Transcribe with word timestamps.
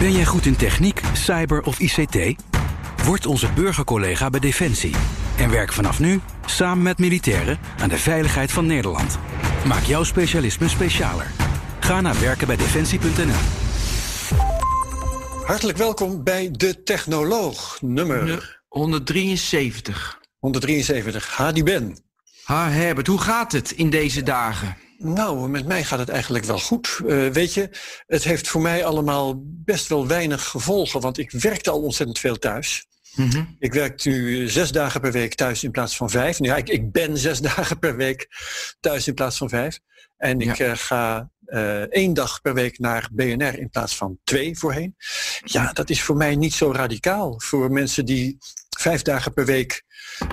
Ben 0.00 0.12
jij 0.12 0.24
goed 0.24 0.46
in 0.46 0.56
techniek, 0.56 1.00
cyber 1.12 1.62
of 1.62 1.78
ICT? 1.78 2.42
Word 3.04 3.26
onze 3.26 3.52
burgercollega 3.52 4.30
bij 4.30 4.40
Defensie. 4.40 4.94
En 5.36 5.50
werk 5.50 5.72
vanaf 5.72 6.00
nu 6.00 6.20
samen 6.46 6.82
met 6.82 6.98
militairen 6.98 7.58
aan 7.80 7.88
de 7.88 7.98
veiligheid 7.98 8.52
van 8.52 8.66
Nederland. 8.66 9.18
Maak 9.66 9.82
jouw 9.82 10.04
specialisme 10.04 10.68
specialer. 10.68 11.30
Ga 11.80 12.00
naar 12.00 12.20
werkenbijdefensie.nl. 12.20 13.40
Hartelijk 15.44 15.78
welkom 15.78 16.24
bij 16.24 16.50
De 16.50 16.82
Technoloog, 16.82 17.78
nummer 17.80 18.60
173. 18.68 20.20
173. 20.38 21.36
Hadi 21.36 21.62
Ben. 21.62 21.96
Ha 22.44 22.68
Herbert, 22.68 23.06
hoe 23.06 23.20
gaat 23.20 23.52
het 23.52 23.70
in 23.70 23.90
deze 23.90 24.22
dagen? 24.22 24.76
Nou, 25.02 25.48
met 25.48 25.66
mij 25.66 25.84
gaat 25.84 25.98
het 25.98 26.08
eigenlijk 26.08 26.44
wel 26.44 26.58
goed. 26.58 27.00
Uh, 27.06 27.28
weet 27.28 27.54
je, 27.54 27.70
het 28.06 28.24
heeft 28.24 28.48
voor 28.48 28.60
mij 28.60 28.84
allemaal 28.84 29.42
best 29.44 29.88
wel 29.88 30.06
weinig 30.06 30.44
gevolgen, 30.44 31.00
want 31.00 31.18
ik 31.18 31.30
werkte 31.30 31.70
al 31.70 31.82
ontzettend 31.82 32.18
veel 32.18 32.38
thuis. 32.38 32.86
Mm 33.14 33.30
-hmm. 33.30 33.56
Ik 33.58 33.72
werk 33.72 34.04
nu 34.04 34.48
zes 34.48 34.72
dagen 34.72 35.00
per 35.00 35.12
week 35.12 35.34
thuis 35.34 35.64
in 35.64 35.70
plaats 35.70 35.96
van 35.96 36.10
vijf. 36.10 36.38
Nou, 36.38 36.52
ja, 36.52 36.58
ik, 36.58 36.68
ik 36.68 36.92
ben 36.92 37.18
zes 37.18 37.40
dagen 37.54 37.78
per 37.78 37.96
week 37.96 38.28
thuis 38.80 39.06
in 39.06 39.14
plaats 39.14 39.36
van 39.36 39.48
vijf. 39.48 39.78
En 40.16 40.40
ik 40.40 40.58
uh, 40.58 40.72
ga 40.74 41.30
uh, 41.46 41.80
één 41.80 42.14
dag 42.14 42.40
per 42.40 42.54
week 42.54 42.78
naar 42.78 43.08
BNR 43.12 43.58
in 43.58 43.70
plaats 43.70 43.96
van 43.96 44.18
twee 44.24 44.58
voorheen. 44.58 44.96
Ja, 45.44 45.72
dat 45.72 45.90
is 45.90 46.02
voor 46.02 46.16
mij 46.16 46.36
niet 46.36 46.54
zo 46.54 46.72
radicaal. 46.72 47.40
Voor 47.40 47.70
mensen 47.70 48.04
die 48.04 48.38
vijf 48.78 49.02
dagen 49.02 49.32
per 49.32 49.44
week 49.44 49.82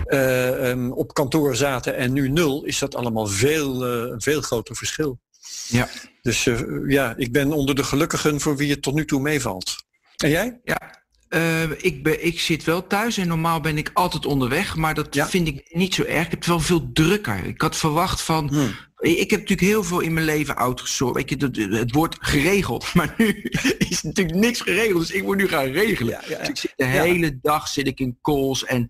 uh, 0.08 0.70
um, 0.70 0.92
op 0.92 1.14
kantoor 1.14 1.56
zaten 1.56 1.96
en 1.96 2.14
nu 2.14 2.30
nul, 2.30 2.64
is 2.64 2.80
dat 2.80 2.96
allemaal 2.96 3.28
veel, 3.28 3.88
uh, 3.88 4.12
een 4.12 4.22
veel 4.22 4.42
groter 4.42 4.76
verschil. 4.76 5.20
Ja. 5.68 5.90
Dus 6.22 6.46
uh, 6.46 6.60
ja, 6.88 7.14
ik 7.18 7.32
ben 7.32 7.52
onder 7.52 7.76
de 7.76 7.84
gelukkigen 7.84 8.40
voor 8.40 8.58
wie 8.58 8.72
het 8.72 8.82
tot 8.82 8.94
nu 8.94 9.06
toe 9.06 9.22
meevalt. 9.22 9.76
En 10.18 10.30
jij? 10.30 10.60
Ja, 10.64 10.98
uh, 11.30 11.64
ik, 11.78 12.04
ben, 12.04 12.26
ik 12.26 12.40
zit 12.40 12.64
wel 12.64 12.88
thuis 12.88 13.18
en 13.18 13.28
normaal 13.28 13.62
ben 13.62 13.78
ik 13.78 13.92
altijd 13.94 14.26
onderweg, 14.26 14.76
maar 14.76 14.94
dat 14.94 15.14
ja? 15.16 15.28
vind 15.28 15.48
ik 15.48 15.70
niet 15.70 15.94
zo 15.94 16.04
erg. 16.04 16.26
Ik 16.26 16.30
heb 16.30 16.40
het 16.40 16.48
wel 16.48 16.60
veel 16.60 16.90
drukker. 16.94 17.46
Ik 17.46 17.62
had 17.62 17.76
verwacht 17.76 18.22
van. 18.22 18.48
Hmm. 18.48 18.76
Ik 18.98 19.30
heb 19.30 19.40
natuurlijk 19.40 19.68
heel 19.68 19.84
veel 19.84 20.00
in 20.00 20.14
mijn 20.14 20.26
leven 20.26 20.56
outgesourced. 20.56 21.30
Weet 21.30 21.56
je, 21.56 21.76
het 21.76 21.92
wordt 21.92 22.18
geregeld, 22.20 22.94
maar 22.96 23.14
nu 23.18 23.50
is 23.78 24.02
natuurlijk 24.02 24.38
niks 24.38 24.62
geregeld. 24.62 25.00
Dus 25.00 25.12
ik 25.12 25.24
moet 25.24 25.38
nu 25.38 25.48
gaan 25.48 25.66
regelen. 25.66 26.14
Ja, 26.14 26.22
ja, 26.28 26.38
dus 26.38 26.48
ik 26.48 26.58
zit 26.58 26.74
de 26.76 26.86
hele 26.86 27.40
dag 27.42 27.68
zit 27.68 27.88
ik 27.88 28.00
in 28.00 28.18
calls 28.22 28.66
en 28.66 28.88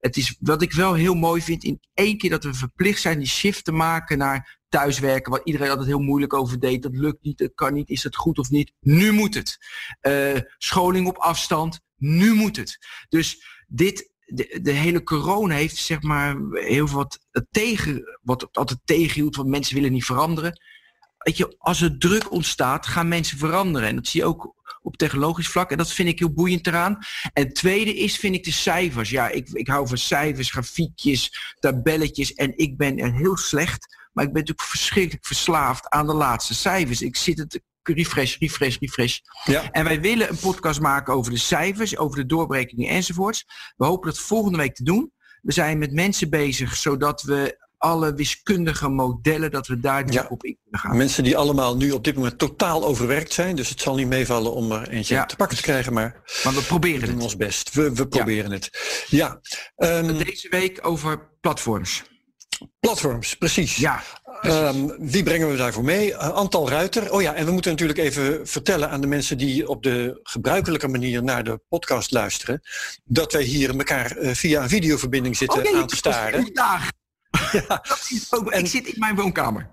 het 0.00 0.16
is 0.16 0.36
wat 0.40 0.62
ik 0.62 0.72
wel 0.72 0.94
heel 0.94 1.14
mooi 1.14 1.42
vind 1.42 1.64
in 1.64 1.80
één 1.94 2.18
keer 2.18 2.30
dat 2.30 2.44
we 2.44 2.54
verplicht 2.54 3.00
zijn 3.00 3.18
die 3.18 3.28
shift 3.28 3.64
te 3.64 3.72
maken 3.72 4.18
naar 4.18 4.58
thuiswerken, 4.68 5.32
wat 5.32 5.40
iedereen 5.44 5.68
altijd 5.68 5.88
heel 5.88 6.00
moeilijk 6.00 6.34
over 6.34 6.60
deed. 6.60 6.82
Dat 6.82 6.96
lukt 6.96 7.22
niet, 7.22 7.38
dat 7.38 7.54
kan 7.54 7.72
niet, 7.72 7.88
is 7.88 8.02
het 8.02 8.16
goed 8.16 8.38
of 8.38 8.50
niet? 8.50 8.72
Nu 8.80 9.12
moet 9.12 9.34
het. 9.34 9.58
Uh, 10.02 10.40
scholing 10.58 11.06
op 11.06 11.16
afstand, 11.16 11.80
nu 11.96 12.34
moet 12.34 12.56
het. 12.56 12.78
Dus 13.08 13.44
dit, 13.66 14.12
de, 14.24 14.58
de, 14.62 14.70
hele 14.70 15.02
corona 15.02 15.54
heeft 15.54 15.76
zeg 15.76 16.02
maar 16.02 16.36
heel 16.52 16.86
veel 16.88 16.96
wat 16.96 17.18
tegen, 17.50 18.18
wat 18.22 18.48
altijd 18.52 18.80
tegenhield, 18.84 19.36
want 19.36 19.48
mensen 19.48 19.74
willen 19.74 19.92
niet 19.92 20.04
veranderen. 20.04 20.60
Weet 21.20 21.36
je, 21.36 21.54
als 21.58 21.80
er 21.80 21.98
druk 21.98 22.32
ontstaat, 22.32 22.86
gaan 22.86 23.08
mensen 23.08 23.38
veranderen. 23.38 23.88
En 23.88 23.96
dat 23.96 24.06
zie 24.06 24.20
je 24.20 24.26
ook 24.26 24.54
op 24.82 24.96
technologisch 24.96 25.48
vlak. 25.48 25.70
En 25.70 25.76
dat 25.76 25.92
vind 25.92 26.08
ik 26.08 26.18
heel 26.18 26.32
boeiend 26.32 26.66
eraan. 26.66 26.98
En 27.32 27.44
het 27.44 27.54
tweede 27.54 27.96
is, 27.96 28.16
vind 28.16 28.34
ik 28.34 28.44
de 28.44 28.52
cijfers. 28.52 29.10
Ja, 29.10 29.28
ik, 29.28 29.48
ik 29.48 29.68
hou 29.68 29.88
van 29.88 29.98
cijfers, 29.98 30.50
grafiekjes, 30.50 31.54
tabelletjes. 31.58 32.34
En 32.34 32.58
ik 32.58 32.76
ben 32.76 32.98
er 32.98 33.12
heel 33.12 33.36
slecht. 33.36 33.98
Maar 34.12 34.24
ik 34.24 34.32
ben 34.32 34.40
natuurlijk 34.40 34.68
verschrikkelijk 34.68 35.26
verslaafd 35.26 35.88
aan 35.88 36.06
de 36.06 36.14
laatste 36.14 36.54
cijfers. 36.54 37.02
Ik 37.02 37.16
zit 37.16 37.38
het 37.38 37.60
refresh, 37.82 38.36
refresh, 38.38 38.76
refresh. 38.78 39.18
Ja. 39.44 39.70
En 39.70 39.84
wij 39.84 40.00
willen 40.00 40.30
een 40.30 40.38
podcast 40.38 40.80
maken 40.80 41.14
over 41.14 41.32
de 41.32 41.38
cijfers, 41.38 41.96
over 41.96 42.16
de 42.16 42.26
doorbrekingen 42.26 42.88
enzovoorts. 42.88 43.46
We 43.76 43.84
hopen 43.84 44.10
dat 44.10 44.18
volgende 44.18 44.58
week 44.58 44.74
te 44.74 44.84
doen. 44.84 45.12
We 45.42 45.52
zijn 45.52 45.78
met 45.78 45.92
mensen 45.92 46.30
bezig, 46.30 46.76
zodat 46.76 47.22
we 47.22 47.68
alle 47.80 48.14
wiskundige 48.14 48.88
modellen, 48.88 49.50
dat 49.50 49.66
we 49.66 49.80
daar 49.80 50.12
ja. 50.12 50.26
op 50.28 50.44
in 50.44 50.58
kunnen 50.62 50.80
gaan. 50.80 50.96
Mensen 50.96 51.24
die 51.24 51.36
allemaal 51.36 51.76
nu 51.76 51.90
op 51.90 52.04
dit 52.04 52.14
moment 52.14 52.38
totaal 52.38 52.84
overwerkt 52.84 53.32
zijn. 53.32 53.56
Dus 53.56 53.68
het 53.68 53.80
zal 53.80 53.94
niet 53.94 54.08
meevallen 54.08 54.52
om 54.52 54.72
er 54.72 54.88
eentje 54.88 55.14
ja. 55.14 55.26
te 55.26 55.36
pakken 55.36 55.56
te 55.56 55.62
krijgen. 55.62 55.92
Maar, 55.92 56.22
maar 56.44 56.54
we 56.54 56.62
proberen 56.62 57.00
we 57.00 57.06
doen 57.06 57.14
het. 57.14 57.24
ons 57.24 57.36
best. 57.36 57.74
We, 57.74 57.94
we 57.94 58.08
proberen 58.08 58.50
ja. 58.50 58.56
het. 58.56 58.70
Ja. 59.08 59.40
Um, 59.76 60.18
Deze 60.18 60.48
week 60.48 60.78
over 60.82 61.28
platforms. 61.40 62.02
Platforms, 62.80 63.36
precies. 63.36 63.76
Ja. 63.76 64.02
Um, 64.42 64.94
wie 64.98 65.22
brengen 65.22 65.50
we 65.50 65.56
daarvoor 65.56 65.84
mee? 65.84 66.10
Uh, 66.10 66.18
Antal 66.18 66.68
Ruiter. 66.68 67.12
Oh 67.12 67.22
ja, 67.22 67.34
en 67.34 67.46
we 67.46 67.52
moeten 67.52 67.70
natuurlijk 67.70 67.98
even 67.98 68.48
vertellen 68.48 68.90
aan 68.90 69.00
de 69.00 69.06
mensen 69.06 69.38
die 69.38 69.68
op 69.68 69.82
de 69.82 70.20
gebruikelijke 70.22 70.88
manier 70.88 71.22
naar 71.22 71.44
de 71.44 71.60
podcast 71.68 72.10
luisteren, 72.10 72.60
dat 73.04 73.32
wij 73.32 73.42
hier 73.42 73.76
elkaar 73.76 74.18
uh, 74.18 74.30
via 74.34 74.62
een 74.62 74.68
videoverbinding 74.68 75.36
zitten 75.36 75.58
oh, 75.58 75.64
nee, 75.64 75.76
aan 75.76 75.86
te 75.86 75.96
staren. 75.96 76.52
Ja. 77.52 77.84
Ook, 78.30 78.50
en, 78.50 78.60
ik 78.60 78.66
zit 78.66 78.86
in 78.86 78.98
mijn 78.98 79.14
woonkamer. 79.14 79.70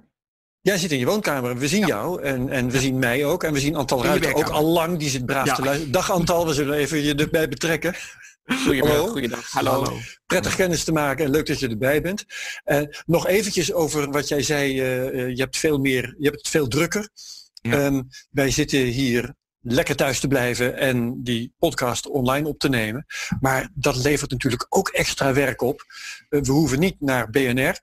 Jij 0.62 0.78
zit 0.78 0.91
in 0.91 1.00
je 1.00 1.06
woonkamer, 1.06 1.57
we 1.57 1.68
zien 1.68 1.79
ja. 1.79 1.88
jou 1.88 2.22
en, 2.22 2.50
en 2.50 2.68
we 2.68 2.73
ja. 2.73 2.79
zien 2.79 3.00
mij 3.00 3.25
ook. 3.25 3.44
En 3.44 3.53
we 3.53 3.59
zien 3.59 3.75
Antal 3.75 4.03
Ruiter 4.03 4.34
ook 4.34 4.50
al 4.50 4.63
lang, 4.66 4.97
die 5.00 5.09
zit 5.09 5.25
braaf 5.25 5.45
ja. 5.45 5.56
te 5.56 5.62
luisteren. 5.62 5.91
Dag 5.91 6.12
Antal, 6.12 6.47
we 6.47 6.53
zullen 6.53 6.78
even 6.78 7.03
je 7.03 7.16
erbij 7.16 7.47
betrekken. 7.47 7.96
Goedemiddag. 8.47 9.09
Goeiedag. 9.09 9.51
Hallo. 9.51 9.72
Hallo. 9.72 9.97
Prettig 10.25 10.56
kennis 10.56 10.84
te 10.84 10.91
maken 10.91 11.25
en 11.25 11.31
leuk 11.31 11.46
dat 11.46 11.59
je 11.59 11.67
erbij 11.67 12.01
bent. 12.01 12.25
Uh, 12.66 12.81
nog 13.06 13.28
eventjes 13.28 13.73
over 13.73 14.12
wat 14.12 14.28
jij 14.28 14.41
zei, 14.41 14.72
uh, 14.72 15.29
je 15.29 15.41
hebt 15.41 15.57
veel 15.57 15.78
meer, 15.78 16.16
je 16.17 16.25
hebt 16.25 16.38
het 16.38 16.47
veel 16.47 16.67
drukker. 16.67 17.09
Um, 17.62 18.07
wij 18.31 18.51
zitten 18.51 18.79
hier 18.79 19.35
lekker 19.73 19.95
thuis 19.95 20.19
te 20.19 20.28
blijven 20.28 20.78
en 20.78 21.23
die 21.23 21.53
podcast 21.59 22.07
online 22.07 22.47
op 22.47 22.59
te 22.59 22.69
nemen. 22.69 23.05
Maar 23.39 23.69
dat 23.73 23.95
levert 23.95 24.31
natuurlijk 24.31 24.66
ook 24.69 24.89
extra 24.89 25.33
werk 25.33 25.61
op. 25.61 25.85
Uh, 26.29 26.41
we 26.41 26.51
hoeven 26.51 26.79
niet 26.79 26.95
naar 27.00 27.29
BNR. 27.29 27.79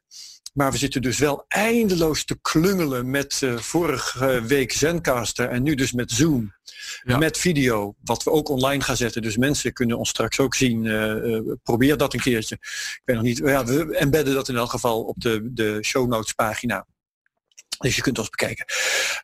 Maar 0.55 0.73
we 0.73 0.79
zitten 0.79 1.03
dus 1.03 1.19
wel 1.19 1.45
eindeloos 1.49 2.25
te 2.25 2.39
klungelen 2.41 3.11
met 3.11 3.41
uh, 3.45 3.59
vorige 3.59 4.43
week 4.43 4.73
Zencaster 4.73 5.49
en 5.49 5.63
nu 5.63 5.75
dus 5.75 5.93
met 5.93 6.11
Zoom. 6.11 6.55
Ja. 7.03 7.19
Met 7.19 7.39
video, 7.39 7.95
wat 8.05 8.23
we 8.23 8.31
ook 8.31 8.49
online 8.49 8.83
gaan 8.83 8.97
zetten. 8.97 9.23
Dus 9.23 9.37
mensen 9.37 9.73
kunnen 9.73 9.99
ons 9.99 10.09
straks 10.09 10.41
ook 10.41 10.55
zien. 10.55 10.85
Uh, 10.85 11.15
uh, 11.15 11.53
probeer 11.63 11.97
dat 11.97 12.15
een 12.15 12.21
keertje. 12.21 12.55
Ik 12.55 13.03
weet 13.05 13.17
nog 13.17 13.25
niet. 13.25 13.39
Ja, 13.39 13.65
we 13.65 13.97
embedden 13.97 14.35
dat 14.35 14.49
in 14.49 14.57
elk 14.57 14.71
geval 14.71 15.03
op 15.03 15.21
de, 15.21 15.53
de 15.53 15.79
show 15.83 16.09
notes 16.09 16.33
pagina. 16.33 16.87
Dus 17.85 17.97
je 17.97 18.03
kunt 18.03 18.19
ons 18.19 18.29
bekijken. 18.29 18.67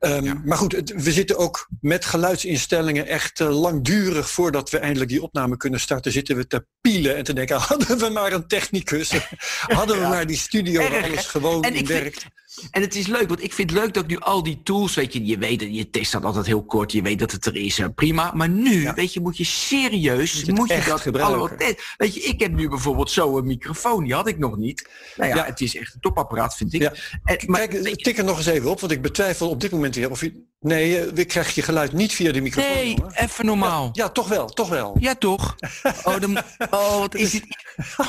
Um, 0.00 0.24
ja. 0.24 0.40
Maar 0.44 0.58
goed, 0.58 0.92
we 0.96 1.12
zitten 1.12 1.38
ook 1.38 1.68
met 1.80 2.04
geluidsinstellingen 2.04 3.06
echt 3.06 3.40
uh, 3.40 3.60
langdurig 3.60 4.30
voordat 4.30 4.70
we 4.70 4.78
eindelijk 4.78 5.10
die 5.10 5.22
opname 5.22 5.56
kunnen 5.56 5.80
starten, 5.80 6.12
zitten 6.12 6.36
we 6.36 6.46
te 6.46 6.66
pielen 6.80 7.16
en 7.16 7.24
te 7.24 7.32
denken, 7.32 7.56
hadden 7.70 7.98
we 7.98 8.08
maar 8.08 8.32
een 8.32 8.46
technicus, 8.46 9.12
hadden 9.78 9.96
we 9.96 10.02
ja. 10.02 10.08
maar 10.08 10.26
die 10.26 10.36
studio 10.36 10.90
waar 10.90 11.02
alles 11.02 11.26
gewoon 11.26 11.62
en 11.62 11.86
werkt. 11.86 12.26
En 12.70 12.82
het 12.82 12.94
is 12.94 13.06
leuk, 13.06 13.28
want 13.28 13.42
ik 13.42 13.52
vind 13.52 13.70
het 13.70 13.78
leuk 13.78 13.94
dat 13.94 14.06
nu 14.06 14.18
al 14.18 14.42
die 14.42 14.60
tools, 14.62 14.94
weet 14.94 15.12
je, 15.12 15.26
je 15.26 15.38
weet, 15.38 15.60
je 15.60 15.90
test 15.90 16.12
dat 16.12 16.24
altijd 16.24 16.46
heel 16.46 16.64
kort, 16.64 16.92
je 16.92 17.02
weet 17.02 17.18
dat 17.18 17.32
het 17.32 17.46
er 17.46 17.56
is, 17.56 17.78
uh, 17.78 17.86
prima. 17.94 18.32
Maar 18.34 18.48
nu, 18.48 18.82
ja. 18.82 18.94
weet 18.94 19.14
je, 19.14 19.20
moet 19.20 19.36
je 19.36 19.44
serieus, 19.44 20.44
moet 20.44 20.68
je 20.68 21.00
dat 21.04 21.20
allemaal 21.20 21.50
Weet 21.96 22.14
je, 22.14 22.20
ik 22.20 22.40
heb 22.40 22.52
nu 22.52 22.68
bijvoorbeeld 22.68 23.10
zo 23.10 23.38
een 23.38 23.46
microfoon, 23.46 24.04
die 24.04 24.14
had 24.14 24.28
ik 24.28 24.38
nog 24.38 24.56
niet. 24.56 24.88
Nou 25.16 25.30
ja, 25.30 25.36
ja. 25.36 25.44
het 25.44 25.60
is 25.60 25.76
echt 25.76 25.94
een 25.94 26.00
topapparaat, 26.00 26.56
vind 26.56 26.72
ik. 26.72 26.80
Ja. 26.80 26.92
En, 27.24 27.38
maar, 27.46 27.68
Kijk, 27.68 28.02
tik 28.02 28.18
er 28.18 28.24
nog 28.24 28.36
eens 28.36 28.46
even 28.46 28.70
op, 28.70 28.80
want 28.80 28.92
ik 28.92 29.02
betwijfel 29.02 29.48
op 29.48 29.60
dit 29.60 29.70
moment 29.70 29.94
weer 29.94 30.10
of 30.10 30.20
je... 30.20 30.48
Nee, 30.60 31.12
ik 31.12 31.28
krijg 31.28 31.54
je 31.54 31.62
geluid 31.62 31.92
niet 31.92 32.12
via 32.12 32.32
de 32.32 32.40
microfoon. 32.40 32.72
Nee, 32.72 32.94
jongen. 32.94 33.12
even 33.14 33.46
normaal. 33.46 33.90
Ja, 33.92 34.04
ja, 34.04 34.08
toch 34.08 34.28
wel, 34.28 34.46
toch 34.46 34.68
wel. 34.68 34.96
Ja, 35.00 35.14
toch. 35.14 35.56
Oh, 36.04 36.20
de, 36.20 36.42
oh 36.70 36.98
wat 36.98 37.14
is 37.14 37.30
dit? 37.30 37.44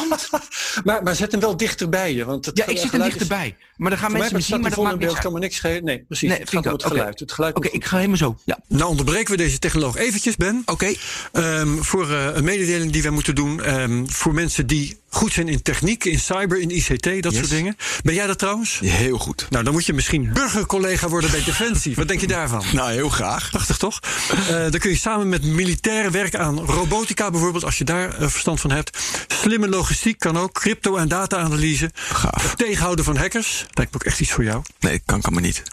maar, 0.83 1.03
maar 1.03 1.15
zet 1.15 1.31
hem 1.31 1.41
wel 1.41 1.57
dichterbij 1.57 2.13
je. 2.13 2.25
Want 2.25 2.45
het 2.45 2.57
ja, 2.57 2.65
ik 2.65 2.77
zit 2.77 2.93
er 2.93 3.03
dichterbij. 3.03 3.47
Is... 3.47 3.65
Maar 3.77 3.89
dan 3.89 3.99
gaan 3.99 4.11
mensen 4.11 4.35
me 4.35 4.41
zien, 4.41 4.61
maar 4.61 4.69
dat 4.69 4.83
maakt 4.83 4.97
beeld 4.97 5.19
kan 5.19 5.33
me 5.33 5.39
niks 5.39 5.55
schelen. 5.55 5.83
Nee, 5.83 6.03
precies. 6.07 6.29
Nee, 6.29 6.39
het 6.39 6.49
gaat 6.49 6.65
om 6.65 6.71
het 6.71 6.83
geluid. 6.83 7.01
Okay. 7.01 7.13
Het 7.17 7.31
geluid 7.31 7.55
Oké, 7.55 7.67
okay, 7.67 7.79
ik 7.79 7.85
ga 7.85 7.95
helemaal 7.95 8.17
zo. 8.17 8.37
Ja. 8.43 8.59
Nou 8.67 8.89
onderbreken 8.89 9.31
we 9.31 9.37
deze 9.37 9.59
technoloog 9.59 9.97
eventjes, 9.97 10.35
Ben. 10.35 10.61
Oké. 10.65 10.93
Okay. 11.33 11.59
Um, 11.59 11.83
voor 11.83 12.09
uh, 12.09 12.35
een 12.35 12.43
mededeling 12.43 12.91
die 12.91 13.01
wij 13.01 13.11
moeten 13.11 13.35
doen. 13.35 13.79
Um, 13.79 14.09
voor 14.09 14.33
mensen 14.33 14.67
die 14.67 15.00
goed 15.13 15.33
zijn 15.33 15.47
in 15.47 15.61
techniek, 15.61 16.05
in 16.05 16.19
cyber, 16.19 16.59
in 16.59 16.69
ICT, 16.69 17.23
dat 17.23 17.33
soort 17.33 17.49
dingen. 17.49 17.77
Ben 18.03 18.13
jij 18.13 18.27
dat 18.27 18.39
trouwens? 18.39 18.79
Heel 18.83 19.17
goed. 19.17 19.45
Nou, 19.49 19.63
dan 19.63 19.73
moet 19.73 19.85
je 19.85 19.93
misschien 19.93 20.33
burgercollega 20.33 21.07
worden 21.07 21.31
bij 21.31 21.43
Defensie. 21.43 21.95
Wat 21.95 22.07
denk 22.07 22.19
je 22.21 22.27
daarvan? 22.27 22.63
Nou, 22.81 22.91
heel 22.91 23.09
graag. 23.09 23.49
Prachtig 23.49 23.77
toch? 23.77 23.99
Uh, 24.31 24.47
dan 24.47 24.79
kun 24.79 24.89
je 24.89 24.97
samen 24.97 25.29
met 25.29 25.43
militairen 25.43 26.11
werken 26.11 26.39
aan 26.39 26.59
robotica 26.59 27.31
bijvoorbeeld, 27.31 27.63
als 27.63 27.77
je 27.77 27.83
daar 27.83 28.21
uh, 28.21 28.27
verstand 28.27 28.61
van 28.61 28.71
hebt. 28.71 28.97
Slimme 29.27 29.67
logistiek 29.67 30.19
kan 30.19 30.37
ook, 30.37 30.53
crypto- 30.53 30.95
en 30.95 31.07
data-analyse. 31.07 31.91
Gaaf. 31.93 32.55
Tegenhouden 32.55 33.05
van 33.05 33.17
hackers, 33.17 33.65
lijkt 33.71 33.93
me 33.93 33.99
ook 33.99 34.05
echt 34.05 34.19
iets 34.19 34.31
voor 34.31 34.43
jou. 34.43 34.61
Nee, 34.79 35.01
kan 35.05 35.21
kan 35.21 35.33
me 35.33 35.41
niet. 35.41 35.63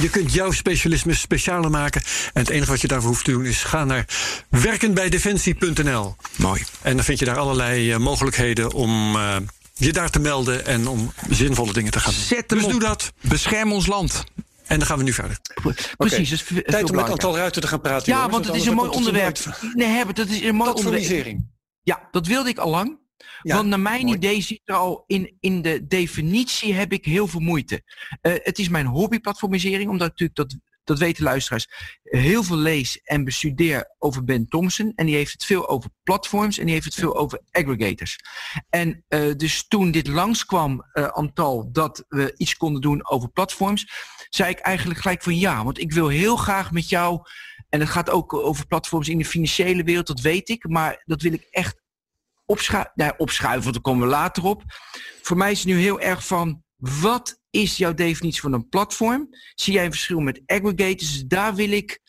Je 0.00 0.10
kunt 0.10 0.32
jouw 0.32 0.50
specialisme 0.50 1.14
specialer 1.14 1.70
maken. 1.70 2.02
En 2.32 2.40
het 2.40 2.50
enige 2.50 2.70
wat 2.70 2.80
je 2.80 2.88
daarvoor 2.88 3.10
hoeft 3.10 3.24
te 3.24 3.30
doen 3.30 3.44
is 3.44 3.62
gaan 3.62 3.86
naar 3.86 4.04
werkenbijdefensie.nl. 4.48 6.16
Mooi. 6.36 6.64
En 6.82 6.94
dan 6.96 7.04
vind 7.04 7.18
je 7.18 7.24
daar 7.24 7.38
allerlei 7.38 7.92
uh, 7.92 7.96
mogelijkheden 7.98 8.72
om 8.72 8.85
uh, 8.90 9.36
je 9.74 9.92
daar 9.92 10.10
te 10.10 10.18
melden 10.18 10.66
en 10.66 10.86
om 10.88 11.12
zinvolle 11.30 11.72
dingen 11.72 11.90
te 11.90 12.00
gaan 12.00 12.12
doen. 12.12 12.22
Zet 12.22 12.50
hem 12.50 12.58
dus 12.58 12.64
op. 12.64 12.70
doe 12.70 12.80
dat. 12.80 13.12
Bescherm 13.20 13.72
ons 13.72 13.86
land. 13.86 14.24
En 14.66 14.78
dan 14.78 14.86
gaan 14.86 14.98
we 14.98 15.04
nu 15.04 15.12
verder. 15.12 15.38
Precies. 15.96 16.28
Dus 16.28 16.42
okay. 16.50 16.62
Tijd 16.62 16.90
om 16.90 16.96
met 16.96 17.10
aantal 17.10 17.36
ruiten 17.36 17.62
te 17.62 17.68
gaan 17.68 17.80
praten. 17.80 18.12
Ja, 18.12 18.14
jongens, 18.14 18.32
want 18.32 18.46
het 18.46 18.54
is 18.54 18.66
een 18.66 18.74
mooi 18.74 18.90
onderwerp. 18.90 19.38
Nee, 19.74 19.88
Herbert, 19.88 20.16
dat 20.16 20.28
is 20.28 20.40
een 20.40 20.54
mooi 20.54 20.70
onderwerp. 20.70 21.38
Ja, 21.82 22.08
dat 22.10 22.26
wilde 22.26 22.48
ik 22.48 22.58
al 22.58 22.70
lang. 22.70 22.98
Ja, 23.42 23.56
Want 23.56 23.68
naar 23.68 23.80
mijn 23.80 24.04
mooi. 24.04 24.16
idee 24.16 24.40
zit 24.40 24.60
er 24.64 24.74
al 24.74 25.04
in, 25.06 25.36
in 25.40 25.62
de 25.62 25.86
definitie 25.86 26.74
heb 26.74 26.92
ik 26.92 27.04
heel 27.04 27.26
veel 27.26 27.40
moeite. 27.40 27.82
Uh, 28.22 28.32
het 28.42 28.58
is 28.58 28.68
mijn 28.68 28.86
hobbyplatformisering, 28.86 29.90
omdat 29.90 30.06
ik 30.06 30.18
natuurlijk 30.18 30.50
dat 30.50 30.58
dat 30.86 30.98
weten 30.98 31.24
luisteraars, 31.24 31.68
heel 32.02 32.42
veel 32.42 32.56
lees 32.56 33.00
en 33.02 33.24
bestudeer 33.24 33.94
over 33.98 34.24
Ben 34.24 34.48
Thompson. 34.48 34.92
En 34.94 35.06
die 35.06 35.14
heeft 35.14 35.32
het 35.32 35.44
veel 35.44 35.68
over 35.68 35.90
platforms 36.02 36.58
en 36.58 36.64
die 36.64 36.74
heeft 36.74 36.84
het 36.84 36.94
veel 36.94 37.16
over 37.16 37.40
aggregators. 37.50 38.18
En 38.68 39.04
uh, 39.08 39.34
dus 39.36 39.68
toen 39.68 39.90
dit 39.90 40.06
langskwam, 40.06 40.84
uh, 40.92 41.08
Antal, 41.08 41.72
dat 41.72 42.04
we 42.08 42.34
iets 42.36 42.56
konden 42.56 42.80
doen 42.80 43.08
over 43.10 43.28
platforms, 43.28 43.92
zei 44.28 44.50
ik 44.50 44.58
eigenlijk 44.58 45.00
gelijk 45.00 45.22
van 45.22 45.38
ja, 45.38 45.64
want 45.64 45.80
ik 45.80 45.92
wil 45.92 46.08
heel 46.08 46.36
graag 46.36 46.70
met 46.70 46.88
jou, 46.88 47.20
en 47.68 47.80
het 47.80 47.88
gaat 47.88 48.10
ook 48.10 48.32
over 48.32 48.66
platforms 48.66 49.08
in 49.08 49.18
de 49.18 49.24
financiële 49.24 49.82
wereld, 49.82 50.06
dat 50.06 50.20
weet 50.20 50.48
ik, 50.48 50.68
maar 50.68 51.02
dat 51.04 51.22
wil 51.22 51.32
ik 51.32 51.46
echt 51.50 51.82
opschuiven, 52.44 52.92
nou, 52.94 53.14
opschuiven, 53.16 53.62
want 53.62 53.74
daar 53.74 53.82
komen 53.82 54.06
we 54.06 54.14
later 54.14 54.44
op. 54.44 54.62
Voor 55.22 55.36
mij 55.36 55.50
is 55.50 55.58
het 55.58 55.68
nu 55.68 55.78
heel 55.78 56.00
erg 56.00 56.26
van, 56.26 56.64
wat 56.76 57.40
is 57.62 57.76
jouw 57.76 57.94
definitie 57.94 58.40
van 58.40 58.52
een 58.52 58.68
platform? 58.68 59.28
Zie 59.54 59.72
jij 59.72 59.84
een 59.84 59.90
verschil 59.90 60.20
met 60.20 60.42
aggregators? 60.46 61.24
Daar 61.26 61.54
wil 61.54 61.70
ik 61.70 62.00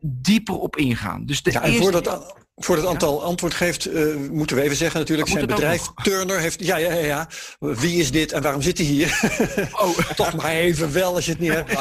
dieper 0.00 0.54
op 0.54 0.76
ingaan. 0.76 1.26
Dus 1.26 1.42
de 1.42 1.52
ja, 1.52 1.64
eerste... 1.64 1.82
voordat, 1.82 2.34
voordat 2.56 2.84
Antal 2.84 3.18
ja? 3.18 3.24
antwoord 3.24 3.54
geeft, 3.54 3.88
uh, 3.88 4.16
moeten 4.16 4.56
we 4.56 4.62
even 4.62 4.76
zeggen 4.76 5.00
natuurlijk, 5.00 5.28
zijn 5.28 5.46
bedrijf 5.46 5.86
Turner 6.02 6.40
heeft... 6.40 6.64
Ja, 6.64 6.76
ja, 6.76 6.92
ja, 6.92 7.04
ja. 7.04 7.28
Wie 7.58 8.00
is 8.00 8.10
dit 8.10 8.32
en 8.32 8.42
waarom 8.42 8.62
zit 8.62 8.78
hij 8.78 8.86
hier? 8.86 9.20
Oh, 9.72 9.98
toch 10.16 10.34
maar 10.34 10.50
even 10.50 10.92
wel 10.92 11.14
als 11.14 11.24
je 11.24 11.30
het 11.30 11.40
niet 11.40 11.52
hebt. 11.52 11.72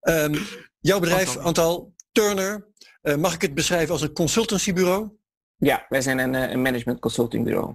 um, 0.32 0.38
jouw 0.80 1.00
bedrijf, 1.00 1.36
Antal, 1.36 1.94
Turner, 2.12 2.66
uh, 3.02 3.14
mag 3.16 3.34
ik 3.34 3.42
het 3.42 3.54
beschrijven 3.54 3.92
als 3.92 4.02
een 4.02 4.12
consultancybureau? 4.12 5.10
Ja, 5.56 5.86
wij 5.88 6.00
zijn 6.00 6.18
een, 6.18 6.34
een 6.34 6.62
management 6.62 7.00
consultingbureau. 7.00 7.74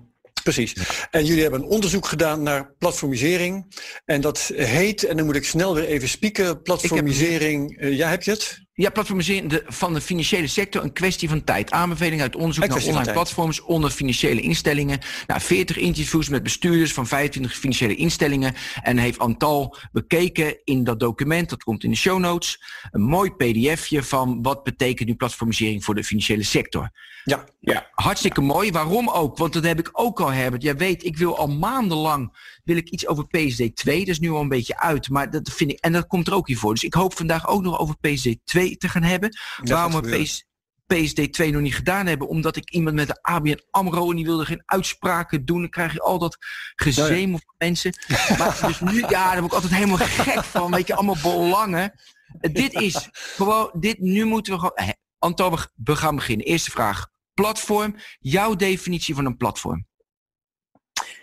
Precies. 0.53 0.73
En 1.11 1.25
jullie 1.25 1.41
hebben 1.41 1.61
een 1.61 1.67
onderzoek 1.67 2.07
gedaan 2.07 2.43
naar 2.43 2.73
platformisering. 2.79 3.65
En 4.05 4.21
dat 4.21 4.51
heet, 4.55 5.03
en 5.03 5.17
dan 5.17 5.25
moet 5.25 5.35
ik 5.35 5.45
snel 5.45 5.75
weer 5.75 5.85
even 5.85 6.07
spieken, 6.07 6.61
platformisering. 6.61 7.79
Heb... 7.79 7.89
Uh, 7.89 7.97
ja, 7.97 8.09
heb 8.09 8.23
je 8.23 8.31
het? 8.31 8.65
Ja, 8.73 8.89
platformisering 8.89 9.49
de, 9.49 9.63
van 9.67 9.93
de 9.93 10.01
financiële 10.01 10.47
sector, 10.47 10.83
een 10.83 10.93
kwestie 10.93 11.29
van 11.29 11.43
tijd. 11.43 11.71
Aanbeveling 11.71 12.21
uit 12.21 12.35
onderzoek 12.35 12.63
een 12.63 12.69
naar 12.69 12.83
online 12.83 13.11
platforms 13.11 13.61
onder 13.61 13.89
financiële 13.89 14.41
instellingen. 14.41 14.99
Nou, 15.27 15.41
40 15.41 15.77
interviews 15.77 16.29
met 16.29 16.43
bestuurders 16.43 16.93
van 16.93 17.07
25 17.07 17.57
financiële 17.57 17.95
instellingen. 17.95 18.53
En 18.81 18.97
heeft 18.97 19.19
Antal 19.19 19.77
bekeken 19.91 20.57
in 20.63 20.83
dat 20.83 20.99
document, 20.99 21.49
dat 21.49 21.63
komt 21.63 21.83
in 21.83 21.89
de 21.89 21.95
show 21.95 22.19
notes, 22.19 22.61
een 22.91 23.01
mooi 23.01 23.31
pdfje 23.31 24.03
van 24.03 24.41
wat 24.41 24.63
betekent 24.63 25.07
nu 25.07 25.15
platformisering 25.15 25.83
voor 25.83 25.95
de 25.95 26.03
financiële 26.03 26.43
sector. 26.43 26.91
Ja, 27.27 27.43
ja. 27.59 27.87
Hartstikke 27.91 28.41
mooi. 28.41 28.71
Waarom 28.71 29.09
ook? 29.09 29.37
Want 29.37 29.53
dat 29.53 29.63
heb 29.63 29.79
ik 29.79 29.89
ook 29.91 30.19
al, 30.19 30.31
Herbert. 30.31 30.63
Jij 30.63 30.75
weet, 30.75 31.03
ik 31.03 31.17
wil 31.17 31.37
al 31.37 31.47
maandenlang 31.47 32.37
wil 32.63 32.77
ik 32.77 32.89
iets 32.89 33.07
over 33.07 33.27
PSD 33.27 33.75
2. 33.75 33.99
Dat 33.99 34.07
is 34.07 34.19
nu 34.19 34.29
al 34.29 34.41
een 34.41 34.47
beetje 34.47 34.79
uit, 34.79 35.09
maar 35.09 35.29
dat 35.29 35.49
vind 35.51 35.71
ik. 35.71 35.79
En 35.79 35.91
dat 35.91 36.07
komt 36.07 36.27
er 36.27 36.33
ook 36.33 36.47
hiervoor. 36.47 36.73
Dus 36.73 36.83
ik 36.83 36.93
hoop 36.93 37.17
vandaag 37.17 37.47
ook 37.47 37.61
nog 37.61 37.79
over 37.79 37.95
PSD 37.97 38.35
2 38.43 38.77
te 38.77 38.89
gaan 38.89 39.03
hebben. 39.03 39.29
Dat 39.57 39.69
Waarom 39.69 40.01
we 40.01 40.21
PS, 40.21 40.45
PSD 40.85 41.33
2 41.33 41.51
nog 41.51 41.61
niet 41.61 41.75
gedaan 41.75 42.05
hebben, 42.05 42.27
omdat 42.27 42.55
ik 42.55 42.69
iemand 42.69 42.95
met 42.95 43.07
de 43.07 43.21
ABN 43.21 43.61
AMRO 43.71 44.09
en 44.09 44.15
die 44.15 44.25
wilde 44.25 44.45
geen 44.45 44.63
uitspraken 44.65 45.45
doen. 45.45 45.59
Dan 45.61 45.69
krijg 45.69 45.93
je 45.93 46.01
al 46.01 46.19
dat 46.19 46.37
ja. 46.75 47.07
van 47.07 47.41
mensen. 47.57 47.93
Maar 48.37 48.59
dus 48.67 48.79
nu, 48.79 48.99
ja, 48.99 49.09
daar 49.09 49.39
word 49.39 49.45
ik 49.45 49.53
altijd 49.53 49.73
helemaal 49.73 49.97
gek 49.97 50.43
van. 50.43 50.71
Weet 50.71 50.87
je, 50.87 50.95
allemaal 50.95 51.17
belangen. 51.21 51.99
Dit 52.39 52.73
is 52.73 53.09
gewoon, 53.11 53.69
dit, 53.73 53.99
nu 53.99 54.25
moeten 54.25 54.53
we 54.53 54.59
gewoon. 54.59 54.95
Anton, 55.19 55.57
we 55.75 55.95
gaan 55.95 56.15
beginnen. 56.15 56.45
Eerste 56.45 56.71
vraag. 56.71 57.07
Platform. 57.41 57.95
Jouw 58.19 58.55
definitie 58.55 59.15
van 59.15 59.25
een 59.25 59.37
platform. 59.37 59.85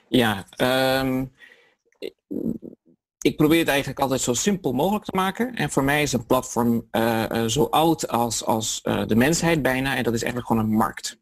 Ja, 0.08 0.46
um, 1.00 1.32
ik 3.18 3.36
probeer 3.36 3.58
het 3.58 3.68
eigenlijk 3.68 4.00
altijd 4.00 4.20
zo 4.20 4.34
simpel 4.34 4.72
mogelijk 4.72 5.04
te 5.04 5.16
maken. 5.16 5.54
En 5.54 5.70
voor 5.70 5.84
mij 5.84 6.02
is 6.02 6.12
een 6.12 6.26
platform 6.26 6.88
uh, 6.90 7.24
uh, 7.32 7.44
zo 7.44 7.64
oud 7.64 8.08
als, 8.08 8.44
als 8.44 8.80
uh, 8.82 9.06
de 9.06 9.16
mensheid 9.16 9.62
bijna. 9.62 9.96
En 9.96 10.02
dat 10.02 10.14
is 10.14 10.22
eigenlijk 10.22 10.52
gewoon 10.52 10.64
een 10.64 10.76
markt. 10.76 11.18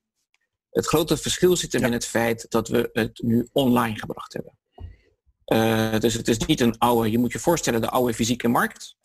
Het 0.70 0.86
grote 0.86 1.16
verschil 1.16 1.56
zit 1.56 1.72
hem 1.72 1.80
ja. 1.80 1.86
in 1.86 1.92
het 1.92 2.06
feit 2.06 2.46
dat 2.48 2.68
we 2.68 2.90
het 2.92 3.22
nu 3.22 3.48
online 3.52 3.98
gebracht 3.98 4.32
hebben. 4.32 6.00
dus 6.00 6.14
het 6.14 6.28
is 6.28 6.38
niet 6.38 6.60
een 6.60 6.78
oude, 6.78 7.10
je 7.10 7.18
moet 7.18 7.32
je 7.32 7.38
voorstellen, 7.38 7.80
de 7.80 7.90
oude 7.90 8.14
fysieke 8.14 8.48
markt. 8.48 8.96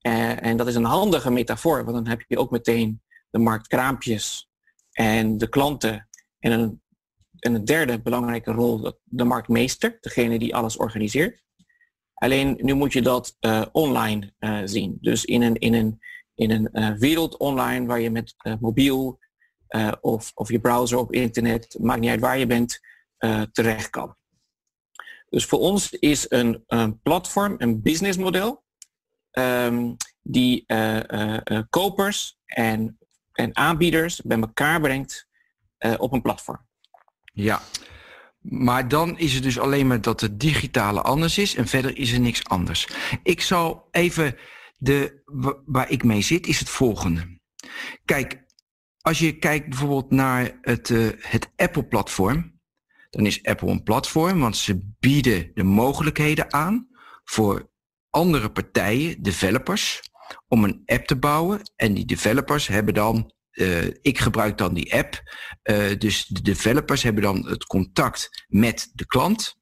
en 0.00 0.56
dat 0.56 0.66
is 0.66 0.74
een 0.74 0.84
handige 0.84 1.30
metafoor, 1.30 1.84
want 1.84 1.96
dan 1.96 2.06
heb 2.06 2.24
je 2.28 2.38
ook 2.38 2.50
meteen 2.50 3.02
de 3.30 3.38
marktkraampjes 3.38 4.48
en 4.94 5.38
de 5.38 5.48
klanten. 5.48 6.08
En 6.38 6.52
een, 6.52 6.82
en 7.38 7.54
een 7.54 7.64
derde 7.64 8.02
belangrijke 8.02 8.52
rol, 8.52 8.92
de 9.02 9.24
marktmeester, 9.24 9.98
degene 10.00 10.38
die 10.38 10.54
alles 10.54 10.76
organiseert. 10.76 11.42
Alleen 12.14 12.58
nu 12.60 12.74
moet 12.74 12.92
je 12.92 13.02
dat 13.02 13.36
uh, 13.40 13.66
online 13.72 14.32
uh, 14.38 14.60
zien. 14.64 14.98
Dus 15.00 15.24
in 15.24 15.42
een, 15.42 15.54
in 15.54 15.74
een, 15.74 16.00
in 16.34 16.50
een 16.50 16.68
uh, 16.72 16.92
wereld 16.98 17.36
online 17.36 17.86
waar 17.86 18.00
je 18.00 18.10
met 18.10 18.34
mobiel 18.60 19.18
of, 20.00 20.32
of 20.34 20.50
je 20.50 20.60
browser 20.60 20.98
op 20.98 21.12
internet, 21.12 21.76
maakt 21.80 22.00
niet 22.00 22.10
uit 22.10 22.20
waar 22.20 22.38
je 22.38 22.46
bent, 22.46 22.80
terecht 23.52 23.90
kan. 23.90 24.16
Dus 25.28 25.44
voor 25.44 25.58
ons 25.58 25.92
is 25.92 26.26
een, 26.30 26.64
een 26.66 27.00
platform 27.00 27.54
een 27.58 27.82
businessmodel 27.82 28.64
um, 29.32 29.96
die 30.22 30.66
kopers 31.70 32.38
en, 32.44 32.98
en 33.34 33.56
aanbieders 33.56 34.20
bij 34.20 34.38
elkaar 34.38 34.80
brengt 34.80 35.28
op 35.98 36.12
een 36.12 36.22
platform. 36.22 36.66
Ja, 37.24 37.62
maar 38.40 38.88
dan 38.88 39.18
is 39.18 39.34
het 39.34 39.42
dus 39.42 39.58
alleen 39.58 39.86
maar 39.86 40.00
dat 40.00 40.20
het 40.20 40.40
digitale 40.40 41.02
anders 41.02 41.38
is 41.38 41.54
en 41.54 41.66
verder 41.66 41.96
is 41.96 42.12
er 42.12 42.20
niks 42.20 42.44
anders. 42.44 42.88
Ik 43.22 43.40
zal 43.40 43.88
even 43.90 44.36
de 44.76 45.22
waar 45.66 45.90
ik 45.90 46.04
mee 46.04 46.20
zit 46.20 46.46
is 46.46 46.58
het 46.58 46.68
volgende. 46.68 47.38
Kijk, 48.04 48.44
als 49.00 49.18
je 49.18 49.38
kijkt 49.38 49.68
bijvoorbeeld 49.68 50.10
naar 50.10 50.58
het, 50.60 50.88
uh, 50.88 51.08
het 51.18 51.50
Apple-platform, 51.56 52.60
dan 53.10 53.26
is 53.26 53.42
Apple 53.42 53.70
een 53.70 53.82
platform, 53.82 54.40
want 54.40 54.56
ze 54.56 54.94
bieden 54.98 55.50
de 55.54 55.62
mogelijkheden 55.62 56.52
aan 56.52 56.88
voor 57.24 57.70
andere 58.10 58.50
partijen, 58.50 59.22
developers, 59.22 60.02
om 60.48 60.64
een 60.64 60.82
app 60.86 61.06
te 61.06 61.16
bouwen. 61.16 61.60
En 61.76 61.94
die 61.94 62.04
developers 62.04 62.66
hebben 62.66 62.94
dan 62.94 63.32
uh, 63.54 63.86
ik 64.02 64.18
gebruik 64.18 64.58
dan 64.58 64.74
die 64.74 64.94
app. 64.94 65.22
Uh, 65.62 65.98
dus 65.98 66.26
de 66.26 66.42
developers 66.42 67.02
hebben 67.02 67.22
dan 67.22 67.46
het 67.46 67.64
contact 67.64 68.44
met 68.48 68.90
de 68.92 69.06
klant. 69.06 69.56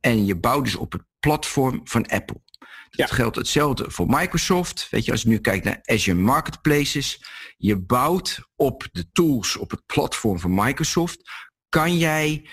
En 0.00 0.26
je 0.26 0.36
bouwt 0.36 0.64
dus 0.64 0.76
op 0.76 0.92
het 0.92 1.02
platform 1.18 1.80
van 1.84 2.06
Apple. 2.06 2.42
Dat 2.90 3.08
ja. 3.08 3.14
geldt 3.14 3.36
hetzelfde 3.36 3.90
voor 3.90 4.06
Microsoft. 4.08 4.88
Weet 4.90 5.04
je, 5.04 5.10
als 5.10 5.22
je 5.22 5.28
nu 5.28 5.38
kijkt 5.38 5.64
naar 5.64 5.80
Azure 5.82 6.18
Marketplaces. 6.18 7.24
Je 7.56 7.78
bouwt 7.78 8.48
op 8.56 8.88
de 8.92 9.10
tools 9.10 9.56
op 9.56 9.70
het 9.70 9.86
platform 9.86 10.38
van 10.38 10.54
Microsoft. 10.54 11.30
Kan 11.68 11.96
jij 11.96 12.48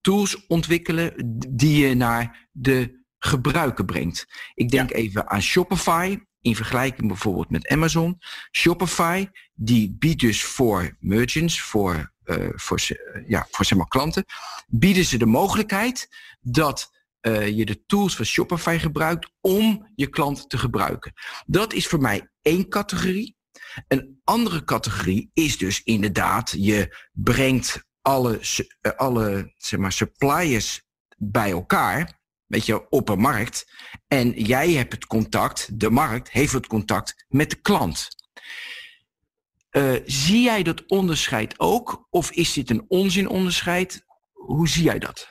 tools 0.00 0.46
ontwikkelen 0.46 1.12
die 1.48 1.86
je 1.86 1.94
naar 1.94 2.48
de 2.52 3.04
gebruiker 3.18 3.84
brengt. 3.84 4.26
Ik 4.54 4.70
denk 4.70 4.90
ja. 4.90 4.96
even 4.96 5.28
aan 5.28 5.42
Shopify 5.42 6.18
in 6.44 6.56
vergelijking 6.56 7.08
bijvoorbeeld 7.08 7.50
met 7.50 7.68
Amazon. 7.68 8.20
Shopify, 8.50 9.28
die 9.54 9.96
biedt 9.98 10.20
dus 10.20 10.44
voor 10.44 10.96
merchants, 11.00 11.60
voor, 11.60 12.12
uh, 12.24 12.48
voor, 12.54 12.80
ja, 13.26 13.46
voor 13.50 13.64
zeg 13.64 13.78
maar 13.78 13.88
klanten, 13.88 14.24
bieden 14.66 15.04
ze 15.04 15.18
de 15.18 15.26
mogelijkheid 15.26 16.08
dat 16.40 16.90
uh, 17.20 17.48
je 17.48 17.64
de 17.64 17.84
tools 17.86 18.16
van 18.16 18.24
Shopify 18.24 18.78
gebruikt 18.78 19.30
om 19.40 19.90
je 19.94 20.06
klant 20.06 20.48
te 20.48 20.58
gebruiken. 20.58 21.12
Dat 21.46 21.72
is 21.72 21.86
voor 21.86 22.00
mij 22.00 22.30
één 22.42 22.68
categorie. 22.68 23.36
Een 23.88 24.20
andere 24.24 24.64
categorie 24.64 25.30
is 25.32 25.58
dus 25.58 25.82
inderdaad, 25.82 26.54
je 26.56 26.96
brengt 27.12 27.84
alle, 28.02 28.40
alle 28.96 29.52
zeg 29.56 29.80
maar, 29.80 29.92
suppliers 29.92 30.82
bij 31.16 31.50
elkaar, 31.50 32.22
weet 32.46 32.66
je, 32.66 32.88
op 32.90 33.08
een 33.08 33.20
markt. 33.20 33.64
En 34.08 34.30
jij 34.30 34.72
hebt 34.72 34.92
het 34.92 35.06
contact, 35.06 35.80
de 35.80 35.90
markt 35.90 36.30
heeft 36.30 36.52
het 36.52 36.66
contact 36.66 37.24
met 37.28 37.50
de 37.50 37.56
klant. 37.56 38.08
Uh, 39.70 39.92
zie 40.04 40.42
jij 40.42 40.62
dat 40.62 40.86
onderscheid 40.86 41.60
ook? 41.60 42.06
Of 42.10 42.30
is 42.30 42.52
dit 42.52 42.70
een 42.70 42.84
onzinonderscheid? 42.88 44.04
Hoe 44.32 44.68
zie 44.68 44.82
jij 44.82 44.98
dat? 44.98 45.28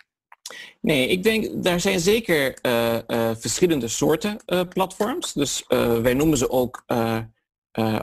Nee, 0.81 1.07
ik 1.07 1.23
denk, 1.23 1.63
daar 1.63 1.79
zijn 1.79 1.99
zeker 1.99 2.59
uh, 2.61 2.97
uh, 3.07 3.31
verschillende 3.35 3.87
soorten 3.87 4.41
platforms. 4.69 5.33
Dus 5.33 5.63
wij 6.01 6.13
noemen 6.13 6.37
ze 6.37 6.49
ook 6.49 6.83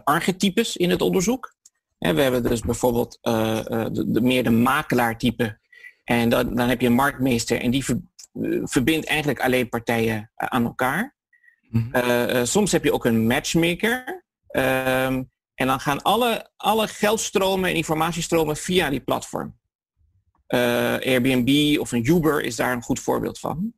archetypes 0.05 0.77
in 0.77 0.91
het 0.91 1.01
onderzoek. 1.01 1.55
En 1.99 2.15
we 2.15 2.23
hebben 2.23 2.43
dus 2.43 2.61
bijvoorbeeld 2.61 3.19
de, 3.23 4.05
de, 4.07 4.21
meer 4.21 4.45
de 4.45 4.51
makelaartype. 4.51 5.59
En 6.05 6.29
dan, 6.29 6.55
dan 6.55 6.69
heb 6.69 6.81
je 6.81 6.87
een 6.87 6.93
marktmeester 6.93 7.61
en 7.61 7.71
die 7.71 7.85
verbindt 8.63 9.07
eigenlijk 9.07 9.41
alleen 9.41 9.69
partijen 9.69 10.31
aan 10.35 10.65
elkaar. 10.65 11.17
Mm 11.69 11.91
soms 12.43 12.73
heb 12.73 12.85
je 12.85 12.93
ook 12.93 13.05
een 13.05 13.27
matchmaker. 13.27 14.25
Ehm, 14.47 15.23
en 15.55 15.67
dan 15.67 15.81
gaan 15.81 16.03
alle, 16.03 16.51
alle 16.57 16.89
geldstromen 16.89 17.71
en 17.71 17.77
informatiestromen 17.77 18.57
via 18.57 18.91
die 18.91 19.01
platform. 19.01 19.59
Airbnb 20.47 21.79
of 21.79 21.93
een 21.93 22.11
Uber 22.11 22.43
is 22.43 22.57
daar 22.57 22.73
een 22.73 22.83
goed 22.83 23.01
voorbeeld 23.01 23.39
van. 23.39 23.75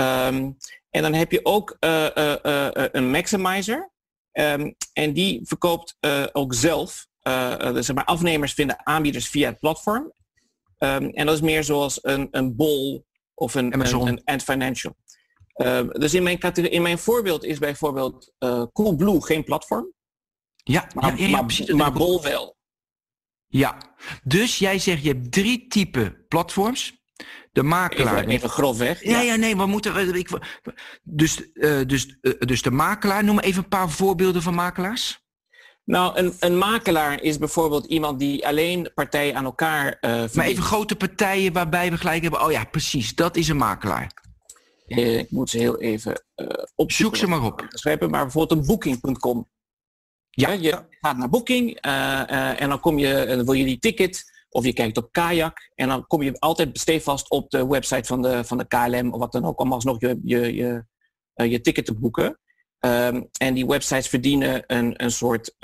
Um, 0.00 0.56
en 0.90 1.02
dan 1.02 1.12
heb 1.14 1.32
je 1.32 1.40
ook 1.44 1.76
uh, 1.80 2.06
uh, 2.14 2.68
een 2.72 3.10
maximizer. 3.10 3.90
Um, 4.32 4.74
en 4.92 5.12
die 5.12 5.40
verkoopt 5.44 5.96
ook 6.32 6.54
zelf. 6.54 7.06
dus 7.58 7.92
maar 7.92 8.04
afnemers 8.04 8.52
vinden 8.52 8.86
aanbieders 8.86 9.28
via 9.28 9.48
het 9.48 9.60
platform. 9.60 10.12
Um, 10.78 11.10
en 11.10 11.26
dat 11.26 11.34
is 11.34 11.40
meer 11.40 11.64
zoals 11.64 11.98
een, 12.02 12.28
een 12.30 12.56
Bol 12.56 13.05
of 13.38 13.54
een, 13.54 13.74
Amazon. 13.74 14.20
een, 14.24 14.40
Financial. 14.40 14.96
dus 15.92 16.14
in 16.14 16.22
mijn, 16.22 16.40
in 16.54 16.82
mijn 16.82 16.98
voorbeeld 16.98 17.44
is 17.44 17.58
bijvoorbeeld 17.58 18.32
Coolblue 18.72 19.22
geen 19.22 19.44
platform. 19.44 19.92
Ja, 20.56 20.86
maar, 20.94 21.20
ja, 21.20 21.26
ja, 21.26 21.42
maar, 21.42 21.76
maar 21.76 21.92
Bol 21.92 22.22
wel. 22.22 22.56
Ja, 23.46 23.76
dus 24.24 24.58
jij 24.58 24.78
zegt 24.78 25.02
je 25.02 25.08
hebt 25.08 25.32
drie 25.32 25.66
typen 25.66 26.24
platforms. 26.28 27.04
De 27.52 27.62
makelaar. 27.62 28.18
Even, 28.18 28.30
even 28.30 28.48
grofweg. 28.48 29.04
Ja, 29.04 29.20
ja, 29.20 29.36
nee, 29.36 29.56
we 29.56 29.66
moeten. 29.66 30.14
Ik, 30.14 30.28
dus, 31.02 31.50
uh, 31.52 31.80
dus, 31.86 32.18
uh, 32.20 32.32
dus 32.38 32.62
de 32.62 32.70
makelaar, 32.70 33.24
noem 33.24 33.38
even 33.38 33.62
een 33.62 33.68
paar 33.68 33.90
voorbeelden 33.90 34.42
van 34.42 34.54
makelaars. 34.54 35.25
Nou, 35.86 36.18
een, 36.18 36.34
een 36.38 36.58
makelaar 36.58 37.22
is 37.22 37.38
bijvoorbeeld 37.38 37.86
iemand 37.86 38.18
die 38.18 38.46
alleen 38.46 38.90
partijen 38.94 39.34
aan 39.34 39.44
elkaar. 39.44 39.98
Uh, 40.00 40.24
maar 40.32 40.46
even 40.46 40.62
grote 40.62 40.96
partijen 40.96 41.52
waarbij 41.52 41.90
we 41.90 41.96
gelijk 41.96 42.22
hebben. 42.22 42.44
Oh 42.44 42.50
ja, 42.50 42.64
precies, 42.64 43.14
dat 43.14 43.36
is 43.36 43.48
een 43.48 43.56
makelaar. 43.56 44.12
ik 44.86 45.30
moet 45.30 45.50
ze 45.50 45.58
heel 45.58 45.80
even 45.80 46.24
opzoeken. 46.74 46.94
Zoek 46.94 47.16
ze 47.16 47.26
maar 47.26 47.42
op. 47.42 47.66
Schrijven, 47.68 48.10
maar 48.10 48.22
bijvoorbeeld 48.22 48.60
een 48.60 48.66
booking.com. 48.66 49.48
Ja. 50.30 50.50
Je 50.50 50.84
gaat 51.00 51.16
naar 51.16 51.28
Booking 51.28 51.86
uh, 51.86 51.92
uh, 51.92 52.60
en 52.60 52.68
dan 52.68 52.80
kom 52.80 52.98
je, 52.98 53.14
en 53.14 53.44
wil 53.44 53.54
je 53.54 53.64
die 53.64 53.78
ticket 53.78 54.24
of 54.48 54.64
je 54.64 54.72
kijkt 54.72 54.96
op 54.96 55.12
Kayak 55.12 55.70
en 55.74 55.88
dan 55.88 56.06
kom 56.06 56.22
je 56.22 56.38
altijd 56.38 56.78
stevast 56.78 57.30
op 57.30 57.50
de 57.50 57.66
website 57.66 58.04
van 58.04 58.22
de, 58.22 58.44
van 58.44 58.58
de 58.58 58.66
KLM 58.66 59.12
of 59.12 59.18
wat 59.18 59.32
dan 59.32 59.44
ook 59.44 59.60
om 59.60 59.72
alsnog 59.72 60.00
je, 60.00 60.20
je, 60.22 60.54
je, 60.54 60.84
uh, 61.34 61.50
je 61.50 61.60
ticket 61.60 61.84
te 61.84 61.94
boeken. 61.94 62.38
Um, 62.80 63.28
en 63.38 63.54
die 63.54 63.66
websites 63.66 64.08
verdienen 64.08 64.64
een, 64.66 65.02
een 65.04 65.10
soort 65.10 65.54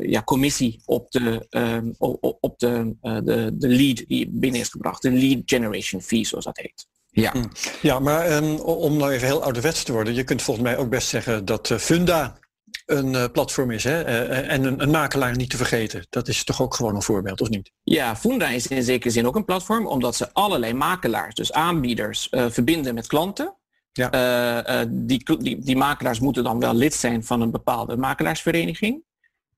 ja, 0.00 0.22
commissie 0.24 0.82
op 0.84 1.10
de, 1.10 1.46
um, 1.50 1.94
op, 1.98 2.36
op 2.40 2.58
de, 2.58 2.96
de, 3.00 3.50
de 3.54 3.68
lead 3.68 4.04
die 4.06 4.28
binnen 4.30 4.60
is 4.60 4.68
gebracht. 4.68 5.02
De 5.02 5.10
lead 5.10 5.42
generation 5.44 6.02
fee 6.02 6.26
zoals 6.26 6.44
dat 6.44 6.56
heet. 6.56 6.86
Ja, 7.10 7.34
ja 7.82 7.98
maar 7.98 8.32
um, 8.32 8.58
om 8.58 8.96
nou 8.96 9.12
even 9.12 9.26
heel 9.26 9.42
ouderwets 9.42 9.82
te 9.82 9.92
worden, 9.92 10.14
je 10.14 10.24
kunt 10.24 10.42
volgens 10.42 10.66
mij 10.66 10.76
ook 10.76 10.88
best 10.88 11.08
zeggen 11.08 11.44
dat 11.44 11.74
Funda 11.78 12.38
een 12.86 13.14
uh, 13.14 13.24
platform 13.32 13.70
is. 13.70 13.84
Hè? 13.84 14.06
Uh, 14.06 14.52
en 14.52 14.64
een, 14.64 14.82
een, 14.82 14.90
makelaar 14.90 15.36
niet 15.36 15.50
te 15.50 15.56
vergeten. 15.56 16.06
Dat 16.10 16.28
is 16.28 16.44
toch 16.44 16.62
ook 16.62 16.74
gewoon 16.74 16.94
een 16.94 17.02
voorbeeld, 17.02 17.40
of 17.40 17.48
niet? 17.48 17.72
Ja, 17.82 18.16
Funda 18.16 18.48
is 18.48 18.66
in 18.66 18.82
zekere 18.82 19.12
zin 19.12 19.26
ook 19.26 19.36
een 19.36 19.44
platform, 19.44 19.86
omdat 19.86 20.16
ze 20.16 20.32
allerlei 20.32 20.72
makelaars, 20.72 21.34
dus 21.34 21.52
aanbieders, 21.52 22.28
uh, 22.30 22.46
verbinden 22.48 22.94
met 22.94 23.06
klanten. 23.06 23.56
Ja. 23.98 24.84
Die, 24.88 25.36
die, 25.38 25.58
die, 25.58 25.76
makelaars 25.76 26.20
moeten 26.20 26.44
dan 26.44 26.58
wel 26.58 26.74
lid 26.74 26.94
zijn 26.94 27.24
van 27.24 27.40
een 27.40 27.50
bepaalde 27.50 27.96
makelaarsvereniging. 27.96 29.02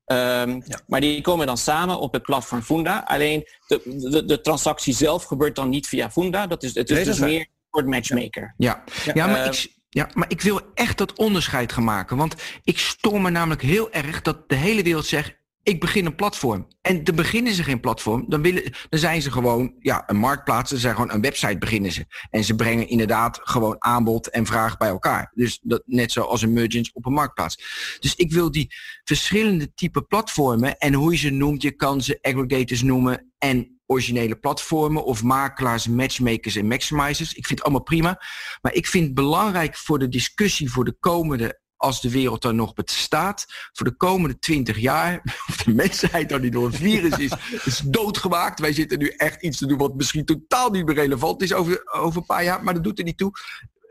Um, 0.07 0.63
ja. 0.67 0.81
Maar 0.87 1.01
die 1.01 1.21
komen 1.21 1.47
dan 1.47 1.59
samen 1.59 2.01
op 2.01 2.13
het 2.13 2.23
platform 2.23 2.63
Funda. 2.63 3.05
Alleen 3.07 3.47
de, 3.67 3.81
de, 4.11 4.25
de, 4.25 4.41
transactie 4.41 4.95
zelf 4.95 5.25
gebeurt 5.25 5.57
dan 5.57 5.69
niet 5.69 5.87
via 5.87 6.11
Funda. 6.11 6.47
Dat 6.47 6.63
is, 6.63 6.75
het 6.75 6.91
is 6.91 6.97
nee, 6.97 7.05
dus 7.05 7.19
meer 7.19 7.47
een 7.71 7.89
matchmaker. 7.89 8.55
Ja, 8.57 8.83
ja. 9.05 9.13
ja 9.15 9.27
maar 9.27 9.47
ik, 9.47 9.73
ja, 9.89 10.09
maar 10.15 10.31
ik 10.31 10.41
wil 10.41 10.61
echt 10.75 10.99
dat 10.99 11.13
onderscheid 11.13 11.73
gaan 11.73 11.85
maken. 11.85 12.17
Want 12.17 12.35
ik 12.65 12.79
stoor 12.79 13.21
me 13.21 13.31
namelijk 13.31 13.63
heel 13.63 13.93
erg 13.93 14.23
dat 14.23 14.49
de 14.49 14.55
hele 14.55 14.83
wereld 14.83 15.07
zegt... 15.07 15.39
ik 15.63 15.81
begin 15.81 16.07
een 16.07 16.15
platform. 16.15 16.67
En 16.81 17.05
dan 17.05 17.15
beginnen 17.15 17.53
ze 17.53 17.65
geen 17.65 17.81
platform. 17.81 18.25
Dan, 18.29 18.43
willen, 18.43 18.73
dan 18.89 19.01
zijn 19.01 19.23
ze 19.23 19.31
gewoon 19.31 19.75
ja, 19.79 20.03
een 20.07 20.17
marktplaats. 20.17 20.71
Ze 20.71 20.79
zijn 20.79 20.95
gewoon 20.95 21.13
een 21.13 21.21
website 21.21 21.59
beginnen 21.59 21.93
ze. 21.93 22.07
En 22.31 22.45
ze 22.45 22.55
brengen 22.55 22.89
inderdaad 22.89 23.41
gewoon 23.43 23.77
aanbod 23.79 24.31
en 24.31 24.47
vraag 24.47 24.77
bij 24.77 24.89
elkaar. 24.89 25.31
Dus 25.35 25.59
dat, 25.63 25.83
net 25.87 26.13
zoals 26.13 26.43
een 26.43 26.53
merchant 26.53 26.91
op 26.93 27.07
een 27.07 27.13
marktplaats. 27.13 27.57
Dus 28.01 28.15
ik 28.15 28.33
wil 28.33 28.51
die 28.51 28.75
verschillende 29.05 29.75
type 29.75 30.03
platformen... 30.03 30.77
en 30.79 30.95
hoe 30.95 31.13
je 31.13 31.19
ze 31.19 31.31
noemt, 31.31 31.63
je 31.63 31.73
kan 31.73 32.03
ze 32.03 32.19
aggregators 32.23 32.83
noemen... 32.83 33.33
en 33.39 33.81
originele 33.87 34.37
platformen 34.37 35.05
of 35.05 35.23
makelaars, 35.23 35.89
matchmakers 35.89 36.57
en 36.57 36.67
maximizers. 36.67 37.35
Ik 37.35 37.47
vind 37.47 37.59
het 37.59 37.63
allemaal 37.63 37.83
prima. 37.83 38.23
Maar 38.61 38.75
ik 38.75 38.87
vind 38.87 39.15
belangrijk 39.15 39.77
voor 39.77 39.99
de 39.99 40.09
discussie 40.09 40.71
voor 40.71 40.85
de 40.85 40.97
komende, 41.01 41.60
als 41.81 42.01
de 42.01 42.11
wereld 42.11 42.43
dan 42.43 42.57
nog 42.57 42.75
bestaat, 42.75 43.47
voor 43.73 43.87
de 43.87 43.97
komende 43.97 44.39
twintig 44.39 44.79
jaar, 44.79 45.21
of 45.49 45.57
de 45.57 45.75
mensheid 45.75 46.29
dan 46.29 46.41
niet 46.41 46.53
door 46.53 46.67
een 46.67 46.73
virus 46.73 47.19
is, 47.19 47.33
is 47.65 47.79
doodgemaakt. 47.79 48.61
Wij 48.61 48.73
zitten 48.73 48.99
nu 48.99 49.09
echt 49.09 49.43
iets 49.43 49.59
te 49.59 49.67
doen 49.67 49.79
wat 49.79 49.95
misschien 49.95 50.25
totaal 50.25 50.71
niet 50.71 50.85
meer 50.85 50.95
relevant 50.95 51.43
is 51.43 51.53
over, 51.53 51.93
over 51.93 52.21
een 52.21 52.27
paar 52.27 52.45
jaar, 52.45 52.65
maar 52.65 52.75
dat 52.75 52.85
doet 52.85 52.99
er 52.99 53.05
niet 53.05 53.19
toe. 53.19 53.31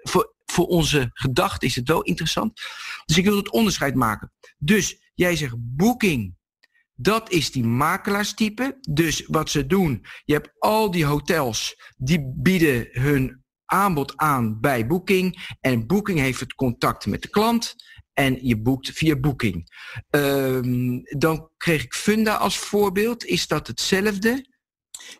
Voor, 0.03 0.33
voor 0.45 0.65
onze 0.65 1.09
gedachten 1.13 1.67
is 1.67 1.75
het 1.75 1.87
wel 1.87 2.01
interessant. 2.01 2.61
Dus 3.05 3.17
ik 3.17 3.25
wil 3.25 3.37
het 3.37 3.51
onderscheid 3.51 3.95
maken. 3.95 4.31
Dus 4.57 5.11
jij 5.13 5.35
zegt 5.35 5.55
boeking 5.57 6.37
dat 7.01 7.31
is 7.31 7.51
die 7.51 7.63
makelaarstype. 7.63 8.77
Dus 8.89 9.25
wat 9.27 9.49
ze 9.49 9.65
doen, 9.65 10.05
je 10.25 10.33
hebt 10.33 10.51
al 10.59 10.91
die 10.91 11.05
hotels 11.05 11.81
die 11.97 12.33
bieden 12.35 12.87
hun 12.91 13.38
aanbod 13.69 14.13
aan 14.15 14.59
bij 14.59 14.87
Booking. 14.87 15.55
En 15.59 15.87
Booking 15.87 16.19
heeft 16.19 16.39
het 16.39 16.53
contact 16.53 17.05
met 17.05 17.21
de 17.21 17.29
klant 17.29 17.75
en 18.13 18.37
je 18.41 18.57
boekt 18.57 18.89
via 18.89 19.15
Booking. 19.15 19.69
Um, 20.09 21.01
dan 21.03 21.49
kreeg 21.57 21.83
ik 21.83 21.93
Funda 21.93 22.35
als 22.35 22.57
voorbeeld. 22.57 23.25
Is 23.25 23.47
dat 23.47 23.67
hetzelfde? 23.67 24.45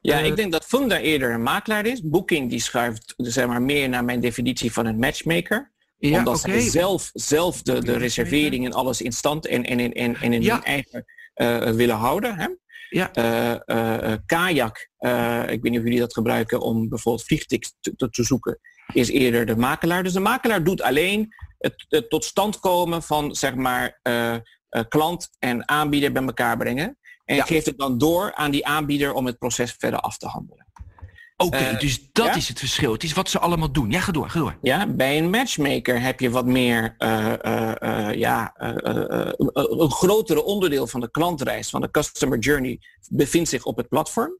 Ja, 0.02 0.20
uh, 0.20 0.26
ik 0.26 0.36
denk 0.36 0.52
dat 0.52 0.66
Funda 0.66 1.00
eerder 1.00 1.32
een 1.34 1.44
makelaar 1.44 1.86
is. 1.86 2.02
Booking 2.02 2.50
die 2.50 2.62
schuift 2.62 3.14
zeg 3.18 3.48
maar, 3.48 3.62
meer 3.62 3.90
naar 3.90 4.06
mijn 4.06 4.20
definitie 4.20 4.72
van 4.72 4.86
een 4.86 5.00
matchmaker. 5.00 5.72
Ja, 5.98 6.18
omdat 6.18 6.38
okay. 6.38 6.60
zij 6.60 6.70
zelf, 6.70 7.10
zelf 7.14 7.62
de, 7.62 7.84
de 7.84 7.98
reservering 7.98 8.66
en 8.66 8.74
alles 8.74 9.02
in 9.02 9.12
stand 9.12 9.46
en, 9.46 9.64
en, 9.64 9.80
en, 9.80 9.94
en, 9.94 10.16
en 10.16 10.34
in 10.34 10.42
ja. 10.42 10.54
hun 10.54 10.64
eigen 10.64 11.06
uh, 11.36 11.70
willen 11.72 11.96
houden. 11.96 12.38
Hè? 12.38 12.48
Ja. 12.90 13.12
Uh, 13.66 14.14
kajak, 14.26 14.90
ik 15.50 15.62
weet 15.62 15.72
niet 15.72 15.78
of 15.78 15.84
jullie 15.84 16.00
dat 16.00 16.14
gebruiken 16.14 16.62
om 16.62 16.90
bijvoorbeeld 16.90 17.26
vliegtickets 17.26 17.76
te, 17.80 18.10
te, 18.10 18.24
zoeken, 18.24 18.60
is 18.94 19.10
eerder 19.10 19.46
de 19.46 19.56
makelaar. 19.56 20.04
Dus 20.04 20.14
de 20.14 20.20
makelaar 20.20 20.64
doet 20.64 20.82
alleen 20.82 21.36
het, 21.58 21.86
het 21.90 22.10
tot 22.10 22.26
stand 22.26 22.60
komen 22.60 23.04
van 23.04 23.36
zeg 23.36 23.56
maar 23.56 24.00
klant 24.88 25.30
en 25.40 25.70
aanbieder 25.70 26.12
bij 26.12 26.24
elkaar 26.24 26.58
brengen. 26.58 26.98
En 27.26 27.36
ja. 27.36 27.44
geeft 27.44 27.66
het 27.66 27.78
dan 27.78 27.98
door 27.98 28.34
aan 28.34 28.52
die 28.52 28.66
aanbieder 28.66 29.14
om 29.14 29.26
het 29.26 29.38
proces 29.38 29.76
verder 29.78 30.00
af 30.00 30.18
te 30.18 30.28
handelen. 30.28 30.69
Oké, 31.42 31.58
okay, 31.58 31.74
uh, 31.74 31.80
dus 31.80 32.10
dat 32.12 32.26
ja? 32.26 32.36
is 32.36 32.48
het 32.48 32.60
verschil. 32.60 32.92
Het 32.92 33.04
is 33.04 33.14
wat 33.14 33.30
ze 33.30 33.40
allemaal 33.40 33.72
doen. 33.72 33.92
Ja, 33.92 34.00
ga 34.00 34.12
door, 34.12 34.30
ga 34.30 34.40
door. 34.40 34.58
Ja, 34.62 34.88
bij 34.88 35.18
een 35.18 35.30
matchmaker 35.30 36.02
heb 36.02 36.20
je 36.20 36.30
wat 36.30 36.46
meer, 36.46 36.96
uh, 36.98 37.34
uh, 37.42 38.14
ja, 38.14 38.54
een 38.56 39.92
grotere 39.92 40.44
onderdeel 40.44 40.88
van 40.88 41.00
de 41.00 41.12
klantreis, 41.12 41.70
van 41.70 41.82
de 41.82 41.92
customer 41.92 42.40
journey, 42.40 42.80
bevindt 43.10 43.50
zich 43.50 43.64
op 43.64 43.78
het 43.78 43.88
platform. 43.88 44.38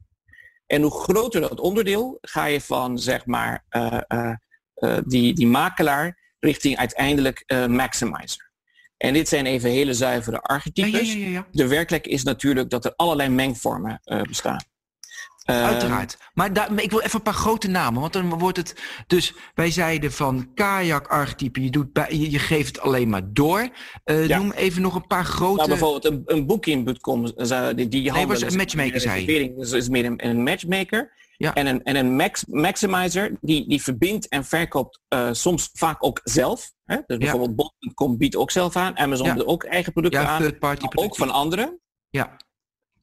En 0.66 0.82
hoe 0.82 0.90
groter 0.90 1.40
dat 1.40 1.60
onderdeel, 1.60 2.18
ga 2.20 2.44
je 2.44 2.60
van, 2.60 2.98
zeg 2.98 3.26
maar, 3.26 3.64
die, 5.04 5.34
die 5.34 5.46
makelaar 5.46 6.34
richting 6.40 6.76
uiteindelijk 6.76 7.44
maximizer. 7.68 8.50
En 8.96 9.12
dit 9.12 9.28
zijn 9.28 9.46
even 9.46 9.70
hele 9.70 9.94
zuivere 9.94 10.40
archetypes. 10.40 11.12
Ja, 11.12 11.28
ja, 11.28 11.46
de 11.50 11.66
werkelijkheid 11.66 12.18
is 12.18 12.22
natuurlijk 12.22 12.70
dat 12.70 12.84
er 12.84 12.92
allerlei 12.96 13.28
mengvormen 13.28 14.00
bestaan. 14.28 14.64
Ehm, 15.50 15.64
Uiteraard. 15.64 16.18
Maar 16.34 16.52
daar, 16.52 16.82
ik 16.82 16.90
wil 16.90 17.00
even 17.00 17.14
een 17.14 17.22
paar 17.22 17.34
grote 17.34 17.68
namen. 17.68 18.00
Want 18.00 18.12
dan 18.12 18.38
wordt 18.38 18.56
het. 18.56 18.74
Dus 19.06 19.34
wij 19.54 19.70
zeiden 19.70 20.12
van 20.12 20.50
kajak 20.54 21.06
archetype. 21.06 21.62
Je, 21.62 21.70
doet 21.70 21.92
bij, 21.92 22.06
je, 22.10 22.30
je 22.30 22.38
geeft 22.38 22.66
het 22.66 22.80
alleen 22.80 23.08
maar 23.08 23.32
door. 23.32 23.68
Ja. 24.04 24.38
Noem 24.38 24.52
even 24.52 24.82
nog 24.82 24.94
een 24.94 25.06
paar 25.06 25.24
grote. 25.24 25.56
Nou, 25.56 25.68
bijvoorbeeld 25.68 26.04
een, 26.04 26.22
een 26.24 26.46
booking.com, 26.46 27.26
eh, 27.26 27.66
die, 27.74 27.88
die 27.88 28.00
Nee, 28.00 28.10
handelen 28.10 28.26
was 28.26 28.40
een 28.40 28.46
dus 28.46 28.56
matchmaker, 28.56 29.00
zei 29.00 29.32
je. 29.32 29.54
Dus 29.54 29.72
is 29.72 29.88
meer 29.88 30.04
een, 30.04 30.26
een 30.26 30.42
matchmaker. 30.42 31.18
Ja. 31.36 31.54
En 31.54 31.66
een, 31.66 31.82
en 31.82 31.96
een 31.96 32.16
max, 32.16 32.44
maximizer, 32.46 33.36
die, 33.40 33.68
die 33.68 33.82
verbindt 33.82 34.28
en 34.28 34.44
verkoopt 34.44 35.00
eh, 35.08 35.28
soms 35.32 35.70
vaak 35.72 36.04
ook 36.04 36.20
zelf. 36.24 36.72
Hè? 36.84 36.96
Dus 37.06 37.18
bijvoorbeeld 37.18 37.56
bol.com 37.56 38.18
biedt 38.18 38.36
ook 38.36 38.50
zelf 38.50 38.76
aan. 38.76 38.98
Amazon 38.98 39.26
Ja. 39.26 39.34
biedt 39.34 39.46
ook 39.46 39.64
eigen 39.64 39.92
producten 39.92 40.20
ja, 40.20 40.26
aan. 40.28 40.78
ook 40.94 41.16
van 41.16 41.30
anderen. 41.30 41.80
Ja. 42.10 42.36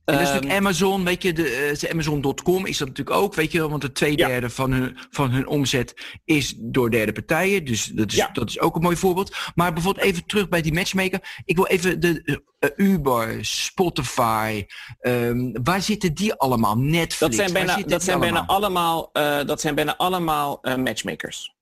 En 0.07 0.13
dat 0.13 0.21
is 0.21 0.27
Ehm, 0.29 0.35
natuurlijk 0.35 0.61
Amazon, 0.65 1.03
weet 1.03 1.23
je, 1.23 1.33
de, 1.33 1.49
eh, 1.49 1.79
de 1.79 1.91
Amazon.com 1.91 2.65
is 2.65 2.77
dat 2.77 2.87
natuurlijk 2.87 3.17
ook, 3.17 3.35
weet 3.35 3.51
je 3.51 3.57
wel, 3.59 3.69
want 3.69 3.81
de 3.81 3.91
twee 3.91 4.17
Ja. 4.17 4.27
derde 4.27 4.49
van 4.49 4.71
hun, 4.71 4.97
van 5.09 5.31
hun 5.31 5.47
omzet 5.47 5.93
is 6.25 6.53
door 6.57 6.91
derde 6.91 7.11
partijen. 7.11 7.65
Dus 7.65 7.85
dat 7.85 8.11
is, 8.11 8.17
Ja. 8.17 8.29
dat 8.33 8.49
is 8.49 8.59
ook 8.59 8.75
een 8.75 8.81
mooi 8.81 8.95
voorbeeld. 8.95 9.35
Maar 9.55 9.73
bijvoorbeeld 9.73 10.05
even 10.05 10.25
terug 10.25 10.49
bij 10.49 10.61
die 10.61 10.73
matchmaker. 10.73 11.41
Ik 11.45 11.55
wil 11.55 11.65
even 11.67 11.99
de 11.99 12.41
eh, 12.59 12.69
Uber, 12.75 13.45
Spotify, 13.45 14.65
ehm, 14.99 15.51
waar 15.63 15.81
zitten 15.81 16.13
die 16.13 16.33
allemaal? 16.33 16.77
Netflix, 16.77 17.17
Dat 17.19 17.33
zijn 17.35 17.53
bijna, 17.53 17.81
dat 17.87 18.03
zijn 18.03 18.19
bijna 18.19 18.45
allemaal? 18.45 19.09
allemaal, 19.11 19.39
eh, 19.39 19.47
dat 19.47 19.61
zijn 19.61 19.75
bijna 19.75 19.97
allemaal 19.97 20.61
eh, 20.61 20.75
matchmakers. 20.75 21.55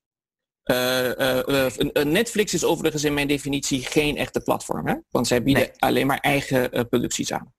Eh, 0.63 1.19
eh, 1.19 1.65
eh, 1.65 2.05
Netflix 2.05 2.53
is 2.53 2.63
overigens 2.63 3.03
in 3.03 3.13
mijn 3.13 3.27
definitie 3.27 3.81
geen 3.85 4.17
echte 4.17 4.41
platform. 4.41 4.87
Hè? 4.87 4.95
Want 5.09 5.27
zij 5.27 5.43
bieden 5.43 5.63
Nee. 5.63 5.71
alleen 5.77 6.07
maar 6.07 6.19
eigen 6.19 6.71
eh, 6.71 6.83
producties 6.89 7.31
aan. 7.31 7.53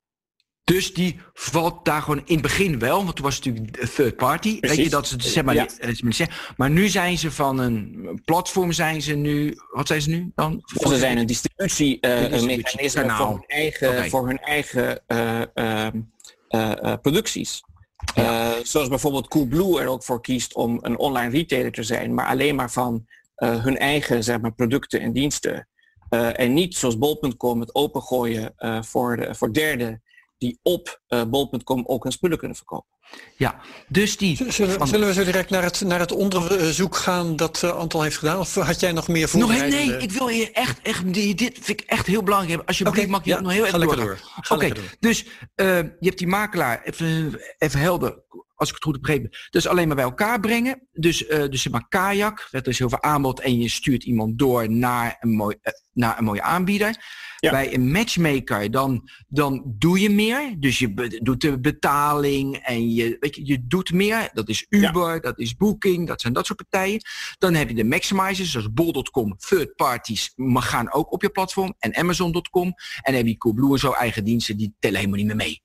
Dus 0.72 0.94
die 0.94 1.20
valt 1.34 1.84
daar 1.84 2.02
gewoon 2.02 2.22
in 2.24 2.32
het 2.32 2.42
begin 2.42 2.78
wel, 2.78 3.04
want 3.04 3.16
toen 3.16 3.24
was 3.24 3.36
het 3.36 3.44
natuurlijk 3.44 3.76
third 3.94 4.16
party. 4.16 4.60
Weet 4.60 4.76
je, 4.76 4.88
dat 4.88 5.06
ze 5.06 5.16
zeg 5.18 5.44
maar, 5.44 5.54
Ja. 5.54 5.66
eh, 5.78 6.26
maar 6.56 6.70
nu 6.70 6.88
zijn 6.88 7.18
ze 7.18 7.30
van 7.30 7.58
een 7.58 8.20
platform, 8.24 8.72
zijn 8.72 9.02
ze 9.02 9.14
nu, 9.14 9.58
wat 9.70 9.86
zijn 9.86 10.02
ze 10.02 10.10
nu 10.10 10.32
dan? 10.34 10.62
Ze 10.64 10.96
zijn 10.98 11.18
een 11.18 11.26
distributiemechanisme 11.26 12.56
distributiekanaal. 12.56 13.26
voor 13.26 13.36
hun 13.38 13.44
eigen, 13.48 14.10
voor 14.10 14.26
hun 14.26 14.38
eigen 14.38 15.00
eh, 15.06 15.40
ehm, 15.54 16.00
eh, 16.48 16.82
eh, 16.92 17.00
producties. 17.02 17.62
Eh, 18.14 18.52
zoals 18.62 18.88
bijvoorbeeld 18.88 19.28
Coolblue 19.28 19.80
er 19.80 19.86
ook 19.88 20.04
voor 20.04 20.20
kiest 20.20 20.54
om 20.54 20.78
een 20.82 20.98
online 20.98 21.30
retailer 21.30 21.72
te 21.72 21.82
zijn, 21.82 22.14
maar 22.14 22.26
alleen 22.26 22.54
maar 22.54 22.70
van 22.70 23.06
eh, 23.36 23.64
hun 23.64 23.78
eigen 23.78 24.24
zeg 24.24 24.40
maar, 24.40 24.52
producten 24.54 25.00
en 25.00 25.12
diensten. 25.12 25.68
Eh, 26.08 26.38
en 26.40 26.54
niet 26.54 26.76
zoals 26.76 26.98
bol.com 26.98 27.60
het 27.60 27.74
opengooien 27.74 28.52
eh, 28.56 28.82
voor, 28.82 29.16
de, 29.16 29.34
voor 29.34 29.52
derden 29.52 30.02
die 30.38 30.58
op 30.62 31.00
eh, 31.06 31.22
bol.com 31.24 31.82
ook 31.86 32.02
hun 32.02 32.12
spullen 32.12 32.38
kunnen 32.38 32.56
verkopen. 32.56 32.94
Ja, 33.36 33.60
dus 33.88 34.16
die... 34.16 34.52
Zullen, 34.52 34.74
van- 34.78 34.86
zullen 34.88 35.06
we 35.06 35.14
zo 35.14 35.24
direct 35.24 35.50
naar 35.50 35.62
het, 35.62 35.80
naar 35.80 35.98
het 36.00 36.12
onderzoek 36.12 36.96
gaan 36.96 37.36
dat 37.36 37.62
eh, 37.62 37.70
Antal 37.76 38.02
heeft 38.02 38.16
gedaan? 38.18 38.38
Of 38.38 38.54
had 38.54 38.80
jij 38.80 38.92
nog 38.92 39.08
meer 39.08 39.20
nog, 39.20 39.30
voorbereidende... 39.30 39.92
nee, 39.92 39.96
ik 40.02 40.10
wil 40.12 40.28
hier 40.28 40.52
echt, 40.52 40.80
echt, 40.82 41.12
die- 41.14 41.34
dit 41.34 41.58
vind 41.62 41.80
ik 41.80 41.86
echt 41.86 42.06
heel 42.06 42.22
belangrijk. 42.22 42.62
Alsjeblieft, 42.66 42.98
Oké, 43.00 43.10
mag 43.10 43.24
je 43.24 43.30
ja, 43.30 43.40
nog 43.40 43.52
heel 43.52 43.64
even 43.66 43.80
door. 43.80 44.18
Ga 44.40 44.54
Oké, 44.54 44.64
lekker 44.64 44.82
door. 44.82 44.94
dus 45.00 45.24
eh, 45.54 45.66
je 45.76 45.96
hebt 46.00 46.18
die 46.18 46.26
makelaar, 46.26 46.82
even, 46.84 47.40
even 47.58 47.80
helder, 47.80 48.22
als 48.56 48.68
ik 48.68 48.74
het 48.74 48.84
goed 48.84 48.92
heb 48.92 49.02
begrepen. 49.02 49.30
Dus 49.50 49.66
alleen 49.66 49.86
maar 49.86 49.96
bij 49.96 50.04
elkaar 50.04 50.40
brengen. 50.40 50.88
Dus, 50.92 51.26
eh, 51.26 51.48
dus 51.48 51.68
maar 51.68 51.88
kajak, 51.88 52.48
er 52.50 52.68
is 52.68 52.78
heel 52.78 52.88
veel 52.88 53.02
aanbod 53.02 53.40
en 53.40 53.58
je 53.58 53.68
stuurt 53.68 54.04
iemand 54.04 54.38
door 54.38 54.70
naar 54.70 55.16
een, 55.20 55.30
mooi, 55.30 55.56
eh, 55.62 55.72
naar 55.92 56.18
een 56.18 56.24
mooie 56.24 56.42
aanbieder. 56.42 56.96
Ja. 57.38 57.50
Bij 57.50 57.74
een 57.74 57.90
matchmaker, 57.90 58.70
dan, 58.70 59.10
dan 59.28 59.74
doe 59.78 60.00
je 60.00 60.10
meer. 60.10 60.54
Dus 60.58 60.78
je 60.78 60.94
be- 60.94 61.20
doet 61.22 61.40
de 61.40 61.60
betaling 61.60 62.56
en 62.56 62.94
je, 62.94 63.16
weet 63.20 63.36
je, 63.36 63.46
je 63.46 63.66
doet 63.66 63.92
meer. 63.92 64.30
Dat 64.32 64.48
is 64.48 64.66
Uber, 64.68 65.20
dat 65.20 65.38
is 65.38 65.56
Booking, 65.56 66.06
dat 66.06 66.20
zijn 66.20 66.32
dat 66.32 66.46
soort 66.46 66.68
partijen. 66.68 67.00
Dan 67.38 67.54
heb 67.54 67.68
je 67.68 67.74
de 67.74 67.84
maximizers, 67.84 68.50
zoals 68.50 68.72
bol.com, 68.72 69.36
third 69.36 69.74
parties, 69.76 70.32
maar 70.34 70.62
gaan 70.62 70.92
ook 70.92 71.12
op 71.12 71.22
je 71.22 71.30
platform. 71.30 71.74
En 71.78 71.96
Amazon.com. 71.96 72.66
En 72.66 72.74
dan 73.02 73.14
heb 73.14 73.26
je 73.26 73.36
Coolblue 73.36 73.72
en 73.72 73.78
zo 73.78 73.92
eigen 73.92 74.24
diensten, 74.24 74.56
die 74.56 74.74
tellen 74.78 74.96
helemaal 74.96 75.18
niet 75.18 75.26
meer 75.26 75.36
mee. 75.36 75.62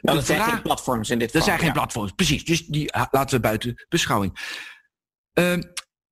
Nou, 0.00 0.18
De 0.18 0.24
dat 0.24 0.36
zijn 0.36 0.50
geen 0.50 0.62
platforms 0.62 1.10
in 1.10 1.18
dit 1.18 1.30
geval. 1.30 1.46
zijn 1.46 1.58
geen 1.58 1.66
ja. 1.66 1.72
platforms, 1.72 2.12
precies. 2.12 2.44
Dus 2.44 2.66
die 2.66 2.90
laten 3.10 3.36
we 3.36 3.40
buiten 3.40 3.86
beschouwing. 3.88 4.38
Ehm, 5.32 5.62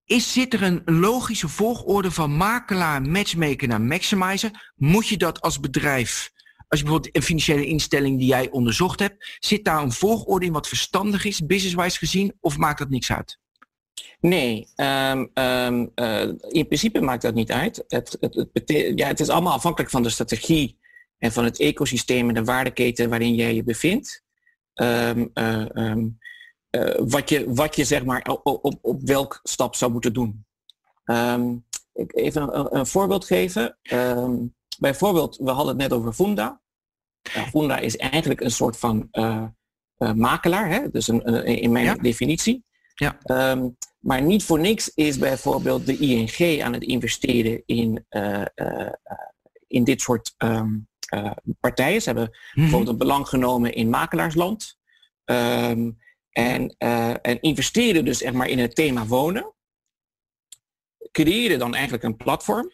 is, 0.05 0.33
zit 0.33 0.55
er 0.55 0.63
een 0.63 0.83
logische 0.85 1.49
volgorde 1.49 2.11
van 2.11 2.37
makelaar, 2.37 3.03
matchmaker 3.03 3.69
naar 3.69 3.81
maximizer? 3.81 4.73
Moet 4.75 5.09
je 5.09 5.17
dat 5.17 5.41
als 5.41 5.61
bedrijf, 5.61 6.31
als 6.69 6.79
je 6.79 6.85
bijvoorbeeld 6.85 7.17
een 7.17 7.23
financiële 7.23 7.67
instelling 7.67 8.19
die 8.19 8.29
jij 8.29 8.51
onderzocht 8.51 9.01
hebt, 9.01 9.37
zit 9.39 9.65
daar 9.65 9.83
een 9.83 9.93
volgorde 9.93 10.47
in 10.47 10.53
wat 10.53 10.69
verstandig 10.69 11.25
is, 11.25 11.47
business-wise 11.47 11.99
gezien, 11.99 12.35
of 12.41 12.57
maakt 12.57 12.79
dat 12.79 12.91
niks 12.91 13.13
uit? 13.13 13.39
Nee, 14.21 14.69
ehm, 14.75 15.27
ehm, 15.35 15.87
eh, 15.95 16.29
in 16.49 16.67
principe 16.67 17.01
maakt 17.01 17.23
dat 17.23 17.35
niet 17.35 17.53
uit. 17.53 17.85
Het, 17.89 18.17
het, 18.21 18.93
ja, 18.95 19.07
het 19.07 19.21
is 19.21 19.29
allemaal 19.29 19.53
afhankelijk 19.53 19.91
van 19.91 20.03
de 20.03 20.11
strategie 20.11 20.79
en 21.19 21.33
van 21.33 21.45
het 21.45 21.61
ecosysteem 21.61 22.29
en 22.29 22.35
de 22.35 22.45
waardeketen 22.45 23.09
waarin 23.09 23.35
jij 23.35 23.55
je 23.55 23.63
bevindt. 23.65 24.25
Ehm, 24.75 25.27
eh, 25.35 25.77
ehm, 25.77 26.07
eh, 26.71 26.95
wat, 26.99 27.29
je, 27.29 27.55
wat 27.55 27.77
je 27.77 27.85
zeg 27.85 28.05
maar 28.05 28.23
op, 28.43 28.65
op, 28.65 28.79
op 28.83 29.01
welk 29.03 29.41
stap 29.43 29.75
zou 29.75 29.93
moeten 29.93 30.13
doen. 30.13 30.45
Ehm, 31.05 31.55
ik 31.93 32.17
even 32.17 32.59
een, 32.59 32.77
een 32.79 32.87
voorbeeld 32.87 33.25
geven. 33.25 33.79
Bijvoorbeeld, 34.79 35.37
we 35.37 35.51
hadden 35.51 35.69
het 35.69 35.77
net 35.77 35.93
over 35.93 36.13
Funda. 36.13 36.61
Nou, 37.35 37.49
Funda 37.49 37.79
is 37.79 37.97
eigenlijk 37.97 38.41
een 38.41 38.51
soort 38.51 38.77
van 38.79 39.09
eh, 39.11 39.45
makelaar, 40.15 40.69
hè? 40.71 40.91
dus 40.91 41.09
een, 41.09 41.29
een- 41.35 41.45
in 41.45 41.73
mijn 41.73 41.85
Ja. 41.85 41.95
definitie. 41.95 42.65
Ja. 42.95 43.19
Maar 43.99 44.23
niet 44.23 44.45
voor 44.45 44.59
niks 44.61 44.95
is 44.95 45.19
bijvoorbeeld 45.19 45.87
de 45.87 45.97
ING 45.99 46.63
aan 46.63 46.73
het 46.73 46.83
investeren 46.83 47.63
in, 47.67 48.07
in 49.67 49.85
dit 49.85 50.01
soort 50.01 50.35
eh, 51.07 51.31
partijen. 51.61 52.01
Ze 52.03 52.09
hebben 52.09 52.29
Mhm. 52.31 52.61
bijvoorbeeld 52.61 52.91
een 52.91 52.99
belang 52.99 53.29
genomen 53.29 53.75
in 53.75 53.91
makelaarsland. 53.91 54.79
Ehm, 55.25 55.91
en, 56.31 56.75
eh, 56.79 57.11
en 57.11 57.41
investeren 57.41 58.05
dus 58.05 58.19
zeg 58.19 58.33
maar 58.33 58.49
in 58.49 58.59
het 58.59 58.75
thema 58.75 59.07
wonen. 59.07 59.55
Creëren 61.11 61.59
dan 61.59 61.75
eigenlijk 61.75 62.05
een 62.05 62.17
platform. 62.17 62.71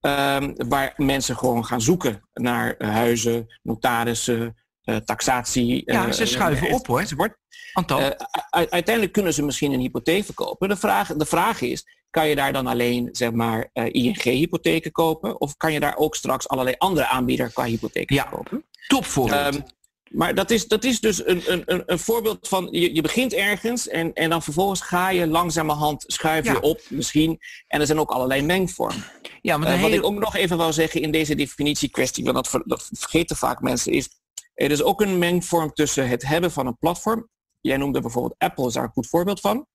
ehm, 0.00 0.54
waar 0.68 0.92
mensen 0.96 1.36
gewoon 1.36 1.64
gaan 1.64 1.80
zoeken 1.80 2.28
naar 2.32 2.74
huizen, 2.78 3.58
notarissen, 3.62 4.56
eh, 4.84 4.96
taxatie. 4.96 5.82
Ja, 5.84 6.06
eh, 6.06 6.12
ze 6.12 6.26
schuiven 6.26 6.70
op, 6.72 6.86
hoor. 6.86 7.00
enzovoort. 7.00 7.36
Antal? 7.72 8.00
Eh, 8.00 8.10
uiteindelijk 8.50 9.12
kunnen 9.12 9.34
ze 9.34 9.42
misschien 9.44 9.72
een 9.72 9.80
hypotheek 9.80 10.24
verkopen. 10.24 10.68
De 10.68 10.76
vraag, 10.76 11.08
de 11.16 11.26
vraag 11.26 11.60
is, 11.60 11.84
kan 12.10 12.28
je 12.28 12.34
daar 12.34 12.52
dan 12.52 12.66
alleen 12.66 13.08
zeg 13.12 13.32
maar 13.32 13.70
ING-hypotheken 13.72 14.92
kopen? 14.92 15.40
Of 15.40 15.56
kan 15.56 15.72
je 15.72 15.80
daar 15.80 15.96
ook 15.96 16.14
straks 16.16 16.48
allerlei 16.48 16.76
andere 16.78 17.08
aanbieders 17.08 17.52
qua 17.52 17.64
hypotheken 17.64 18.14
Ja. 18.16 18.22
kopen? 18.24 18.64
Top 18.86 19.04
voorbeeld. 19.04 19.54
Ehm, 19.54 19.60
maar 20.08 20.34
dat 20.34 20.50
is, 20.50 20.68
dat 20.68 20.84
is 20.84 21.00
dus 21.00 21.26
een, 21.26 21.42
een, 21.46 21.82
een- 21.86 21.98
voorbeeld 21.98 22.48
van, 22.48 22.68
je, 22.70 22.94
je 22.94 23.02
begint 23.02 23.32
ergens 23.32 23.88
en, 23.88 24.12
en 24.12 24.30
dan 24.30 24.42
vervolgens 24.42 24.80
ga 24.80 25.10
je 25.10 25.26
langzamerhand 25.26 26.04
schuif 26.06 26.44
je 26.46 26.52
Ja. 26.52 26.58
op 26.58 26.80
misschien. 26.88 27.38
En 27.68 27.80
er 27.80 27.86
zijn 27.86 27.98
ook 28.00 28.10
allerlei 28.10 28.42
mengvormen. 28.42 29.04
ja, 29.42 29.58
want 29.58 29.70
een 29.74 29.80
wat 29.80 29.90
ik 29.92 30.04
ook 30.04 30.18
nog 30.18 30.36
even 30.36 30.56
wil 30.56 30.72
zeggen 30.72 31.00
in 31.00 31.10
deze 31.10 31.34
definitiekwestie, 31.34 32.24
want 32.24 32.36
dat, 32.36 32.48
ver- 32.48 32.62
dat 32.66 32.88
vergeten 32.92 33.36
vaak 33.36 33.60
mensen, 33.60 33.92
is 33.92 34.08
er 34.54 34.70
is 34.70 34.82
ook 34.82 35.00
een 35.00 35.18
mengvorm 35.18 35.72
tussen 35.72 36.08
het 36.08 36.22
hebben 36.26 36.50
van 36.52 36.66
een 36.66 36.78
platform. 36.78 37.28
Jij 37.60 37.76
noemde 37.76 38.00
bijvoorbeeld 38.00 38.34
Apple, 38.38 38.66
is 38.66 38.72
daar 38.72 38.84
een 38.84 38.90
goed 38.92 39.08
voorbeeld 39.08 39.40
van. 39.40 39.66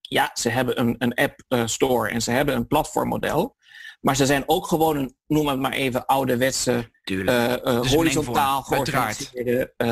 Ja, 0.00 0.30
ze 0.34 0.48
hebben 0.48 0.80
een, 0.80 0.94
een 0.98 1.14
app 1.14 1.42
eh, 1.48 1.62
store 1.66 2.10
en 2.10 2.22
ze 2.22 2.30
hebben 2.30 2.54
een 2.54 2.66
platformmodel. 2.66 3.56
Maar 4.00 4.16
ze 4.16 4.26
zijn 4.26 4.42
ook 4.46 4.66
gewoon 4.66 4.96
een, 4.96 5.16
noem 5.26 5.46
het 5.48 5.58
maar 5.60 5.72
even, 5.72 6.06
ouderwetse, 6.06 6.90
Dus 7.02 7.94
horizontaal 7.94 8.62
georganiseerde. 8.62 9.72
eh, 9.76 9.88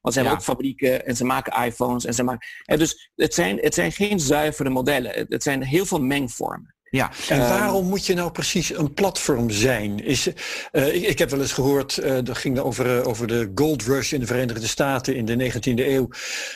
want 0.00 0.14
ze 0.14 0.20
hebben 0.20 0.24
Ja. 0.24 0.32
ook 0.32 0.42
fabrieken 0.42 1.06
en 1.06 1.16
ze 1.16 1.24
maken 1.24 1.64
iPhones. 1.64 2.04
En 2.04 2.14
ze 2.14 2.22
maken, 2.22 2.48
eh, 2.64 2.78
dus 2.78 3.10
het 3.14 3.34
zijn, 3.34 3.58
het 3.58 3.74
zijn 3.74 3.92
geen 3.92 4.20
zuivere 4.20 4.70
modellen. 4.70 5.12
Het, 5.12 5.26
het 5.32 5.42
zijn 5.42 5.62
heel 5.62 5.86
veel 5.86 6.00
mengvormen. 6.00 6.74
Ja. 6.90 7.10
En 7.28 7.38
Ehm, 7.40 7.48
waarom 7.48 7.86
moet 7.86 8.06
je 8.06 8.14
nou 8.14 8.30
precies 8.30 8.76
een 8.76 8.94
platform 8.94 9.50
zijn? 9.50 10.04
Is, 10.04 10.32
eh, 10.70 10.94
ik, 10.94 11.02
ik 11.02 11.18
heb 11.18 11.30
wel 11.30 11.40
eens 11.40 11.52
gehoord, 11.52 11.98
eh 11.98 12.18
dat 12.24 12.38
ging 12.38 12.58
over, 12.58 12.98
eh, 12.98 13.06
over 13.06 13.26
de 13.26 13.50
gold 13.54 13.82
rush 13.82 14.12
in 14.12 14.20
de 14.20 14.26
Verenigde 14.26 14.66
Staten 14.66 15.14
in 15.16 15.24
de 15.24 15.36
19e 15.36 15.86
eeuw. 15.88 16.08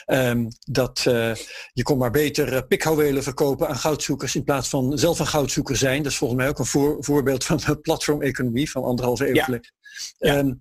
ehm, 0.05 0.47
dat 0.61 1.05
eh, 1.07 1.35
je 1.73 1.83
kon 1.83 1.99
maar 1.99 2.11
beter 2.11 2.53
uh, 2.53 2.59
pikhouwelen 2.69 3.23
verkopen 3.23 3.69
aan 3.69 3.77
goudzoekers 3.79 4.35
in 4.35 4.45
plaats 4.45 4.69
van 4.69 4.99
zelf 4.99 5.19
een 5.19 5.27
goudzoeker 5.27 5.77
zijn. 5.77 6.03
Dat 6.03 6.13
is 6.13 6.19
volgens 6.19 6.41
mij 6.41 6.49
ook 6.49 6.59
een 6.59 6.67
voor, 6.67 6.97
voorbeeld 7.01 7.45
van 7.45 7.61
de 7.67 7.77
platformeconomie 7.81 8.71
van 8.71 8.83
anderhalve 8.85 9.29
eeuw 9.29 9.35
Ja. 9.35 9.45
geleden. 9.45 9.73
Ja. 10.19 10.37
Ehm, 10.37 10.53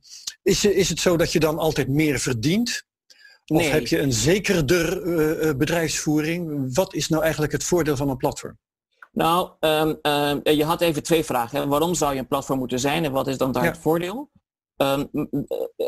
is, 0.43 0.65
is 0.65 0.89
het 0.89 0.99
zo 0.99 1.17
dat 1.17 1.31
je 1.31 1.39
dan 1.39 1.57
altijd 1.59 1.87
meer 1.87 2.19
verdient? 2.19 2.83
Of 3.45 3.57
Nee. 3.57 3.69
heb 3.69 3.87
je 3.87 3.99
een 3.99 4.13
zekerder 4.13 5.01
eh, 5.03 5.49
eh, 5.49 5.55
bedrijfsvoering? 5.57 6.69
Wat 6.75 6.93
is 6.93 7.07
nou 7.09 7.21
eigenlijk 7.23 7.51
het 7.51 7.63
voordeel 7.63 7.95
van 7.97 8.09
een 8.09 8.17
platform? 8.17 8.57
Nou, 9.13 9.49
ehm, 9.59 9.93
ehm, 10.01 10.39
je 10.43 10.63
had 10.65 10.81
even 10.81 11.03
twee 11.03 11.23
vragen. 11.23 11.59
Hè. 11.59 11.67
Waarom 11.67 11.93
zou 11.95 12.13
je 12.13 12.19
een 12.19 12.27
platform 12.27 12.59
moeten 12.59 12.79
zijn 12.79 13.05
en 13.05 13.11
wat 13.11 13.27
is 13.27 13.37
dan 13.37 13.51
daar 13.51 13.63
Ja. 13.63 13.69
het 13.69 13.79
voordeel? 13.79 14.31
Ehm, 14.77 15.05
m- 15.11 15.27
eh, 15.77 15.87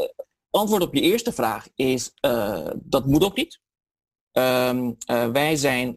antwoord 0.50 0.82
op 0.82 0.94
je 0.94 1.02
eerste 1.02 1.32
vraag 1.34 1.68
is, 1.76 2.12
eh, 2.20 2.68
dat 2.76 3.06
moet 3.06 3.24
ook 3.24 3.36
niet. 3.36 3.60
Eh, 4.32 4.80
wij, 5.32 5.56
zijn, 5.56 5.96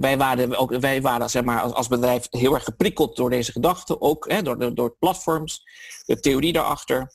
wij 0.00 0.16
waren, 0.18 0.56
ook, 0.56 0.76
wij 0.76 1.02
waren 1.02 1.30
zeg 1.30 1.44
maar, 1.44 1.60
als, 1.60 1.72
als, 1.72 1.88
bedrijf 1.88 2.26
heel 2.30 2.54
erg 2.54 2.64
geprikkeld 2.64 3.16
door 3.16 3.30
deze 3.30 3.52
gedachten, 3.52 4.00
ook 4.00 4.30
hè, 4.30 4.42
door, 4.42 4.74
door, 4.74 4.96
platforms, 4.98 5.62
de 6.04 6.20
theorie 6.20 6.52
daarachter. 6.52 7.12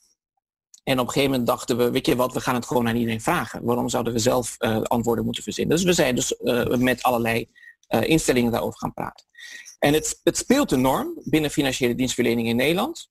En 0.84 1.00
op 1.00 1.06
een 1.06 1.12
gegeven 1.13 1.30
moment 1.30 1.48
dachten 1.48 1.78
we, 1.78 1.91
weet 1.91 2.06
je 2.06 2.15
wat, 2.15 2.34
we 2.34 2.39
gaan 2.41 2.56
het 2.56 2.65
gewoon 2.65 2.88
aan 2.88 2.95
iedereen 2.95 3.21
vragen. 3.21 3.63
Waarom 3.63 3.89
zouden 3.89 4.13
we 4.13 4.19
zelf 4.19 4.56
uh, 4.60 4.82
antwoorden 4.82 5.26
moeten 5.26 5.43
verzinnen? 5.43 5.76
Dus 5.76 5.86
we 5.86 5.93
zijn 5.93 6.15
dus 6.15 6.36
met 6.78 7.04
allerlei 7.04 7.50
instellingen 7.88 8.52
daarover 8.52 8.80
gaan 8.80 8.93
praten. 8.93 9.26
En 9.80 9.93
het, 9.93 10.19
het 10.24 10.38
speelt 10.38 10.71
enorm 10.71 11.21
binnen 11.24 11.52
financiële 11.52 11.95
dienstverlening 11.95 12.48
in 12.48 12.56
Nederland. 12.56 13.10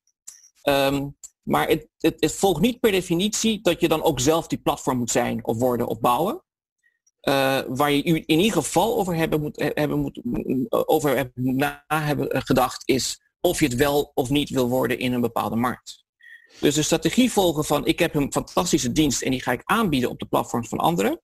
Um, 0.62 1.16
maar 1.42 1.68
het, 1.68 1.88
het, 1.98 2.34
volgt 2.34 2.60
niet 2.60 2.80
per 2.80 2.90
definitie 2.90 3.60
dat 3.62 3.80
je 3.80 3.88
dan 3.88 4.02
ook 4.02 4.20
zelf 4.20 4.46
die 4.46 4.58
platform 4.58 4.98
moet 4.98 5.10
zijn 5.10 5.44
of 5.44 5.58
worden 5.58 5.86
of 5.86 6.00
bouwen. 6.00 6.42
Uh, 7.22 7.60
waar 7.68 7.92
je 7.92 8.02
in 8.02 8.38
ieder 8.38 8.52
geval 8.52 8.98
over 8.98 9.14
hebben 9.14 9.40
moet, 9.40 9.72
hebben 9.74 9.98
moet, 9.98 10.20
over 10.68 11.16
hebben, 11.16 11.56
na 11.56 11.84
hebben 11.86 12.42
gedacht 12.42 12.82
is 12.88 13.22
of 13.40 13.60
je 13.60 13.66
het 13.66 13.74
wel 13.74 14.10
of 14.14 14.30
niet 14.30 14.50
wil 14.50 14.68
worden 14.68 14.98
in 14.98 15.12
een 15.12 15.20
bepaalde 15.20 15.56
markt. 15.56 16.04
Dus 16.60 16.74
de 16.74 16.82
strategie 16.82 17.32
volgen 17.32 17.64
van 17.64 17.86
ik 17.86 17.98
heb 17.98 18.14
een 18.14 18.32
fantastische 18.32 18.92
dienst 18.92 19.22
en 19.22 19.30
die 19.30 19.42
ga 19.42 19.52
ik 19.52 19.62
aanbieden 19.64 20.10
op 20.10 20.18
de 20.18 20.26
platforms 20.26 20.68
van 20.68 20.78
anderen 20.78 21.20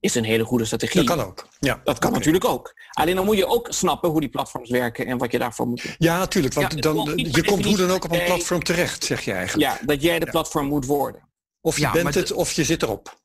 is 0.00 0.14
een 0.14 0.24
hele 0.24 0.44
goede 0.44 0.64
strategie. 0.64 1.04
Dat 1.04 1.16
kan 1.16 1.26
ook. 1.26 1.48
Ja, 1.58 1.80
dat 1.84 1.98
kan 1.98 2.12
natuurlijk 2.12 2.44
ook. 2.44 2.74
Alleen 2.90 3.16
dan 3.16 3.24
moet 3.24 3.36
je 3.36 3.46
ook 3.46 3.66
snappen 3.70 4.10
hoe 4.10 4.20
die 4.20 4.28
platforms 4.28 4.70
werken 4.70 5.06
en 5.06 5.18
wat 5.18 5.32
je 5.32 5.38
daarvoor 5.38 5.68
moet 5.68 5.82
doen. 5.82 5.94
Ja, 5.98 6.18
natuurlijk. 6.18 6.54
Want 6.54 6.82
dan, 6.82 7.12
je 7.16 7.44
komt 7.44 7.64
hoe 7.64 7.76
dan 7.76 7.90
ook 7.90 8.04
op 8.04 8.12
een 8.12 8.24
platform 8.24 8.62
terecht, 8.62 9.04
zeg 9.04 9.24
je 9.24 9.32
eigenlijk. 9.32 9.70
Ja, 9.70 9.86
dat 9.86 10.02
jij 10.02 10.18
de 10.18 10.30
platform 10.30 10.66
moet 10.66 10.86
worden. 10.86 11.28
Of 11.60 11.78
je 11.78 11.90
bent 11.90 12.14
het, 12.14 12.32
of 12.32 12.52
je 12.52 12.64
zit 12.64 12.82
erop. 12.82 13.20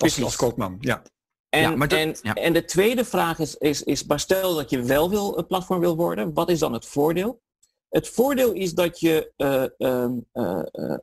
Als, 0.00 0.22
als 0.22 0.36
koopman, 0.36 0.76
ja. 0.80 1.02
En, 1.48 1.60
ja, 1.60 1.76
maar 1.76 1.88
en, 1.88 2.20
en 2.20 2.52
de 2.52 2.64
tweede 2.64 3.04
vraag 3.04 3.38
is, 3.38 3.54
is, 3.54 3.82
is, 3.82 4.04
maar 4.04 4.20
stel 4.20 4.54
dat 4.54 4.70
je 4.70 4.82
wel 4.82 5.10
wil, 5.10 5.38
een 5.38 5.46
platform 5.46 5.80
wil 5.80 5.96
worden, 5.96 6.34
wat 6.34 6.50
is 6.50 6.58
dan 6.58 6.72
het 6.72 6.86
voordeel? 6.86 7.42
Het 7.88 8.08
voordeel 8.08 8.52
is 8.52 8.72
dat 8.72 9.00
je 9.00 9.32
uh, 9.36 9.64
uh, 9.78 10.98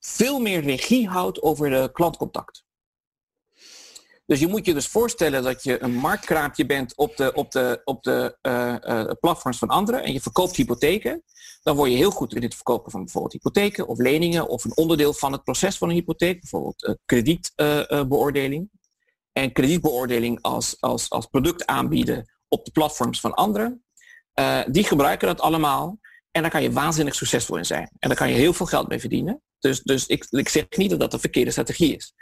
veel 0.00 0.38
meer 0.38 0.60
regie 0.60 1.08
houdt 1.08 1.42
over 1.42 1.70
de 1.70 1.90
klantcontact. 1.92 2.64
Dus 4.28 4.40
je 4.40 4.46
moet 4.46 4.66
je 4.66 4.74
dus 4.74 4.86
voorstellen 4.86 5.42
dat 5.42 5.62
je 5.62 5.82
een 5.82 5.94
marktkraampje 5.94 6.66
bent 6.66 6.96
op 6.96 7.16
de, 7.16 7.32
op 7.34 7.50
de, 7.50 7.80
op 7.84 8.02
de 8.02 8.38
uh, 8.42 9.10
platforms 9.20 9.58
van 9.58 9.68
anderen 9.68 10.02
en 10.02 10.12
je 10.12 10.20
verkoopt 10.20 10.56
hypotheken. 10.56 11.22
Dan 11.62 11.76
word 11.76 11.90
je 11.90 11.96
heel 11.96 12.10
goed 12.10 12.34
in 12.34 12.42
het 12.42 12.54
verkopen 12.54 12.90
van 12.90 13.00
bijvoorbeeld 13.00 13.32
hypotheken 13.32 13.86
of 13.86 13.98
leningen 13.98 14.48
of 14.48 14.64
een 14.64 14.76
onderdeel 14.76 15.12
van 15.12 15.32
het 15.32 15.44
proces 15.44 15.78
van 15.78 15.88
een 15.88 15.94
hypotheek, 15.94 16.40
bijvoorbeeld 16.40 16.98
kredietbeoordeling. 17.04 18.70
en 19.32 19.52
kredietbeoordeling 19.52 20.42
als, 20.42 20.76
als, 20.80 21.10
als 21.10 21.26
product 21.26 21.66
aanbieden 21.66 22.34
op 22.48 22.64
de 22.64 22.70
platforms 22.70 23.20
van 23.20 23.34
anderen. 23.34 23.84
die 24.66 24.84
gebruiken 24.84 25.26
dat 25.26 25.40
allemaal 25.40 25.98
en 26.30 26.42
daar 26.42 26.50
kan 26.50 26.62
je 26.62 26.72
waanzinnig 26.72 27.14
succesvol 27.14 27.56
in 27.56 27.66
zijn. 27.66 27.90
En 27.98 28.08
daar 28.08 28.18
kan 28.18 28.28
je 28.28 28.34
heel 28.34 28.52
veel 28.52 28.66
geld 28.66 28.88
mee 28.88 29.00
verdienen. 29.00 29.42
Dus, 29.58 29.82
dus 29.82 30.06
ik, 30.06 30.26
ik 30.30 30.48
zeg 30.48 30.64
niet 30.76 30.90
dat 30.90 31.00
dat 31.00 31.10
de 31.10 31.18
verkeerde 31.18 31.50
strategie 31.50 31.96
is. 31.96 32.14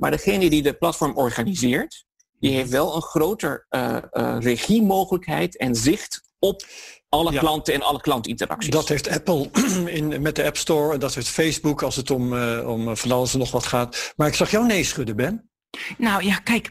Maar 0.00 0.10
degene 0.10 0.50
die 0.50 0.62
de 0.62 0.72
platform 0.72 1.16
organiseert, 1.16 2.04
die 2.38 2.50
heeft 2.50 2.70
wel 2.70 2.96
een 2.96 3.02
groter 3.02 3.66
uh, 3.70 3.96
uh, 4.12 4.36
regiemogelijkheid 4.40 5.56
en 5.56 5.74
zicht 5.74 6.22
op 6.38 6.64
alle 7.08 7.38
klanten 7.38 7.74
en 7.74 7.82
alle 7.82 8.00
klantinteracties. 8.00 8.70
Dat 8.70 8.88
heeft 8.88 9.08
Apple 9.08 9.50
in, 9.98 10.22
met 10.22 10.36
de 10.36 10.44
App 10.44 10.56
Store 10.56 10.92
en 10.92 11.00
dat 11.00 11.14
heeft 11.14 11.28
Facebook 11.28 11.82
als 11.82 11.96
het 11.96 12.10
om, 12.10 12.32
uh, 12.32 12.68
om 12.68 12.96
van 12.96 13.10
alles 13.10 13.32
en 13.32 13.38
nog 13.38 13.50
wat 13.50 13.66
gaat. 13.66 14.12
Maar 14.16 14.28
ik 14.28 14.34
zag 14.34 14.50
jou 14.50 14.66
nee 14.66 14.84
schudden, 14.84 15.16
Ben. 15.16 15.50
Nou 15.98 16.24
ja, 16.24 16.36
kijk, 16.36 16.70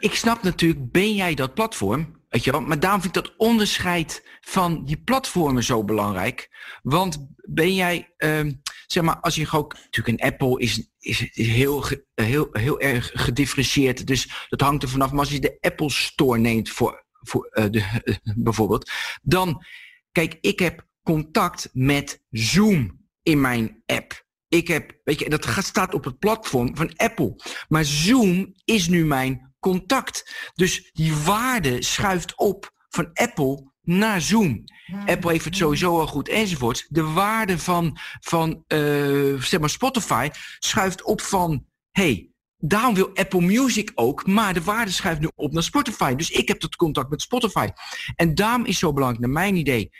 ik 0.00 0.14
snap 0.14 0.42
natuurlijk, 0.42 0.92
ben 0.92 1.14
jij 1.14 1.34
dat 1.34 1.54
platform? 1.54 2.24
Weet 2.28 2.44
je 2.44 2.50
wel? 2.50 2.60
Maar 2.60 2.80
daarom 2.80 3.00
vind 3.00 3.16
ik 3.16 3.22
dat 3.22 3.34
onderscheid 3.36 4.22
van 4.40 4.84
die 4.84 4.96
platformen 4.96 5.64
zo 5.64 5.84
belangrijk. 5.84 6.48
Want 6.82 7.26
ben 7.48 7.74
jij, 7.74 8.14
uh, 8.18 8.52
zeg 8.86 9.02
maar, 9.02 9.20
als 9.20 9.34
je 9.34 9.50
ook, 9.50 9.74
natuurlijk 9.74 10.20
een 10.20 10.30
Apple 10.30 10.60
is, 10.60 10.90
is, 10.98 11.30
heel, 11.32 11.84
heel, 12.14 12.48
heel 12.52 12.80
erg 12.80 13.10
gedifferentieerd. 13.14 14.06
Dus 14.06 14.46
dat 14.48 14.60
hangt 14.60 14.82
er 14.82 14.88
vanaf. 14.88 15.10
Maar 15.10 15.20
als 15.20 15.30
je 15.30 15.40
de 15.40 15.58
Apple 15.60 15.90
Store 15.90 16.38
neemt 16.38 16.70
voor, 16.70 17.04
voor 17.10 17.50
uh, 17.52 17.64
de, 17.70 18.00
uh, 18.04 18.14
bijvoorbeeld, 18.36 18.90
dan, 19.22 19.64
kijk, 20.12 20.38
ik 20.40 20.58
heb 20.58 20.86
contact 21.02 21.68
met 21.72 22.22
Zoom 22.30 23.04
in 23.22 23.40
mijn 23.40 23.82
app. 23.86 24.24
Ik 24.48 24.68
heb, 24.68 25.00
weet 25.04 25.18
je, 25.18 25.28
dat 25.28 25.46
staat 25.58 25.94
op 25.94 26.04
het 26.04 26.18
platform 26.18 26.76
van 26.76 26.96
Apple. 26.96 27.34
Maar 27.68 27.84
Zoom 27.84 28.54
is 28.64 28.88
nu 28.88 29.04
mijn 29.04 29.54
contact. 29.58 30.50
Dus 30.54 30.90
die 30.92 31.14
waarde 31.14 31.82
schuift 31.82 32.36
op 32.36 32.70
van 32.88 33.10
Apple 33.12 33.72
naar 33.86 34.20
Zoom. 34.20 34.64
Apple 35.06 35.30
heeft 35.30 35.44
het 35.44 35.56
sowieso 35.56 36.00
al 36.00 36.06
goed 36.06 36.28
enzovoort. 36.28 36.86
De 36.88 37.02
waarde 37.02 37.58
van, 37.58 37.98
van 38.20 38.64
uh, 38.68 39.42
zeg 39.42 39.60
maar 39.60 39.70
Spotify 39.70 40.28
schuift 40.58 41.02
op 41.02 41.20
van... 41.20 41.66
hey, 41.90 42.30
daarom 42.56 42.94
wil 42.94 43.10
Apple 43.14 43.40
Music 43.40 43.92
ook, 43.94 44.26
maar 44.26 44.54
de 44.54 44.62
waarde 44.62 44.90
schuift 44.90 45.20
nu 45.20 45.30
op 45.34 45.52
naar 45.52 45.62
Spotify. 45.62 46.14
Dus 46.14 46.30
ik 46.30 46.48
heb 46.48 46.60
dat 46.60 46.76
contact 46.76 47.10
met 47.10 47.22
Spotify. 47.22 47.68
En 48.14 48.34
daarom 48.34 48.64
is 48.64 48.78
zo 48.78 48.92
belangrijk, 48.92 49.24
naar 49.24 49.42
mijn 49.42 49.56
idee... 49.56 49.90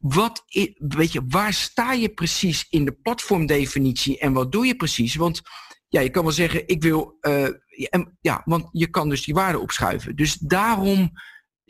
Wat, 0.00 0.44
weet 0.76 1.12
je, 1.12 1.22
waar 1.28 1.52
sta 1.52 1.92
je 1.92 2.08
precies 2.08 2.66
in 2.70 2.84
de 2.84 2.92
platformdefinitie 2.92 4.18
en 4.18 4.32
wat 4.32 4.52
doe 4.52 4.66
je 4.66 4.76
precies? 4.76 5.14
Want 5.14 5.42
ja, 5.88 6.00
je 6.00 6.10
kan 6.10 6.22
wel 6.22 6.32
zeggen, 6.32 6.68
ik 6.68 6.82
wil, 6.82 7.18
uh, 7.20 7.48
ja, 8.20 8.42
want 8.44 8.68
je 8.72 8.86
kan 8.86 9.08
dus 9.08 9.24
die 9.24 9.34
waarde 9.34 9.58
opschuiven. 9.58 10.16
Dus 10.16 10.34
daarom 10.34 11.10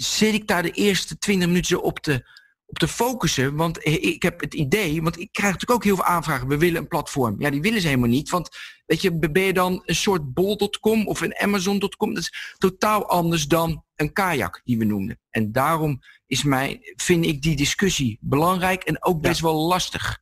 zit 0.02 0.34
ik 0.34 0.46
daar 0.46 0.62
de 0.62 0.70
eerste 0.70 1.18
twintig 1.18 1.48
minuten 1.48 1.82
op 1.82 1.98
te, 1.98 2.28
op 2.66 2.78
te 2.78 2.88
focussen. 2.88 3.56
Want 3.56 3.86
ik 3.86 4.22
heb 4.22 4.40
het 4.40 4.54
idee, 4.54 5.02
want 5.02 5.18
ik 5.18 5.32
krijg 5.32 5.52
natuurlijk 5.52 5.78
ook 5.78 5.84
heel 5.84 5.96
veel 5.96 6.14
aanvragen. 6.14 6.48
We 6.48 6.58
willen 6.58 6.80
een 6.80 6.88
platform. 6.88 7.40
Ja, 7.40 7.50
die 7.50 7.60
willen 7.60 7.80
ze 7.80 7.86
helemaal 7.86 8.08
niet. 8.08 8.30
Want 8.30 8.48
weet 8.86 9.02
je, 9.02 9.18
ben 9.18 9.42
je 9.42 9.52
dan 9.52 9.82
een 9.84 9.94
soort 9.94 10.34
bol.com 10.34 11.06
of 11.08 11.20
een 11.20 11.38
amazon.com? 11.38 12.14
Dat 12.14 12.22
is 12.22 12.54
totaal 12.58 13.08
anders 13.08 13.46
dan 13.46 13.84
een 13.96 14.12
kajak 14.12 14.60
die 14.64 14.78
we 14.78 14.84
noemden. 14.84 15.20
En 15.30 15.52
daarom 15.52 16.00
is 16.26 16.42
mij, 16.42 16.80
vind 16.96 17.26
ik 17.26 17.42
die 17.42 17.56
discussie 17.56 18.18
belangrijk 18.20 18.82
en 18.82 19.04
ook 19.04 19.20
best 19.20 19.40
wel 19.40 19.54
lastig. 19.54 20.18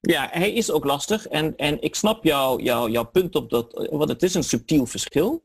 Ja, 0.00 0.28
hij 0.32 0.52
is 0.52 0.70
ook 0.70 0.84
lastig. 0.84 1.26
En, 1.26 1.56
en 1.56 1.82
ik 1.82 1.94
snap 1.94 2.24
jou, 2.24 2.62
jou, 2.62 2.90
jouw 2.90 3.04
punt 3.04 3.34
op 3.34 3.50
dat, 3.50 3.88
want 3.90 4.08
het 4.08 4.22
is 4.22 4.34
een 4.34 4.44
subtiel 4.44 4.86
verschil, 4.86 5.44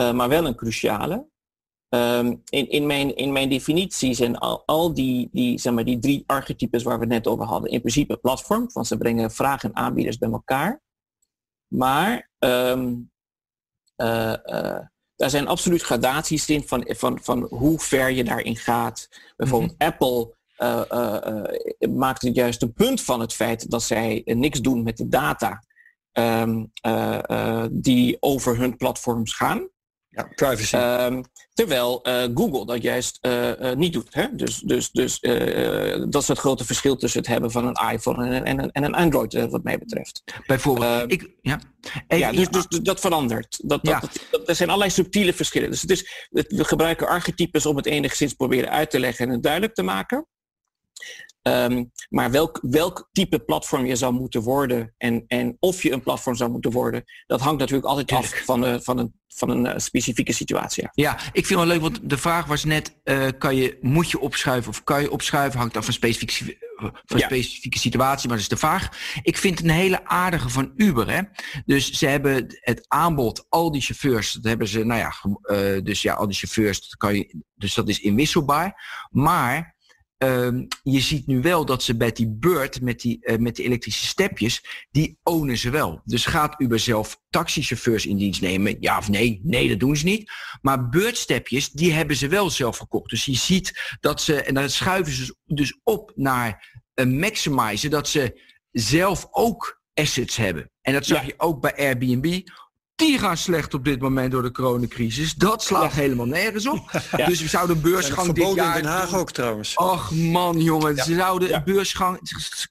uh, 0.00 0.12
maar 0.12 0.28
wel 0.28 0.46
een 0.46 0.56
cruciale. 0.56 1.29
Um, 1.94 2.42
in, 2.48 2.68
in, 2.68 2.86
mijn, 2.86 3.16
in 3.16 3.32
mijn 3.32 3.48
definitie 3.48 4.14
zijn 4.14 4.38
al, 4.38 4.62
al 4.66 4.94
die, 4.94 5.28
die, 5.32 5.58
zeg 5.58 5.72
maar, 5.72 5.84
die 5.84 5.98
drie 5.98 6.24
archetypes 6.26 6.82
waar 6.82 6.98
we 6.98 7.04
het 7.04 7.12
net 7.12 7.26
over 7.26 7.44
hadden, 7.44 7.70
in 7.70 7.80
principe 7.80 8.16
platform, 8.16 8.70
want 8.72 8.86
ze 8.86 8.96
brengen 8.96 9.30
vraag 9.30 9.64
en 9.64 9.76
aanbieders 9.76 10.18
bij 10.18 10.30
elkaar. 10.30 10.82
Maar 11.66 12.30
um, 12.38 13.10
uh, 13.96 14.34
uh, 14.44 14.78
daar 15.16 15.30
zijn 15.30 15.48
absoluut 15.48 15.82
gradaties 15.82 16.48
in 16.48 16.68
van, 16.68 16.84
van, 16.88 17.18
van 17.22 17.42
hoe 17.42 17.78
ver 17.78 18.10
je 18.10 18.24
daarin 18.24 18.56
gaat. 18.56 19.08
Bijvoorbeeld 19.36 19.72
mm 19.72 19.76
-hmm. 19.78 19.88
Apple 19.88 20.34
uh, 20.58 21.90
maakt 21.90 22.22
het 22.22 22.34
juist 22.34 22.62
een 22.62 22.72
punt 22.72 23.02
van 23.02 23.20
het 23.20 23.32
feit 23.32 23.70
dat 23.70 23.82
zij 23.82 24.22
niks 24.24 24.60
doen 24.60 24.82
met 24.82 24.96
de 24.96 25.08
data 25.08 25.64
um, 26.12 26.72
die 27.70 28.16
over 28.20 28.58
hun 28.58 28.76
platforms 28.76 29.34
gaan. 29.34 29.68
Ja, 30.20 30.28
privacy. 30.34 30.76
Um, 30.76 31.22
terwijl 31.54 32.08
uh, 32.08 32.22
Google 32.34 32.66
dat 32.66 32.82
juist 32.82 33.18
uh, 33.26 33.60
uh, 33.60 33.72
niet 33.72 33.92
doet. 33.92 34.14
Hè? 34.14 34.26
Dus, 34.32 34.58
dus, 34.58 34.90
dus 34.90 35.20
dat 36.08 36.22
is 36.22 36.28
het 36.28 36.38
grote 36.38 36.64
verschil 36.64 36.96
tussen 36.96 37.20
het 37.20 37.28
hebben 37.28 37.50
van 37.50 37.66
een 37.66 37.92
iPhone 37.92 38.28
en, 38.28 38.44
en, 38.44 38.70
en 38.70 38.84
een 38.84 38.94
Android, 38.94 39.50
wat 39.50 39.62
mij 39.62 39.78
betreft. 39.78 40.22
Bijvoorbeeld. 40.46 41.00
Ehm, 41.00 41.10
ik, 41.10 41.30
ja, 41.40 41.60
ja 42.08 42.32
dus, 42.32 42.48
dus, 42.48 42.66
dus, 42.66 42.80
dat 42.80 43.00
verandert. 43.00 43.58
Dat, 43.62 43.80
ja. 43.82 44.00
dat, 44.00 44.26
dat, 44.30 44.48
er 44.48 44.54
zijn 44.54 44.68
allerlei 44.68 44.94
subtiele 44.94 45.32
verschillen. 45.32 45.70
Dus 45.70 45.80
het 45.80 45.90
is, 45.90 46.28
we 46.30 46.64
gebruiken 46.64 47.08
archetypes 47.08 47.66
om 47.66 47.76
het 47.76 47.86
enigszins 47.86 48.34
proberen 48.34 48.70
uit 48.70 48.90
te 48.90 49.00
leggen 49.00 49.26
en 49.26 49.32
het 49.32 49.42
duidelijk 49.42 49.74
te 49.74 49.82
maken. 49.82 50.26
Um, 51.42 51.90
maar 52.08 52.30
welk, 52.30 52.58
welk 52.62 53.08
type 53.12 53.38
platform 53.38 53.86
je 53.86 53.96
zou 53.96 54.12
moeten 54.12 54.42
worden 54.42 54.94
en, 54.96 55.24
en 55.26 55.56
of 55.58 55.82
je 55.82 55.92
een 55.92 56.02
platform 56.02 56.36
zou 56.36 56.50
moeten 56.50 56.70
worden, 56.70 57.04
dat 57.26 57.40
hangt 57.40 57.58
natuurlijk 57.58 57.88
altijd 57.88 58.12
af 58.12 58.42
van, 58.44 58.64
uh, 58.64 58.76
van 58.80 58.98
een, 58.98 59.20
van 59.26 59.50
een 59.50 59.66
uh, 59.66 59.72
specifieke 59.76 60.32
situatie. 60.32 60.88
Ja, 60.92 61.18
ik 61.32 61.46
vind 61.46 61.60
het 61.60 61.68
leuk, 61.68 61.80
want 61.80 62.00
de 62.02 62.18
vraag 62.18 62.46
was 62.46 62.64
net, 62.64 63.00
uh, 63.04 63.26
kan 63.38 63.56
je, 63.56 63.78
moet 63.80 64.10
je 64.10 64.20
opschuiven 64.20 64.70
of 64.70 64.84
kan 64.84 65.02
je 65.02 65.10
opschuiven, 65.10 65.58
hangt 65.58 65.76
af 65.76 65.84
van 65.84 65.92
specifieke, 65.92 66.58
van 67.04 67.18
ja. 67.18 67.26
specifieke 67.26 67.78
situatie, 67.78 68.28
maar 68.28 68.36
dat 68.36 68.46
is 68.46 68.58
de 68.58 68.66
vraag. 68.66 68.88
Ik 69.22 69.36
vind 69.36 69.58
het 69.58 69.68
een 69.68 69.74
hele 69.74 70.04
aardige 70.04 70.48
van 70.48 70.72
Uber. 70.76 71.10
Hè? 71.10 71.22
Dus 71.64 71.90
ze 71.90 72.06
hebben 72.06 72.46
het 72.60 72.84
aanbod, 72.88 73.46
al 73.48 73.70
die 73.72 73.82
chauffeurs, 73.82 74.32
dat 74.32 74.44
hebben 74.44 74.68
ze, 74.68 74.84
nou 74.84 75.00
ja, 75.00 75.80
dus 75.80 76.02
ja, 76.02 76.14
al 76.14 76.26
die 76.26 76.36
chauffeurs, 76.36 76.80
dat 76.80 76.96
kan 76.96 77.14
je, 77.14 77.42
dus 77.54 77.74
dat 77.74 77.88
is 77.88 78.00
inwisselbaar. 78.00 78.82
Maar 79.10 79.78
ehm, 80.20 80.64
je 80.82 81.00
ziet 81.00 81.26
nu 81.26 81.40
wel 81.40 81.64
dat 81.64 81.82
ze 81.82 81.96
bij 81.96 82.12
die 82.12 82.28
Bird, 82.28 82.80
met 82.80 83.00
die, 83.00 83.18
uh, 83.22 83.36
met 83.36 83.56
die 83.56 83.64
elektrische 83.64 84.06
stepjes, 84.06 84.86
die 84.90 85.18
ownen 85.22 85.58
ze 85.58 85.70
wel. 85.70 86.00
Dus 86.04 86.26
gaat 86.26 86.60
Uber 86.60 86.78
zelf 86.78 87.20
taxichauffeurs 87.30 88.06
in 88.06 88.16
dienst 88.16 88.40
nemen? 88.40 88.76
Ja 88.80 88.98
of 88.98 89.08
nee? 89.08 89.40
Nee, 89.42 89.68
dat 89.68 89.80
doen 89.80 89.96
ze 89.96 90.04
niet. 90.04 90.32
Maar 90.62 90.88
Bird 90.88 91.16
stepjes, 91.16 91.70
die 91.70 91.92
hebben 91.92 92.16
ze 92.16 92.28
wel 92.28 92.50
zelf 92.50 92.76
gekocht. 92.76 93.10
Dus 93.10 93.24
je 93.24 93.36
ziet 93.36 93.96
dat 94.00 94.22
ze, 94.22 94.42
en 94.42 94.54
dan 94.54 94.70
schuiven 94.70 95.12
ze 95.12 95.36
dus 95.44 95.80
op 95.82 96.12
naar 96.14 96.80
een 96.94 97.18
maximizer, 97.18 97.90
dat 97.90 98.08
ze 98.08 98.40
zelf 98.70 99.28
ook 99.30 99.82
assets 99.94 100.36
hebben. 100.36 100.70
En 100.80 100.92
dat 100.92 101.06
zag 101.06 101.26
je 101.26 101.34
ook 101.36 101.60
bij 101.60 101.76
Airbnb 101.76 102.40
die 103.00 103.18
gaan 103.18 103.36
slecht 103.36 103.74
op 103.74 103.84
dit 103.84 104.00
moment 104.00 104.32
door 104.32 104.42
de 104.42 104.50
coronacrisis. 104.50 105.34
Dat 105.34 105.62
slaat 105.62 105.92
helemaal 105.92 106.26
nergens 106.26 106.66
op. 106.66 106.90
Dus 107.26 107.40
we 107.40 107.48
zouden 107.48 107.76
een 107.76 107.82
beursgang 107.82 108.32
dit 108.32 108.54
jaar... 108.54 108.76
in 108.76 108.82
Den 108.82 108.92
Haag 108.92 109.14
ook 109.14 109.30
trouwens. 109.30 109.76
Ach 109.76 110.10
man, 110.10 110.60
jongen. 110.60 110.96
Ze 110.96 111.14
zouden 111.14 111.54
een 111.54 111.64
beursgang... 111.64 112.20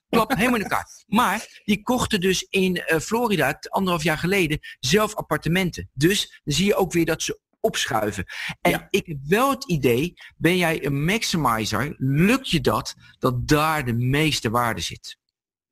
Klap 0.08 0.34
helemaal 0.34 0.58
in 0.58 0.62
elkaar. 0.62 0.86
Maar 1.06 1.60
die 1.64 1.82
kochten 1.82 2.20
dus 2.20 2.42
in 2.42 2.76
uh, 2.76 2.98
Florida, 2.98 3.58
anderhalf 3.68 4.02
jaar 4.02 4.18
geleden, 4.18 4.58
zelf 4.80 5.14
appartementen. 5.14 5.90
Dus 5.92 6.40
dan 6.44 6.54
zie 6.54 6.66
je 6.66 6.74
ook 6.74 6.92
weer 6.92 7.04
dat 7.04 7.22
ze 7.22 7.40
opschuiven. 7.60 8.24
En 8.60 8.86
ik 8.90 9.06
heb 9.06 9.18
wel 9.26 9.50
het 9.50 9.64
idee, 9.64 10.14
ben 10.36 10.56
jij 10.56 10.84
een 10.84 11.04
maximizer, 11.04 11.94
lukt 11.98 12.50
je 12.50 12.60
dat, 12.60 12.94
dat 13.18 13.48
daar 13.48 13.84
de 13.84 13.94
meeste 13.94 14.50
waarde 14.50 14.80
zit. 14.80 15.18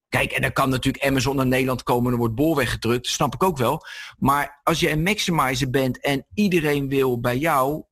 Kijk, 0.09 0.33
en 0.33 0.43
dan 0.43 0.53
kan 0.53 0.71
natuurlijk 0.71 1.05
Amazon 1.05 1.37
naar 1.37 1.47
Nederland 1.47 1.83
komen 1.83 2.07
en 2.07 2.13
er 2.13 2.19
wordt 2.19 2.35
bol 2.35 2.57
weggedrukt. 2.57 3.07
Snap 3.07 3.35
ik 3.35 3.43
ook 3.43 3.57
wel. 3.57 3.87
Maar 4.19 4.61
als 4.63 4.81
je 4.81 4.91
een 4.91 5.03
maximizer 5.03 5.71
bent 5.71 6.01
en 6.01 6.27
iedereen 6.35 6.89
wil 6.89 7.21
bij 7.21 7.37
jou, 7.37 7.83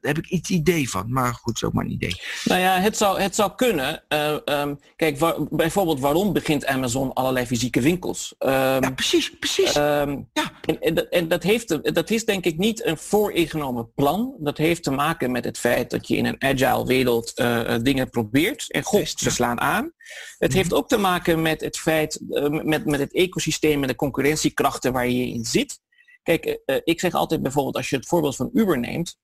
daar 0.00 0.14
heb 0.14 0.18
ik 0.18 0.30
iets 0.30 0.50
idee 0.50 0.90
van. 0.90 1.12
Maar 1.12 1.34
goed, 1.34 1.54
is 1.54 1.64
ook 1.64 1.72
maar 1.72 1.84
een 1.84 1.90
idee. 1.90 2.20
Nou 2.44 2.60
ja, 2.60 2.80
het 2.80 2.96
zou, 2.96 3.20
het 3.20 3.34
zou 3.34 3.54
kunnen. 3.54 4.04
Uh, 4.08 4.36
um, 4.44 4.80
kijk, 4.96 5.18
waar, 5.18 5.34
bijvoorbeeld 5.50 6.00
waarom 6.00 6.32
begint 6.32 6.66
Amazon 6.66 7.12
allerlei 7.12 7.46
fysieke 7.46 7.80
winkels? 7.80 8.34
Um, 8.38 8.50
ja, 8.50 8.90
precies, 8.90 9.38
precies. 9.38 9.76
Um, 9.76 10.28
ja. 10.32 10.52
En, 10.60 10.80
en, 10.80 11.08
en, 11.10 11.28
dat, 11.28 11.42
heeft, 11.42 11.94
dat 11.94 12.10
is 12.10 12.24
denk 12.24 12.44
ik 12.44 12.58
niet 12.58 12.84
een 12.84 12.98
vooringenomen 12.98 13.92
plan. 13.94 14.34
Dat 14.38 14.58
heeft 14.58 14.82
te 14.82 14.90
maken 14.90 15.30
met 15.30 15.44
het 15.44 15.58
feit 15.58 15.90
dat 15.90 16.08
je 16.08 16.16
in 16.16 16.26
een 16.26 16.42
agile 16.42 16.86
wereld 16.86 17.32
uh, 17.40 17.74
dingen 17.82 18.10
probeert. 18.10 18.70
En 18.72 18.82
god, 18.82 19.08
ze 19.08 19.30
slaan 19.30 19.60
aan. 19.60 19.92
Het 20.38 20.52
heeft 20.52 20.74
ook 20.74 20.88
te 20.88 20.98
maken 20.98 21.42
met 21.42 21.60
het 21.60 21.78
feit, 21.78 22.20
uh, 22.30 22.48
met, 22.48 22.84
met 22.84 23.00
het 23.00 23.14
ecosysteem 23.14 23.82
en 23.82 23.88
de 23.88 23.94
concurrentiekrachten 23.94 24.92
waar 24.92 25.08
je 25.08 25.26
in 25.26 25.44
zit. 25.44 25.80
Kijk, 26.22 26.60
ik 26.84 27.00
zeg 27.00 27.12
altijd 27.12 27.42
bijvoorbeeld, 27.42 27.76
als 27.76 27.90
je 27.90 27.96
het 27.96 28.06
voorbeeld 28.06 28.36
van 28.36 28.50
Uber 28.52 28.78
neemt, 28.78 29.18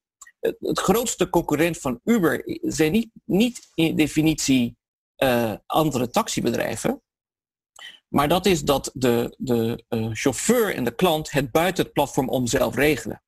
het 0.61 0.78
grootste 0.78 1.30
concurrent 1.30 1.78
van 1.78 2.00
Uber 2.04 2.59
zijn 2.62 2.92
niet, 2.92 3.11
niet 3.24 3.70
in 3.74 3.96
definitie 3.96 4.76
uh, 5.18 5.52
andere 5.66 6.11
taxibedrijven. 6.11 7.02
Maar 8.09 8.28
dat 8.28 8.46
is 8.46 8.62
dat 8.62 8.90
de, 8.94 9.35
de 9.38 9.85
uh, 9.88 10.09
chauffeur 10.12 10.74
en 10.74 10.85
de 10.85 10.94
klant 10.94 11.30
het 11.30 11.50
buiten 11.50 11.85
het 11.85 11.92
platform 11.92 12.28
om 12.28 12.46
zelf 12.46 12.74
regelen. 12.74 13.22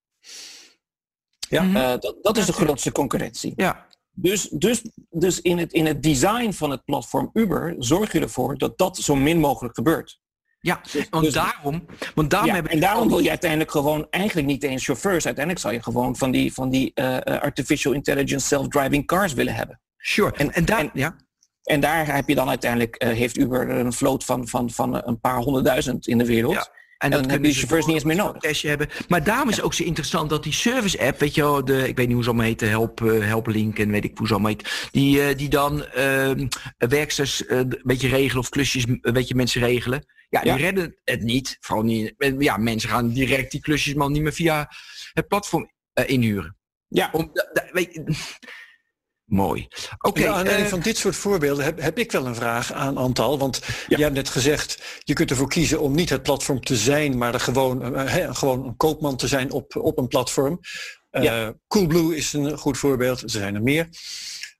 Ja. 1.48 1.64
Uh, 1.64 2.00
dat, 2.00 2.16
dat 2.22 2.36
is 2.36 2.46
de 2.46 2.52
grootste 2.52 2.92
concurrentie. 2.92 3.52
Ja. 3.56 3.86
Dus, 4.12 4.48
dus, 4.48 4.90
dus 5.10 5.40
in, 5.40 5.58
het, 5.58 5.72
in 5.72 5.86
het 5.86 6.02
design 6.02 6.50
van 6.50 6.70
het 6.70 6.84
platform 6.84 7.30
Uber 7.32 7.74
zorg 7.78 8.12
je 8.12 8.20
ervoor 8.20 8.58
dat 8.58 8.78
dat 8.78 8.96
zo 8.96 9.14
min 9.14 9.38
mogelijk 9.38 9.74
gebeurt. 9.74 10.20
Ja, 10.66 10.80
dus- 10.92 11.06
want 11.10 11.24
dus- 11.24 11.34
daarom, 11.34 11.86
want 12.14 12.30
daarom 12.30 12.54
ja, 12.54 12.62
en 12.62 12.80
daarom 12.80 13.08
wil 13.08 13.18
je 13.18 13.28
uiteindelijk 13.28 13.70
gewoon 13.70 14.06
eigenlijk 14.10 14.46
niet 14.46 14.62
eens 14.62 14.84
chauffeurs. 14.84 15.24
Uiteindelijk 15.24 15.64
zou 15.64 15.74
je 15.74 15.82
gewoon 15.82 16.16
van 16.16 16.30
die, 16.30 16.52
van 16.52 16.70
die 16.70 16.92
uh, 16.94 17.16
artificial 17.18 17.92
intelligence 17.92 18.46
self-driving 18.46 19.06
cars 19.06 19.32
willen 19.32 19.54
hebben. 19.54 19.80
Sure. 19.96 20.32
En, 20.36 20.52
en, 20.52 20.64
daar, 20.64 20.78
en, 20.78 20.90
ja. 20.94 21.16
en 21.62 21.80
daar 21.80 22.14
heb 22.14 22.28
je 22.28 22.34
dan 22.34 22.48
uiteindelijk, 22.48 23.04
uh, 23.04 23.10
heeft 23.10 23.38
Uber 23.38 23.70
een 23.70 23.92
vloot 23.92 24.24
van, 24.24 24.48
van, 24.48 24.70
van 24.70 25.02
een 25.04 25.20
paar 25.20 25.38
honderdduizend 25.38 26.06
in 26.06 26.18
de 26.18 26.26
wereld. 26.26 26.54
Ja. 26.54 26.60
En, 26.98 27.12
en 27.12 27.20
dan 27.20 27.30
hebben 27.30 27.48
die 27.48 27.58
chauffeurs 27.58 27.86
niet 27.86 27.94
eens 27.94 28.04
meer 28.04 28.16
nodig. 28.16 28.62
Hebben. 28.62 28.88
Maar 29.08 29.24
daarom 29.24 29.48
is 29.48 29.62
ook 29.62 29.74
zo 29.74 29.82
interessant 29.84 30.30
dat 30.30 30.42
die 30.42 30.52
service 30.52 31.00
app, 31.00 31.20
weet 31.20 31.34
je 31.34 31.42
wel, 31.42 31.64
de, 31.64 31.88
ik 31.88 31.96
weet 31.96 32.06
niet 32.06 32.14
hoe 32.14 32.22
ze 32.22 32.28
allemaal 32.28 32.46
heet, 32.46 32.60
help, 32.60 33.00
uh, 33.00 33.26
help 33.26 33.46
link 33.46 33.78
en 33.78 33.90
weet 33.90 34.04
ik 34.04 34.18
hoe 34.18 34.26
ze 34.26 34.32
allemaal 34.32 34.50
heet, 34.50 34.88
die, 34.90 35.28
uh, 35.28 35.36
die 35.36 35.48
dan 35.48 35.84
uh, 35.96 36.30
werksters 36.76 37.42
een 37.46 37.80
beetje 37.82 38.08
regelen 38.08 38.42
of 38.42 38.48
klusjes 38.48 38.86
een 38.86 39.12
beetje 39.12 39.34
mensen 39.34 39.60
regelen. 39.60 40.04
Ja, 40.44 40.56
die 40.56 40.64
redden 40.64 40.96
het 41.04 41.22
niet. 41.22 41.56
Vooral 41.60 41.84
niet. 41.84 42.14
Ja, 42.38 42.56
mensen 42.56 42.88
gaan 42.88 43.12
direct 43.12 43.50
die 43.50 43.60
klusjes 43.60 43.94
man 43.94 44.12
niet 44.12 44.22
meer 44.22 44.32
via 44.32 44.70
het 45.12 45.28
platform 45.28 45.70
uh, 45.94 46.08
inhuren. 46.08 46.56
Ja. 46.88 47.10
Om, 47.12 47.32
weet 47.72 47.94
je, 47.94 48.04
Mooi. 49.26 49.68
Oké. 49.98 50.20
Okay, 50.20 50.26
aan 50.26 50.46
uh, 50.46 50.66
van 50.66 50.80
dit 50.80 50.96
soort 50.96 51.16
voorbeelden 51.16 51.64
heb, 51.64 51.80
heb 51.80 51.98
ik 51.98 52.12
wel 52.12 52.26
een 52.26 52.34
vraag 52.34 52.72
aan 52.72 52.96
Antal. 52.96 53.38
Want 53.38 53.60
ja. 53.66 53.96
je 53.96 54.02
hebt 54.02 54.14
net 54.14 54.28
gezegd, 54.28 55.00
je 55.04 55.12
kunt 55.12 55.30
ervoor 55.30 55.48
kiezen 55.48 55.80
om 55.80 55.94
niet 55.94 56.10
het 56.10 56.22
platform 56.22 56.60
te 56.60 56.76
zijn, 56.76 57.18
maar 57.18 57.34
er 57.34 57.40
gewoon, 57.40 57.94
uh, 57.94 58.34
gewoon 58.34 58.66
een 58.66 58.76
koopman 58.76 59.16
te 59.16 59.28
zijn 59.28 59.50
op, 59.50 59.76
op 59.76 59.98
een 59.98 60.08
platform. 60.08 60.60
Uh, 61.10 61.22
ja. 61.22 61.54
Coolblue 61.68 62.16
is 62.16 62.32
een 62.32 62.58
goed 62.58 62.78
voorbeeld. 62.78 63.22
Er 63.22 63.30
zijn 63.30 63.54
er 63.54 63.62
meer. 63.62 63.88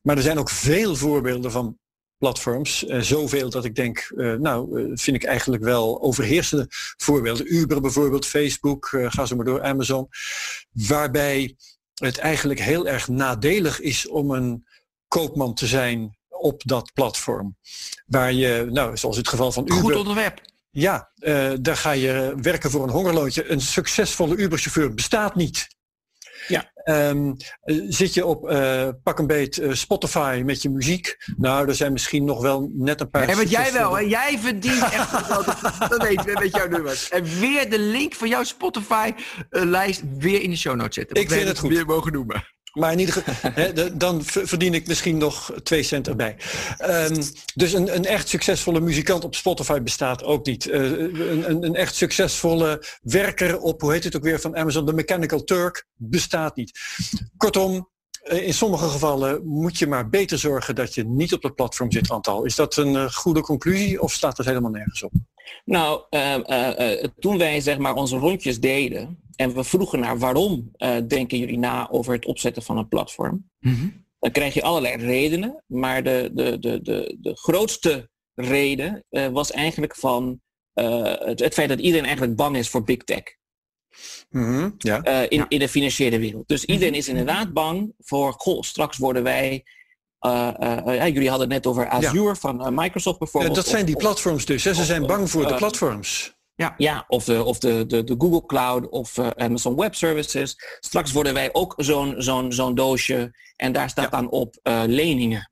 Maar 0.03 0.17
er 0.17 0.23
zijn 0.23 0.39
ook 0.39 0.51
veel 0.51 0.97
voorbeelden 0.97 1.51
van 1.51 1.79
platforms. 2.27 2.85
Uh, 2.85 3.01
zoveel 3.01 3.51
dat 3.51 3.65
ik 3.65 3.75
denk, 3.75 4.13
uh, 4.17 4.35
nou, 4.35 4.81
uh, 4.81 4.91
vind 4.95 5.17
ik 5.17 5.25
eigenlijk 5.25 5.63
wel 5.63 6.03
overheersende 6.03 6.67
voorbeelden. 6.97 7.55
Uber 7.55 7.81
bijvoorbeeld, 7.81 8.27
Facebook, 8.27 8.89
ga 9.07 9.27
zo 9.27 9.37
maar 9.37 9.45
door, 9.45 9.63
Amazon. 9.63 10.09
Waarbij 10.73 11.57
het 11.95 12.19
eigenlijk 12.19 12.61
heel 12.61 12.87
erg 12.87 13.09
nadelig 13.09 13.81
is 13.81 14.09
om 14.09 14.31
een 14.31 14.67
koopman 15.09 15.55
te 15.55 15.67
zijn 15.67 16.17
op 16.29 16.63
dat 16.65 16.93
platform. 16.93 17.57
Waar 18.07 18.33
je, 18.33 18.67
nou, 18.71 18.97
zoals 18.97 19.17
het 19.17 19.29
geval 19.29 19.53
van 19.53 19.65
Uber... 19.65 19.77
Goed 19.77 19.97
onderwerp. 19.97 20.41
Ja, 20.71 21.11
daar 21.61 21.77
ga 21.77 21.91
je 21.91 22.35
werken 22.43 22.71
voor 22.71 22.83
een 22.83 22.91
hongerloontje. 22.91 23.51
Een 23.51 23.61
succesvolle 23.61 24.37
Uber-chauffeur 24.37 24.95
bestaat 24.95 25.35
niet. 25.35 25.76
Ja. 26.87 27.09
Um, 27.09 27.37
zit 27.89 28.15
je 28.15 28.27
op 28.27 28.51
uh, 28.51 28.89
pak 29.03 29.19
een 29.19 29.27
beet 29.27 29.57
uh, 29.57 29.73
Spotify 29.73 30.43
met 30.45 30.63
je 30.63 30.71
muziek? 30.71 31.17
Nou, 31.37 31.69
er 31.69 31.75
zijn 31.75 31.93
misschien 31.93 32.25
nog 32.25 32.43
wel 32.43 32.71
net 32.73 33.01
een 33.01 33.11
paar. 33.11 33.37
Wat 33.37 33.51
jij 33.51 33.73
wel, 33.73 33.97
hè? 33.97 34.01
Jij 34.01 34.39
verdient 34.39 34.83
echt. 34.83 35.29
dat 35.91 36.03
weten 36.03 36.25
we 36.25 36.39
met 36.43 36.57
jouw 36.57 36.69
nummers. 36.69 37.11
En 37.11 37.25
weer 37.25 37.71
de 37.71 37.79
link 37.79 38.15
van 38.15 38.29
jouw 38.29 38.45
Spotify-lijst 38.45 40.03
weer 40.19 40.43
in 40.43 40.51
de 40.51 40.57
show 40.57 40.77
notes 40.77 40.95
zetten. 40.95 41.17
Ik 41.17 41.31
vind 41.31 41.49
het 41.49 41.59
goed. 41.59 41.71
Weer 41.71 41.87
mogen 41.87 42.13
noemen. 42.13 42.56
Maar 42.77 42.93
in 42.93 42.99
ieder 42.99 43.15
geval, 43.15 43.99
dan 43.99 44.25
verdien 44.25 44.75
ik 44.75 44.87
misschien 44.87 45.19
nog 45.19 45.53
twee 45.63 45.83
cent 45.83 46.09
erbij. 46.09 46.37
Um, 46.81 47.23
dus 47.55 47.73
een, 47.73 47.95
een, 47.95 48.05
echt 48.05 48.29
succesvolle 48.29 48.81
muzikant 48.81 49.25
op 49.25 49.35
Spotify 49.35 49.81
bestaat 49.81 50.25
ook 50.25 50.47
niet. 50.47 50.67
Uh, 50.67 50.75
een, 50.75 51.51
een, 51.51 51.65
een, 51.65 51.75
echt 51.75 51.95
succesvolle 51.95 52.85
werker 53.03 53.59
op, 53.59 53.81
hoe 53.81 53.93
heet 53.93 54.05
het 54.05 54.17
ook 54.17 54.23
weer 54.23 54.41
van 54.41 54.57
Amazon, 54.57 54.87
de 54.87 54.93
Mechanical 54.93 55.45
Turk, 55.45 55.87
bestaat 55.95 56.57
niet. 56.57 56.79
Kortom, 57.37 57.89
in 58.23 58.55
sommige 58.55 58.89
gevallen 58.89 59.47
moet 59.47 59.79
je 59.79 59.87
maar 59.87 60.09
beter 60.09 60.39
zorgen 60.39 60.75
dat 60.75 60.95
je 60.95 61.05
niet 61.05 61.33
op 61.33 61.43
het 61.43 61.55
platform 61.55 61.93
zit, 61.93 62.11
Antal. 62.11 62.45
Is 62.45 62.55
dat 62.55 62.77
een 62.77 62.93
uh, 62.93 63.11
goede 63.11 63.41
conclusie 63.41 64.03
of 64.03 64.13
staat 64.13 64.37
dat 64.37 64.47
helemaal 64.47 64.71
nergens 64.71 65.03
op? 65.03 65.13
Nou, 65.65 66.03
uh, 66.11 66.37
uh, 66.47 67.05
toen 67.19 67.39
wij 67.39 67.61
zeg 67.61 67.79
maar 67.79 67.95
onze 67.95 68.17
rondjes 68.17 68.61
deden 68.61 69.21
en 69.37 69.55
we 69.55 69.65
vroegen 69.65 70.01
naar 70.01 70.19
waarom 70.19 70.71
denken 71.09 71.39
jullie 71.39 71.59
na 71.59 71.91
over 71.91 72.13
het 72.13 72.27
opzetten 72.27 72.63
van 72.63 72.77
een 72.77 72.89
platform, 72.89 73.51
mm-hmm. 73.61 74.05
dan 74.19 74.31
krijg 74.31 74.55
je 74.55 74.63
allerlei 74.63 74.97
redenen. 74.97 75.63
Maar 75.67 76.03
de, 76.03 76.31
de, 76.33 76.59
de, 76.59 76.83
de, 76.83 77.17
de 77.21 77.37
grootste 77.37 78.11
reden 78.35 79.05
was 79.11 79.53
eigenlijk 79.53 79.97
van 79.97 80.41
het, 80.75 81.41
het 81.41 81.55
feit 81.55 81.69
dat 81.69 81.81
iedereen 81.81 82.07
eigenlijk 82.07 82.37
bang 82.37 82.57
is 82.57 82.69
voor 82.69 82.85
big 82.85 83.05
tech. 83.05 83.23
Mm-hmm, 84.31 84.75
ja. 84.79 85.07
Uh, 85.07 85.23
in, 85.29 85.39
ja. 85.39 85.47
in 85.49 85.59
de 85.59 85.69
financiële 85.69 86.19
wereld. 86.19 86.49
Dus 86.49 86.65
iedereen 86.65 86.95
is 86.95 87.09
inderdaad 87.09 87.53
bang 87.53 87.93
voor, 87.99 88.33
goh, 88.33 88.63
straks 88.63 88.97
worden 88.97 89.23
wij. 89.23 89.65
Uh, 90.27 90.49
uh, 90.87 91.07
jullie 91.07 91.29
hadden 91.29 91.51
het 91.51 91.65
net 91.65 91.67
over 91.67 91.89
Azure 91.89 92.25
ja. 92.25 92.35
van 92.35 92.75
Microsoft 92.75 93.19
bijvoorbeeld. 93.19 93.55
dat 93.55 93.67
zijn 93.67 93.87
die 93.87 93.97
platforms 93.97 94.45
dus. 94.45 94.65
Hè? 94.65 94.75
Ze 94.75 94.85
zijn 94.85 95.07
bang 95.07 95.31
voor 95.31 95.47
de 95.47 95.55
platforms. 95.55 96.35
Ja, 96.55 96.75
ja 96.77 97.05
of, 97.09 97.25
de, 97.25 97.45
of 97.45 97.59
de, 97.59 97.87
de, 97.87 98.05
de 98.05 98.15
Google 98.19 98.47
Cloud 98.47 98.89
of 98.89 99.19
Amazon 99.19 99.77
Web 99.77 99.95
Services. 99.95 100.57
Straks 100.81 101.13
worden 101.13 101.35
wij 101.35 101.49
ook 101.53 101.75
zo'n 101.77 102.15
zo'n 102.19 102.53
zo'n 102.53 102.75
doosje 102.75 103.37
en 103.57 103.73
daar 103.73 103.91
staat 103.91 104.11
dan 104.11 104.31
op 104.31 104.59
leningen. 104.87 105.51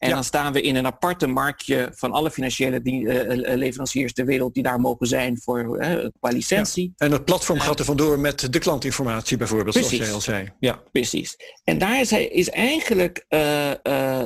En 0.00 0.08
ja. 0.08 0.14
dan 0.14 0.24
staan 0.24 0.52
we 0.52 0.60
in 0.60 0.76
een 0.76 0.86
aparte 0.86 1.26
marktje 1.26 1.90
van 1.94 2.12
alle 2.12 2.30
financiële 2.30 2.82
die, 2.82 3.02
uh, 3.02 3.56
leveranciers 3.56 4.12
ter 4.12 4.24
wereld 4.24 4.54
die 4.54 4.62
daar 4.62 4.80
mogen 4.80 5.06
zijn 5.06 5.40
voor 5.40 5.82
uh, 5.82 6.08
qua 6.20 6.30
licentie. 6.30 6.92
Ja. 6.96 7.06
En 7.06 7.12
het 7.12 7.24
platform 7.24 7.58
gaat 7.60 7.78
er 7.78 7.84
vandoor 7.84 8.18
met 8.18 8.52
de 8.52 8.58
klantinformatie 8.58 9.36
bijvoorbeeld, 9.36 9.74
precies. 9.74 9.96
zoals 9.96 10.06
jij 10.06 10.14
al 10.14 10.20
zei. 10.20 10.52
Ja, 10.60 10.82
precies. 10.92 11.36
En 11.64 11.78
daar 11.78 12.00
is, 12.00 12.12
is 12.12 12.50
eigenlijk, 12.50 13.24
uh, 13.28 13.70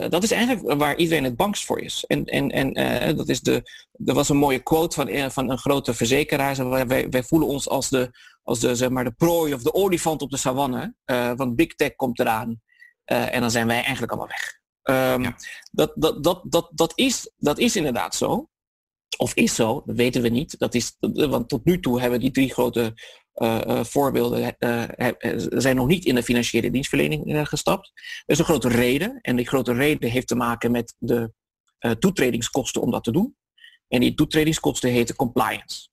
dat 0.08 0.22
is 0.22 0.30
eigenlijk 0.30 0.78
waar 0.78 0.96
iedereen 0.96 1.24
het 1.24 1.36
bangst 1.36 1.64
voor 1.64 1.80
is. 1.80 2.04
En, 2.06 2.24
en, 2.24 2.50
en 2.50 3.16
dat 3.16 3.28
is 3.28 3.40
de, 3.40 3.70
er 4.04 4.14
was 4.14 4.28
een 4.28 4.36
mooie 4.36 4.62
quote 4.62 4.94
van, 4.94 5.30
van 5.30 5.50
een 5.50 5.58
grote 5.58 5.94
verzekeraar. 5.94 6.68
Wij, 6.86 7.08
wij 7.08 7.22
voelen 7.22 7.48
ons 7.48 7.68
als 7.68 7.88
de, 7.88 8.10
als 8.42 8.60
de, 8.60 8.74
zeg 8.74 8.88
maar, 8.88 9.04
de 9.04 9.12
prooi 9.12 9.54
of 9.54 9.62
de 9.62 9.74
olifant 9.74 10.22
op 10.22 10.30
de 10.30 10.36
savanne. 10.36 10.94
want 11.36 11.56
big 11.56 11.74
tech 11.74 11.94
komt 11.96 12.20
eraan. 12.20 12.60
en 13.04 13.40
dan 13.40 13.50
zijn 13.50 13.66
wij 13.66 13.76
eigenlijk 13.76 14.12
allemaal 14.12 14.28
weg. 14.28 14.62
Um, 14.90 15.34
dat, 15.70 15.92
dat, 15.94 16.24
dat, 16.24 16.42
dat, 16.44 16.70
dat, 16.72 16.92
is, 16.94 17.30
dat 17.36 17.58
is 17.58 17.76
inderdaad 17.76 18.14
zo. 18.14 18.48
Of 19.16 19.34
is 19.34 19.54
zo, 19.54 19.82
dat 19.86 19.96
weten 19.96 20.22
we 20.22 20.28
niet. 20.28 20.58
Dat 20.58 20.74
is, 20.74 20.96
want 21.00 21.48
tot 21.48 21.64
nu 21.64 21.80
toe 21.80 22.00
hebben 22.00 22.20
die 22.20 22.30
drie 22.30 22.52
grote 22.52 22.94
uh, 23.34 23.60
uh, 23.66 23.84
voorbeelden 23.84 24.56
uh, 24.58 24.84
zijn 25.36 25.76
nog 25.76 25.86
niet 25.86 26.04
in 26.04 26.14
de 26.14 26.22
financiële 26.22 26.70
dienstverlening 26.70 27.48
gestapt. 27.48 27.92
Er 27.94 28.22
is 28.32 28.38
een 28.38 28.44
grote 28.44 28.68
reden. 28.68 29.18
En 29.20 29.36
die 29.36 29.46
grote 29.46 29.72
reden 29.72 30.10
heeft 30.10 30.26
te 30.26 30.34
maken 30.34 30.70
met 30.70 30.94
de 30.98 31.32
toetredingskosten 31.98 32.82
om 32.82 32.90
dat 32.90 33.04
te 33.04 33.12
doen. 33.12 33.36
En 33.88 34.00
die 34.00 34.14
toetredingskosten 34.14 34.90
heten 34.90 35.16
compliance. 35.16 35.88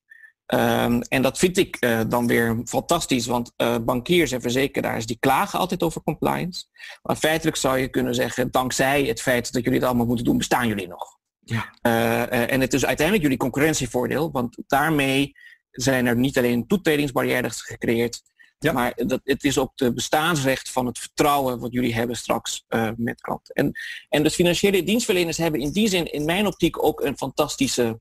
Um, 0.54 1.02
en 1.02 1.22
dat 1.22 1.38
vind 1.38 1.58
ik 1.58 1.78
uh, 1.80 2.02
dan 2.08 2.28
weer 2.28 2.62
fantastisch, 2.66 3.26
want 3.26 3.52
uh, 3.58 3.78
bankiers 3.78 4.32
en 4.32 4.42
verzekeraars 4.42 5.06
die 5.06 5.18
klagen 5.20 5.60
altijd 5.60 5.84
over 5.84 6.04
compliance. 6.04 6.66
Maar 7.02 7.16
feitelijk 7.16 7.58
zou 7.58 7.78
je 7.78 7.88
kunnen 7.88 8.16
zeggen, 8.16 8.52
dankzij 8.52 9.04
het 9.04 9.22
feit 9.22 9.54
dat 9.54 9.64
jullie 9.64 9.80
het 9.80 9.88
allemaal 9.88 10.06
moeten 10.06 10.26
doen, 10.26 10.38
bestaan 10.38 10.68
jullie 10.68 10.88
nog. 10.88 11.18
Ja. 11.40 11.74
Uh, 11.82 12.52
en 12.52 12.62
het 12.62 12.74
is 12.74 12.86
uiteindelijk 12.86 13.24
jullie 13.24 13.38
concurrentievoordeel, 13.38 14.32
want 14.32 14.58
daarmee 14.68 15.32
zijn 15.72 16.06
er 16.06 16.16
niet 16.16 16.38
alleen 16.38 16.68
toetredingsbarrières 16.68 17.62
gecreëerd, 17.62 18.22
ja. 18.60 18.72
maar 18.72 18.94
dat, 18.96 19.20
het 19.24 19.44
is 19.44 19.58
ook 19.58 19.72
de 19.76 19.94
bestaansrecht 19.94 20.72
van 20.72 20.86
het 20.86 21.00
vertrouwen 21.00 21.60
wat 21.60 21.74
jullie 21.74 21.94
hebben 21.94 22.16
straks 22.16 22.66
met 22.96 23.22
klanten. 23.22 23.56
En, 23.56 23.72
en 24.10 24.24
dus 24.24 24.36
financiële 24.36 24.84
dienstverleners 24.84 25.38
hebben 25.38 25.60
in 25.60 25.72
die 25.72 25.88
zin 25.88 26.12
in 26.12 26.26
mijn 26.26 26.48
optiek 26.48 26.84
ook 26.84 27.02
een 27.02 27.18
fantastische 27.18 28.00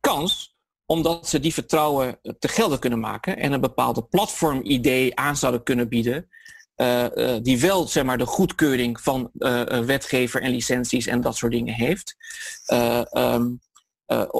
kans 0.00 0.51
omdat 0.92 1.28
ze 1.28 1.40
die 1.40 1.52
vertrouwen 1.52 2.18
te 2.38 2.48
gelden 2.48 2.78
kunnen 2.78 3.00
maken 3.00 3.36
en 3.36 3.52
een 3.52 3.60
bepaalde 3.60 4.02
platformidee 4.02 5.16
aan 5.16 5.36
zouden 5.36 5.62
kunnen 5.62 5.88
bieden. 5.88 6.28
Uh, 6.76 7.04
uh, 7.14 7.36
die 7.42 7.60
wel 7.60 7.88
zeg 7.88 8.04
maar, 8.04 8.18
de 8.18 8.26
goedkeuring 8.26 9.00
van 9.00 9.30
wetgever 9.86 10.42
en 10.42 10.50
licenties 10.50 11.06
en 11.06 11.20
dat 11.20 11.36
soort 11.36 11.52
dingen 11.52 11.74
heeft. 11.74 12.16
Um, 13.16 13.60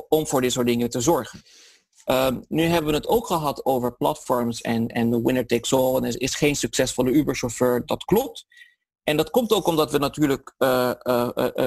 om 0.08 0.26
voor 0.26 0.40
dit 0.40 0.52
soort 0.52 0.66
dingen 0.66 0.90
te 0.90 1.00
zorgen. 1.00 1.42
Ehm, 2.04 2.40
nu 2.48 2.62
hebben 2.62 2.90
we 2.90 2.96
het 2.96 3.06
ook 3.06 3.26
gehad 3.26 3.64
over 3.64 3.96
platforms 3.96 4.60
en, 4.60 4.86
en 4.88 5.10
de 5.10 5.22
winner 5.22 5.46
takes 5.46 5.72
all. 5.72 5.96
En 5.96 6.04
er 6.04 6.20
is 6.20 6.34
geen 6.34 6.56
succesvolle 6.56 7.10
Uber-chauffeur. 7.10 7.86
Dat 7.86 8.04
klopt. 8.04 8.46
En 9.04 9.16
dat 9.16 9.30
komt 9.30 9.52
ook 9.52 9.66
omdat 9.66 9.90
we 9.90 9.98
natuurlijk 9.98 10.54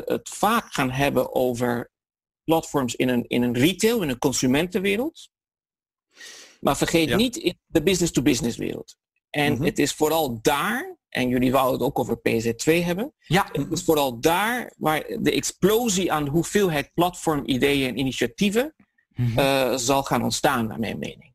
het 0.05 0.29
vaak 0.29 0.73
gaan 0.73 0.91
hebben 0.91 1.35
over 1.35 1.93
platforms 2.45 2.95
in 2.95 3.09
een, 3.09 3.25
in 3.27 3.41
een 3.41 3.53
retail, 3.53 4.01
in 4.01 4.09
een 4.09 4.17
consumentenwereld. 4.17 5.29
Maar 6.59 6.77
vergeet 6.77 7.15
niet 7.15 7.35
in 7.35 7.59
de 7.65 7.83
business-to-business 7.83 8.57
wereld. 8.57 8.95
En 9.29 9.53
mhm. 9.53 9.63
het 9.63 9.79
is 9.79 9.93
vooral 9.93 10.39
daar, 10.41 10.97
en 11.09 11.27
jullie 11.27 11.51
wouden 11.51 11.73
het 11.73 11.81
ook 11.81 11.99
over 11.99 12.17
PZ2 12.17 12.85
hebben. 12.85 13.13
Ja. 13.19 13.49
Het 13.51 13.71
is 13.71 13.83
vooral 13.83 14.19
daar 14.19 14.73
waar 14.77 15.05
de 15.19 15.31
explosie 15.31 16.11
aan 16.11 16.27
hoeveelheid 16.27 16.91
platformideeën 16.93 17.89
en 17.89 17.97
initiatieven 17.97 18.75
mm 19.15 19.77
zal 19.77 20.03
gaan 20.03 20.23
ontstaan, 20.23 20.67
naar 20.67 20.79
mijn 20.79 20.99
mening. 20.99 21.33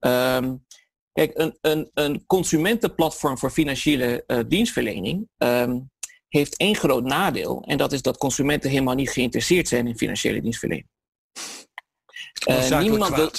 Um, 0.00 0.66
kijk, 1.12 1.38
een, 1.38 1.58
een, 1.60 1.90
een 1.94 2.26
consumentenplatform 2.26 3.38
voor 3.38 3.50
financiële 3.50 4.24
uh, 4.26 4.38
dienstverlening 4.48 5.28
um, 5.38 5.90
heeft 6.30 6.56
één 6.56 6.76
groot 6.76 7.04
nadeel. 7.04 7.62
En 7.66 7.78
dat 7.78 7.92
is 7.92 8.02
dat 8.02 8.18
consumenten 8.18 8.70
helemaal 8.70 8.94
niet 8.94 9.10
geïnteresseerd 9.10 9.68
zijn 9.68 9.86
in 9.86 9.96
financiële 9.96 10.40
dienstverlening. 10.40 10.88
Uh, 12.48 12.78
niemand 12.80 13.14
wil, 13.14 13.30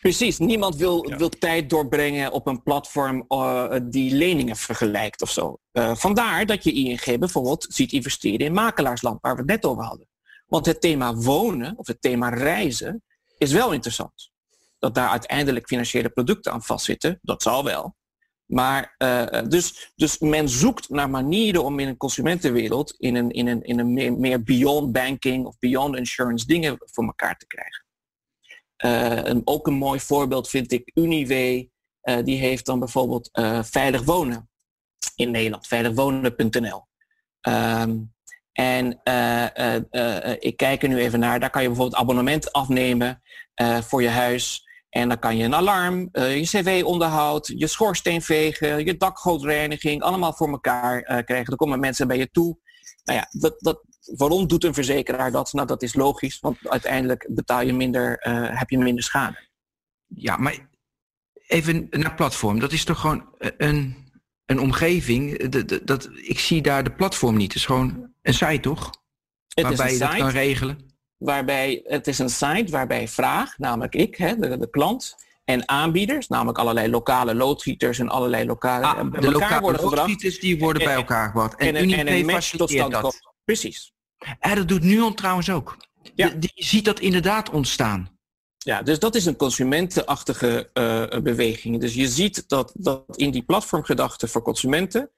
precies, 0.00 0.38
niemand 0.38 0.76
wil, 0.76 1.14
wil 1.16 1.28
tijd 1.28 1.70
doorbrengen 1.70 2.32
op 2.32 2.46
een 2.46 2.62
platform 2.62 3.24
uh, 3.28 3.76
die 3.82 4.14
leningen 4.14 4.56
vergelijkt 4.56 5.22
of 5.22 5.30
zo. 5.30 5.58
Uh, 5.72 5.94
vandaar 5.94 6.46
dat 6.46 6.64
je 6.64 6.72
ING 6.72 7.18
bijvoorbeeld 7.18 7.66
ziet 7.68 7.92
investeren 7.92 8.46
in 8.46 8.52
makelaarsland, 8.52 9.20
waar 9.20 9.32
we 9.32 9.40
het 9.40 9.50
net 9.50 9.64
over 9.64 9.84
hadden. 9.84 10.08
Want 10.46 10.66
het 10.66 10.80
thema 10.80 11.14
wonen 11.14 11.78
of 11.78 11.86
het 11.86 12.00
thema 12.00 12.28
reizen 12.28 13.02
is 13.38 13.52
wel 13.52 13.72
interessant. 13.72 14.30
Dat 14.78 14.94
daar 14.94 15.08
uiteindelijk 15.08 15.66
financiële 15.66 16.08
producten 16.08 16.52
aan 16.52 16.62
vastzitten, 16.62 17.18
dat 17.22 17.42
zal 17.42 17.64
wel. 17.64 17.96
Maar 18.52 18.94
uh, 18.98 19.42
dus, 19.48 19.92
dus 19.94 20.18
men 20.18 20.48
zoekt 20.48 20.88
naar 20.88 21.10
manieren 21.10 21.64
om 21.64 21.78
in 21.78 21.88
een 21.88 21.96
consumentenwereld, 21.96 22.94
in 22.98 23.14
een, 23.14 23.30
in 23.30 23.46
een, 23.46 23.62
in 23.62 23.78
een 23.78 23.92
meer, 23.92 24.12
meer 24.12 24.42
beyond 24.42 24.92
banking 24.92 25.46
of 25.46 25.58
beyond 25.58 25.96
insurance 25.96 26.46
dingen 26.46 26.76
voor 26.78 27.04
elkaar 27.04 27.36
te 27.36 27.46
krijgen. 27.46 27.84
Uh, 28.84 29.28
en 29.28 29.42
ook 29.44 29.66
een 29.66 29.74
mooi 29.74 30.00
voorbeeld 30.00 30.48
vind 30.48 30.72
ik 30.72 30.90
Unive, 30.94 31.68
uh, 32.02 32.16
die 32.24 32.38
heeft 32.38 32.66
dan 32.66 32.78
bijvoorbeeld 32.78 33.30
veilig 33.62 34.02
wonen 34.02 34.50
in 35.14 35.30
Nederland, 35.30 35.66
veiligwonen.nl. 35.66 36.86
Um, 37.48 38.14
en 38.52 38.90
ik 40.38 40.56
kijk 40.56 40.82
er 40.82 40.88
nu 40.88 40.98
even 40.98 41.20
naar, 41.20 41.40
daar 41.40 41.50
kan 41.50 41.62
je 41.62 41.68
bijvoorbeeld 41.68 42.00
abonnement 42.00 42.52
afnemen 42.52 43.22
voor 43.80 44.02
je 44.02 44.08
huis. 44.08 44.70
En 44.92 45.08
dan 45.08 45.18
kan 45.18 45.36
je 45.36 45.44
een 45.44 45.54
alarm, 45.54 46.08
uh, 46.12 46.36
je 46.36 46.42
cv-onderhoud, 46.42 47.52
je 47.56 47.66
schoorsteen 47.66 48.22
vegen, 48.22 48.84
je 48.84 48.96
dakgootreiniging, 48.96 50.02
allemaal 50.02 50.32
voor 50.32 50.48
elkaar 50.48 50.96
uh, 50.96 51.06
krijgen. 51.06 51.44
Dan 51.44 51.56
komen 51.56 51.80
mensen 51.80 52.06
bij 52.06 52.18
je 52.18 52.30
toe. 52.30 52.58
Nou 53.04 53.18
ja, 53.18 53.26
dat, 53.30 53.60
dat, 53.60 53.84
waarom 54.16 54.46
doet 54.46 54.64
een 54.64 54.74
verzekeraar 54.74 55.30
dat? 55.30 55.52
Nou, 55.52 55.66
dat 55.66 55.82
is 55.82 55.94
logisch, 55.94 56.40
want 56.40 56.68
uiteindelijk 56.68 57.28
betaal 57.30 57.62
je 57.62 57.72
minder, 57.72 58.26
uh, 58.28 58.58
heb 58.58 58.70
je 58.70 58.78
minder 58.78 59.04
schade. 59.04 59.48
Ja, 60.06 60.36
maar 60.36 60.68
even 61.46 61.86
naar 61.90 62.14
platform. 62.14 62.58
Dat 62.58 62.72
is 62.72 62.84
toch 62.84 63.00
gewoon 63.00 63.34
een, 63.38 63.96
een 64.44 64.60
omgeving. 64.60 65.48
Dat, 65.48 65.80
dat, 65.86 66.10
ik 66.12 66.38
zie 66.38 66.62
daar 66.62 66.84
de 66.84 66.92
platform 66.92 67.36
niet. 67.36 67.52
Het 67.52 67.56
is 67.56 67.66
gewoon 67.66 68.12
een 68.22 68.34
site, 68.34 68.60
toch? 68.60 68.90
Het 69.48 69.64
Waarbij 69.64 69.92
je 69.92 69.98
dat 69.98 70.16
kan 70.16 70.28
regelen 70.28 70.91
waarbij 71.24 71.80
het 71.84 72.06
is 72.06 72.18
een 72.18 72.30
site 72.30 72.70
waarbij 72.70 73.08
vraag, 73.08 73.58
namelijk 73.58 73.94
ik, 73.94 74.16
hè, 74.16 74.36
de, 74.36 74.58
de 74.58 74.70
klant, 74.70 75.16
en 75.44 75.68
aanbieders, 75.68 76.28
namelijk 76.28 76.58
allerlei 76.58 76.90
lokale 76.90 77.34
loodgieters 77.34 77.98
en 77.98 78.08
allerlei 78.08 78.46
lokale... 78.46 78.86
Ah, 78.86 79.12
de 79.20 79.30
lokale 79.30 79.60
worden 79.60 79.82
loodgieters 79.82 80.40
die 80.40 80.58
worden 80.58 80.84
bij 80.84 80.94
elkaar 80.94 81.26
gebracht. 81.26 81.56
En, 81.56 81.76
en, 81.76 81.92
en, 81.92 82.12
een 82.12 82.26
match 82.26 82.56
tot 82.56 82.70
stand 82.70 83.00
komt. 83.00 83.20
Precies. 83.44 83.92
En 84.38 84.56
dat 84.56 84.68
doet 84.68 84.82
Nuon 84.82 85.14
trouwens 85.14 85.50
ook. 85.50 85.76
Ja. 86.14 86.26
Je, 86.26 86.50
je 86.54 86.64
ziet 86.64 86.84
dat 86.84 87.00
inderdaad 87.00 87.50
ontstaan. 87.50 88.10
Ja, 88.58 88.82
dus 88.82 88.98
dat 88.98 89.14
is 89.14 89.26
een 89.26 89.36
consumentenachtige 89.36 90.70
uh, 90.74 91.22
beweging. 91.22 91.80
Dus 91.80 91.94
je 91.94 92.08
ziet 92.08 92.48
dat, 92.48 92.72
dat 92.74 93.16
in 93.16 93.30
die 93.30 93.42
platformgedachte 93.42 94.28
voor 94.28 94.42
consumenten, 94.42 95.10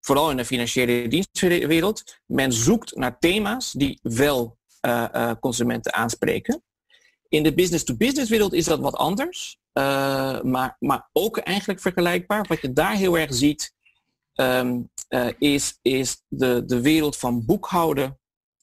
vooral 0.00 0.30
in 0.30 0.36
de 0.36 0.44
financiële 0.44 1.08
dienstwereld, 1.08 2.20
men 2.26 2.52
zoekt 2.52 2.96
naar 2.96 3.18
thema's 3.18 3.72
die 3.72 3.98
wel 4.02 4.58
uh, 4.80 5.04
uh, 5.14 5.32
consumenten 5.40 5.94
aanspreken. 5.94 6.62
In 7.28 7.42
de 7.42 7.54
business-to-business 7.54 8.30
wereld 8.30 8.52
is 8.52 8.64
dat 8.64 8.80
wat 8.80 8.94
anders, 8.94 9.58
uh, 9.74 10.40
maar, 10.40 10.76
maar 10.78 11.08
ook 11.12 11.38
eigenlijk 11.38 11.80
vergelijkbaar. 11.80 12.44
Wat 12.48 12.60
je 12.60 12.72
daar 12.72 12.94
heel 12.94 13.18
erg 13.18 13.34
ziet, 13.34 13.74
um, 14.34 14.90
is, 15.38 15.78
is 15.82 16.22
de, 16.28 16.64
de 16.66 16.80
wereld 16.80 17.16
van 17.16 17.44
boekhouden 17.44 18.18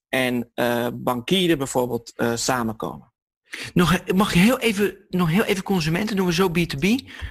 en 0.09 0.51
bankieren 0.93 1.57
bijvoorbeeld 1.57 2.13
samenkomen. 2.33 3.11
Nog, 3.73 4.13
mag 4.15 4.33
je 4.33 4.39
heel 4.39 4.59
even, 4.59 4.97
nog 5.09 5.29
heel 5.29 5.43
even 5.43 5.63
consumenten, 5.63 6.25
we 6.25 6.33
zo 6.33 6.49
B2B. 6.49 6.87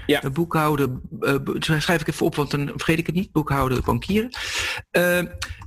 Ja. 0.06 0.30
boekhouden, 0.30 1.02
schrijf 1.58 2.00
ik 2.00 2.08
even 2.08 2.26
op, 2.26 2.34
want 2.34 2.50
dan 2.50 2.66
vergeet 2.68 2.98
ik 2.98 3.06
het 3.06 3.14
niet. 3.14 3.32
Boekhouden, 3.32 3.84
bankieren. 3.84 4.30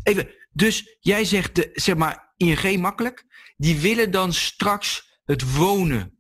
even, 0.04 0.30
dus 0.52 0.98
jij 1.00 1.26
zegt, 1.26 1.56
de, 1.56 1.70
zeg 1.74 1.96
maar, 1.96 2.29
ING 2.40 2.80
makkelijk, 2.80 3.26
die 3.58 3.80
willen 3.80 4.12
dan 4.12 4.34
straks 4.34 5.20
het 5.24 5.56
wonen 5.56 6.20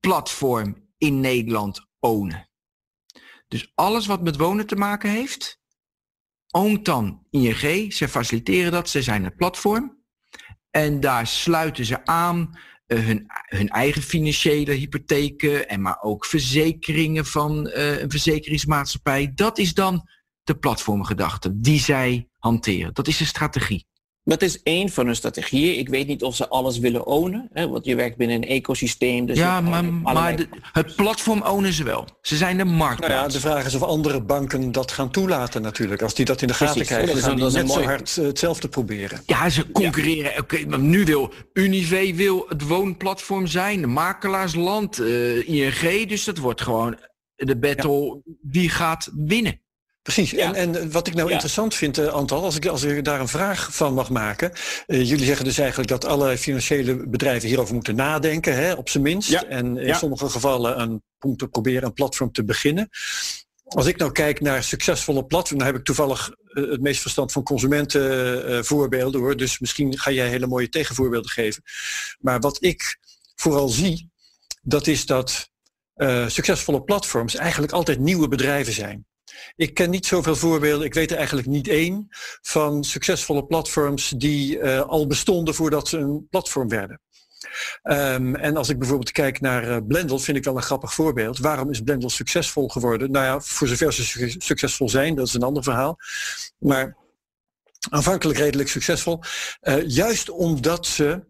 platform 0.00 0.88
in 0.98 1.20
Nederland 1.20 1.86
ownen. 1.98 2.48
Dus 3.48 3.72
alles 3.74 4.06
wat 4.06 4.22
met 4.22 4.36
wonen 4.36 4.66
te 4.66 4.76
maken 4.76 5.10
heeft, 5.10 5.60
oont 6.50 6.84
dan 6.84 7.26
ING. 7.30 7.92
Ze 7.92 8.08
faciliteren 8.08 8.72
dat, 8.72 8.88
ze 8.88 9.02
zijn 9.02 9.24
het 9.24 9.36
platform. 9.36 10.00
En 10.70 11.00
daar 11.00 11.26
sluiten 11.26 11.84
ze 11.84 12.04
aan 12.06 12.58
uh, 12.86 13.06
hun, 13.06 13.26
hun 13.46 13.68
eigen 13.68 14.02
financiële 14.02 14.72
hypotheken 14.72 15.68
en 15.68 15.80
maar 15.80 16.00
ook 16.00 16.24
verzekeringen 16.24 17.26
van 17.26 17.66
uh, 17.66 18.00
een 18.00 18.10
verzekeringsmaatschappij. 18.10 19.32
Dat 19.34 19.58
is 19.58 19.74
dan 19.74 20.08
de 20.42 20.58
platformgedachte 20.58 21.60
die 21.60 21.80
zij 21.80 22.28
hanteren. 22.38 22.94
Dat 22.94 23.08
is 23.08 23.16
de 23.16 23.24
strategie. 23.24 23.86
Dat 24.24 24.42
is 24.42 24.62
één 24.62 24.88
van 24.88 25.06
hun 25.06 25.16
strategieën. 25.16 25.78
Ik 25.78 25.88
weet 25.88 26.06
niet 26.06 26.22
of 26.22 26.36
ze 26.36 26.48
alles 26.48 26.78
willen 26.78 27.06
ownen. 27.06 27.48
Hè, 27.52 27.68
want 27.68 27.84
je 27.84 27.94
werkt 27.94 28.16
binnen 28.16 28.36
een 28.36 28.48
ecosysteem. 28.48 29.26
Dus 29.26 29.38
ja, 29.38 29.60
maar, 29.60 29.84
maar 29.84 30.36
de, 30.36 30.48
het 30.72 30.96
platform 30.96 31.42
ownen 31.42 31.72
ze 31.72 31.84
wel. 31.84 32.06
Ze 32.20 32.36
zijn 32.36 32.56
de 32.56 32.64
markt. 32.64 33.00
Nou 33.00 33.12
ja, 33.12 33.28
de 33.28 33.40
vraag 33.40 33.66
is 33.66 33.74
of 33.74 33.82
andere 33.82 34.22
banken 34.22 34.72
dat 34.72 34.92
gaan 34.92 35.10
toelaten 35.10 35.62
natuurlijk. 35.62 36.02
Als 36.02 36.14
die 36.14 36.24
dat 36.24 36.42
in 36.42 36.48
de 36.48 36.54
gaten 36.54 36.86
krijgen, 36.86 37.14
dan 37.14 37.22
gaan 37.22 37.36
die 37.36 37.50
net 37.50 37.70
zo 37.70 37.82
hard 37.82 38.16
uh, 38.16 38.26
hetzelfde 38.26 38.68
proberen. 38.68 39.22
Ja, 39.26 39.48
ze 39.48 39.70
concurreren. 39.70 40.30
Ja. 40.32 40.38
Oké, 40.38 40.66
maar 40.66 40.78
nu 40.78 41.04
wil 41.04 41.32
Unive 41.52 42.14
wil 42.14 42.44
het 42.48 42.66
woonplatform 42.66 43.46
zijn. 43.46 43.80
De 43.80 43.86
makelaarsland, 43.86 45.00
uh, 45.00 45.48
ING. 45.48 46.08
Dus 46.08 46.24
dat 46.24 46.38
wordt 46.38 46.60
gewoon 46.60 46.98
de 47.36 47.56
battle. 47.56 48.20
Ja. 48.24 48.32
Wie 48.42 48.68
gaat 48.68 49.10
winnen? 49.14 49.61
Precies. 50.02 50.34
En, 50.34 50.54
en 50.54 50.90
wat 50.90 51.06
ik 51.06 51.14
nou 51.14 51.30
interessant 51.30 51.74
vind, 51.74 51.98
uh, 51.98 52.06
Antal, 52.06 52.44
als 52.44 52.56
ik, 52.56 52.66
als 52.66 52.82
ik 52.82 53.04
daar 53.04 53.20
een 53.20 53.28
vraag 53.28 53.74
van 53.74 53.94
mag 53.94 54.10
maken. 54.10 54.52
Uh, 54.86 55.08
jullie 55.08 55.24
zeggen 55.24 55.44
dus 55.44 55.58
eigenlijk 55.58 55.88
dat 55.88 56.04
alle 56.04 56.38
financiële 56.38 57.08
bedrijven 57.08 57.48
hierover 57.48 57.74
moeten 57.74 57.94
nadenken, 57.94 58.54
hè, 58.54 58.72
op 58.72 58.88
zijn 58.88 59.02
minst. 59.02 59.32
En 59.32 59.76
in 59.76 59.94
sommige 59.94 60.28
gevallen 60.28 60.80
een, 60.80 61.02
om 61.20 61.36
te 61.36 61.48
proberen 61.48 61.84
een 61.84 61.92
platform 61.92 62.32
te 62.32 62.44
beginnen. 62.44 62.88
Als 63.64 63.86
ik 63.86 63.96
nou 63.96 64.12
kijk 64.12 64.40
naar 64.40 64.62
succesvolle 64.62 65.24
platforms, 65.24 65.58
dan 65.62 65.72
heb 65.72 65.80
ik 65.80 65.84
toevallig 65.84 66.30
uh, 66.48 66.70
het 66.70 66.80
meest 66.80 67.00
verstand 67.00 67.32
van 67.32 67.42
consumentenvoorbeelden 67.42 69.20
hoor. 69.20 69.36
Dus 69.36 69.58
misschien 69.58 69.98
ga 69.98 70.10
jij 70.10 70.28
hele 70.28 70.46
mooie 70.46 70.68
tegenvoorbeelden 70.68 71.30
geven. 71.30 71.62
Maar 72.18 72.40
wat 72.40 72.56
ik 72.60 72.98
vooral 73.34 73.68
zie, 73.68 74.10
dat 74.62 74.86
is 74.86 75.06
dat 75.06 75.50
succesvolle 76.26 76.82
platforms 76.82 77.34
eigenlijk 77.34 77.72
altijd 77.72 77.98
nieuwe 77.98 78.28
bedrijven 78.28 78.72
zijn. 78.72 79.06
Ik 79.56 79.74
ken 79.74 79.90
niet 79.90 80.06
zoveel 80.06 80.36
voorbeelden, 80.36 80.86
ik 80.86 80.94
weet 80.94 81.10
er 81.10 81.16
eigenlijk 81.16 81.46
niet 81.46 81.68
één, 81.68 82.08
van 82.42 82.84
succesvolle 82.84 83.46
platforms 83.46 84.08
die 84.08 84.58
uh, 84.58 84.80
al 84.80 85.06
bestonden 85.06 85.54
voordat 85.54 85.88
ze 85.88 85.98
een 85.98 86.26
platform 86.30 86.68
werden. 86.68 87.00
Um, 87.82 88.36
en 88.36 88.56
als 88.56 88.68
ik 88.68 88.78
bijvoorbeeld 88.78 89.10
kijk 89.10 89.40
naar 89.40 89.68
uh, 89.68 89.76
Blendel, 89.86 90.18
vind 90.18 90.36
ik 90.36 90.44
wel 90.44 90.56
een 90.56 90.62
grappig 90.62 90.94
voorbeeld. 90.94 91.38
Waarom 91.38 91.70
is 91.70 91.80
Blendel 91.80 92.10
succesvol 92.10 92.68
geworden? 92.68 93.10
Nou 93.10 93.24
ja, 93.24 93.40
voor 93.40 93.68
zover 93.68 93.92
ze 93.92 94.04
su 94.04 94.34
succesvol 94.38 94.88
zijn, 94.88 95.14
dat 95.14 95.26
is 95.26 95.34
een 95.34 95.42
ander 95.42 95.62
verhaal. 95.62 95.96
Maar 96.58 96.96
aanvankelijk 97.90 98.38
redelijk 98.38 98.68
succesvol. 98.68 99.20
Uh, 99.62 99.88
juist 99.88 100.30
omdat 100.30 100.86
ze 100.86 101.24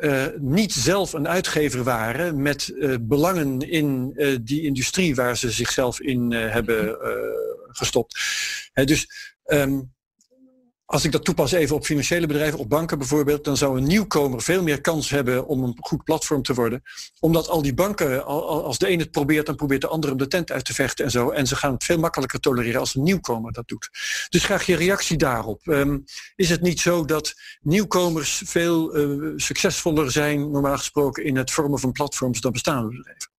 uh, 0.00 0.26
niet 0.38 0.72
zelf 0.72 1.12
een 1.12 1.28
uitgever 1.28 1.82
waren 1.82 2.42
met 2.42 2.68
uh, 2.68 2.96
belangen 3.00 3.60
in 3.60 4.12
uh, 4.14 4.38
die 4.42 4.62
industrie 4.62 5.14
waar 5.14 5.36
ze 5.36 5.50
zichzelf 5.50 6.00
in 6.00 6.32
hebben 6.32 6.98
gestopt. 7.72 8.20
dus 8.74 9.08
um, 9.46 9.92
als 10.90 11.04
ik 11.04 11.12
dat 11.12 11.24
toepas 11.24 11.52
even 11.52 11.76
op 11.76 11.84
financiële 11.84 12.26
bedrijven, 12.26 12.58
op 12.58 12.68
banken 12.68 12.98
bijvoorbeeld, 12.98 13.44
dan 13.44 13.56
zou 13.56 13.78
een 13.78 13.86
nieuwkomer 13.86 14.42
veel 14.42 14.62
meer 14.62 14.80
kans 14.80 15.10
hebben 15.10 15.46
om 15.46 15.62
een 15.62 15.76
goed 15.80 16.04
platform 16.04 16.42
te 16.42 16.54
worden. 16.54 16.82
Omdat 17.20 17.48
al 17.48 17.62
die 17.62 17.74
banken, 17.74 18.24
als 18.24 18.78
de 18.78 18.90
een 18.90 18.98
het 18.98 19.10
probeert, 19.10 19.46
dan 19.46 19.56
probeert 19.56 19.80
de 19.80 19.86
ander 19.86 20.10
om 20.10 20.16
de 20.16 20.26
tent 20.26 20.50
uit 20.52 20.64
te 20.64 20.74
vechten 20.74 21.04
en 21.04 21.10
zo. 21.10 21.30
En 21.30 21.46
ze 21.46 21.56
gaan 21.56 21.72
het 21.72 21.84
veel 21.84 21.98
makkelijker 21.98 22.40
tolereren 22.40 22.80
als 22.80 22.94
een 22.94 23.02
nieuwkomer 23.02 23.52
dat 23.52 23.68
doet. 23.68 23.88
Dus 24.28 24.44
graag 24.44 24.66
je 24.66 24.76
reactie 24.76 25.16
daarop. 25.16 25.66
Um, 25.66 26.04
is 26.36 26.50
het 26.50 26.60
niet 26.60 26.80
zo 26.80 27.04
dat 27.04 27.34
nieuwkomers 27.60 28.42
veel 28.44 28.96
uh, 28.96 29.32
succesvoller 29.36 30.10
zijn, 30.10 30.50
normaal 30.50 30.76
gesproken, 30.76 31.24
in 31.24 31.36
het 31.36 31.50
vormen 31.50 31.78
van 31.78 31.92
platforms 31.92 32.40
dan 32.40 32.52
bestaande 32.52 32.88
bedrijven? 32.88 33.30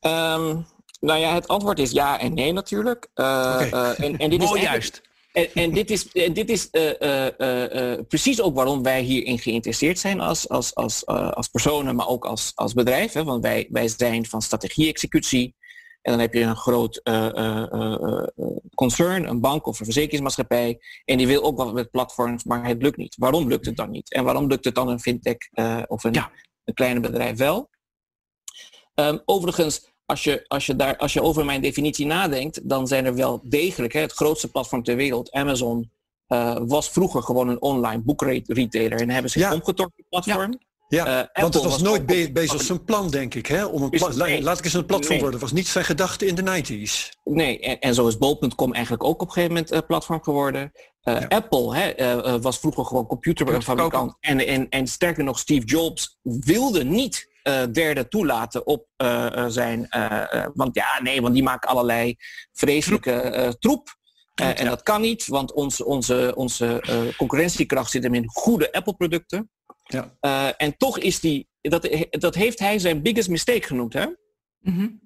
Um, 0.00 0.66
nou 1.00 1.20
ja, 1.20 1.34
het 1.34 1.48
antwoord 1.48 1.78
is 1.78 1.90
ja 1.90 2.20
en 2.20 2.34
nee 2.34 2.52
natuurlijk. 2.52 3.08
Uh, 3.14 3.24
okay. 3.24 3.68
uh, 3.68 4.00
en, 4.00 4.18
en 4.18 4.30
dit 4.30 4.38
Mooi 4.38 4.60
is 4.60 4.66
juist. 4.66 5.06
En, 5.32 5.52
en, 5.54 5.70
dit 5.70 5.90
is, 5.90 6.12
dit 6.12 6.50
is 6.50 6.68
uh, 6.72 6.90
uh, 7.00 7.28
uh, 7.38 7.98
precies 8.08 8.40
ook 8.40 8.54
waarom 8.54 8.82
wij 8.82 9.02
hierin 9.02 9.38
geïnteresseerd 9.38 9.98
zijn 9.98 10.20
als, 10.20 10.48
als, 10.48 10.74
als, 10.74 11.06
als 11.06 11.48
personen, 11.48 11.96
maar 11.96 12.08
ook 12.08 12.24
als, 12.24 12.52
als 12.54 12.72
bedrijf. 12.72 13.12
Hè? 13.12 13.24
Want 13.24 13.42
wij, 13.42 13.66
wij 13.70 13.88
zijn 13.88 14.26
van 14.26 14.42
strategie-executie. 14.42 15.56
En 16.02 16.12
dan 16.12 16.20
heb 16.20 16.34
je 16.34 16.40
een 16.40 16.56
groot 16.56 17.02
concern, 18.74 19.28
een 19.28 19.40
bank 19.40 19.66
of 19.66 19.78
een 19.78 19.84
verzekeringsmaatschappij. 19.84 20.78
En 21.04 21.16
die 21.16 21.26
wil 21.26 21.42
ook 21.42 21.56
wat 21.56 21.72
met 21.72 21.90
platforms, 21.90 22.44
maar 22.44 22.66
het 22.66 22.82
lukt 22.82 22.96
niet. 22.96 23.16
Waarom 23.18 23.48
lukt 23.48 23.66
het 23.66 23.76
dan 23.76 23.90
niet? 23.90 24.12
En 24.12 24.24
waarom 24.24 24.46
lukt 24.46 24.64
het 24.64 24.74
dan 24.74 24.88
een 24.88 25.00
fintech 25.00 25.36
of 25.86 26.04
een, 26.04 26.12
ja. 26.12 26.30
een 26.64 26.74
kleine 26.74 27.00
bedrijf 27.00 27.36
wel? 27.36 27.70
Um, 28.94 29.22
overigens, 29.24 29.92
als 30.08 30.24
je, 30.24 30.44
als, 30.46 30.66
je 30.66 30.76
daar, 30.76 30.96
als 30.96 31.12
je 31.12 31.22
over 31.22 31.44
mijn 31.44 31.60
definitie 31.60 32.06
nadenkt, 32.06 32.68
dan 32.68 32.86
zijn 32.86 33.04
er 33.04 33.14
wel 33.14 33.40
degelijk, 33.44 33.92
hè, 33.92 34.00
het 34.00 34.12
grootste 34.12 34.48
platform 34.48 34.82
ter 34.82 34.96
wereld, 34.96 35.32
Amazon, 35.32 35.90
uh, 36.28 36.56
was 36.66 36.90
vroeger 36.90 37.22
gewoon 37.22 37.48
een 37.48 37.62
online 37.62 38.02
boekretailer 38.02 39.00
en 39.00 39.10
hebben 39.10 39.30
zich 39.30 39.42
ja. 39.42 39.54
omgetrokken 39.54 40.04
platform. 40.08 40.58
Ja, 40.88 41.06
uh, 41.06 41.42
want 41.42 41.54
het 41.54 41.62
was, 41.62 41.72
was 41.72 41.82
nooit 41.82 42.06
be 42.06 42.30
bezig 42.32 42.62
zijn 42.62 42.84
plan, 42.84 43.10
denk 43.10 43.34
ik. 43.34 43.46
Hè? 43.46 43.64
Om 43.64 43.82
een 43.82 44.16
nee, 44.16 44.42
laat 44.42 44.58
ik 44.58 44.64
eens 44.64 44.74
een 44.74 44.86
platform 44.86 45.12
nee. 45.12 45.20
worden. 45.20 45.40
Dat 45.40 45.50
was 45.50 45.58
niet 45.58 45.68
zijn 45.68 45.84
gedachte 45.84 46.26
in 46.26 46.34
de 46.34 46.62
90s. 46.62 47.18
Nee, 47.24 47.60
en, 47.60 47.78
en 47.78 47.94
zo 47.94 48.06
is 48.06 48.18
bol.com 48.18 48.72
eigenlijk 48.72 49.04
ook 49.04 49.22
op 49.22 49.26
een 49.26 49.32
gegeven 49.32 49.54
moment 49.54 49.72
uh, 49.72 49.78
platform 49.86 50.22
geworden. 50.22 50.72
Uh, 51.04 51.20
ja. 51.20 51.26
Apple 51.28 51.76
hè, 51.76 52.40
was 52.40 52.58
vroeger 52.58 52.84
gewoon 52.84 53.06
computerfabrikant. 53.06 54.16
En, 54.20 54.46
en, 54.46 54.68
en 54.68 54.86
sterker 54.86 55.24
nog, 55.24 55.38
Steve 55.38 55.66
Jobs 55.66 56.18
wilde 56.22 56.84
niet 56.84 57.27
uh, 57.44 57.62
derde 57.72 58.08
toelaten 58.08 58.66
op 58.66 58.86
uh, 59.02 59.44
zijn. 59.48 59.86
Uh, 59.96 60.46
want 60.54 60.74
ja, 60.74 61.02
nee, 61.02 61.20
want 61.20 61.34
die 61.34 61.42
maken 61.42 61.68
allerlei 61.68 62.16
vreselijke 62.52 63.56
troep. 63.58 63.96
En 64.34 64.66
dat 64.66 64.82
kan 64.82 65.00
niet, 65.00 65.26
want 65.26 65.52
onze, 65.52 65.84
onze, 65.84 66.32
onze 66.34 66.82
concurrentiekracht 67.16 67.90
zit 67.90 68.02
hem 68.02 68.14
in 68.14 68.28
goede 68.28 68.72
Apple-producten. 68.72 69.50
Ja. 69.84 70.54
en 70.56 70.76
toch 70.76 70.98
is 70.98 71.20
die, 71.20 71.48
dat, 71.60 71.88
dat 72.10 72.34
heeft 72.34 72.58
hij 72.58 72.78
zijn 72.78 73.02
biggest 73.02 73.28
mistake 73.28 73.66
genoemd. 73.66 73.92
Hè? 73.92 74.06
Mm 74.06 74.74
-hmm. 74.74 75.00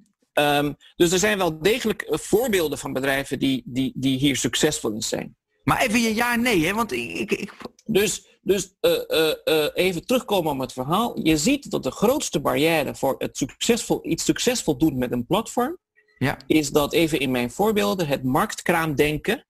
um, 0.44 0.76
dus 0.96 1.12
er 1.12 1.18
zijn 1.18 1.38
wel 1.38 1.58
degelijk 1.58 2.06
voorbeelden 2.10 2.78
van 2.78 2.92
bedrijven 2.92 3.38
die, 3.38 3.62
die, 3.64 3.92
die 3.94 4.18
hier 4.18 4.36
succesvol 4.36 4.92
in 4.92 5.02
zijn. 5.02 5.36
Maar 5.64 5.80
even 5.80 6.00
je 6.00 6.14
ja 6.14 6.36
nee, 6.36 6.66
hè? 6.66 6.74
Want 6.74 6.92
ik, 6.92 7.32
ik... 7.32 7.52
Dus, 7.84 8.31
dus 8.42 8.74
uh, 8.80 8.92
uh, 9.08 9.34
uh, 9.44 9.66
even 9.74 10.06
terugkomen 10.06 10.52
op 10.52 10.60
het 10.60 10.72
verhaal. 10.72 11.20
Je 11.22 11.36
ziet 11.36 11.70
dat 11.70 11.82
de 11.82 11.90
grootste 11.90 12.40
barrière 12.40 12.94
voor 12.94 13.14
het 13.18 13.36
succesvol, 13.36 14.06
iets 14.06 14.24
succesvol 14.24 14.78
doen 14.78 14.98
met 14.98 15.12
een 15.12 15.26
platform, 15.26 15.78
ja. 16.18 16.36
is 16.46 16.70
dat 16.70 16.92
even 16.92 17.20
in 17.20 17.30
mijn 17.30 17.50
voorbeelden 17.50 18.06
het 18.06 18.22
marktkraamdenken 18.22 19.46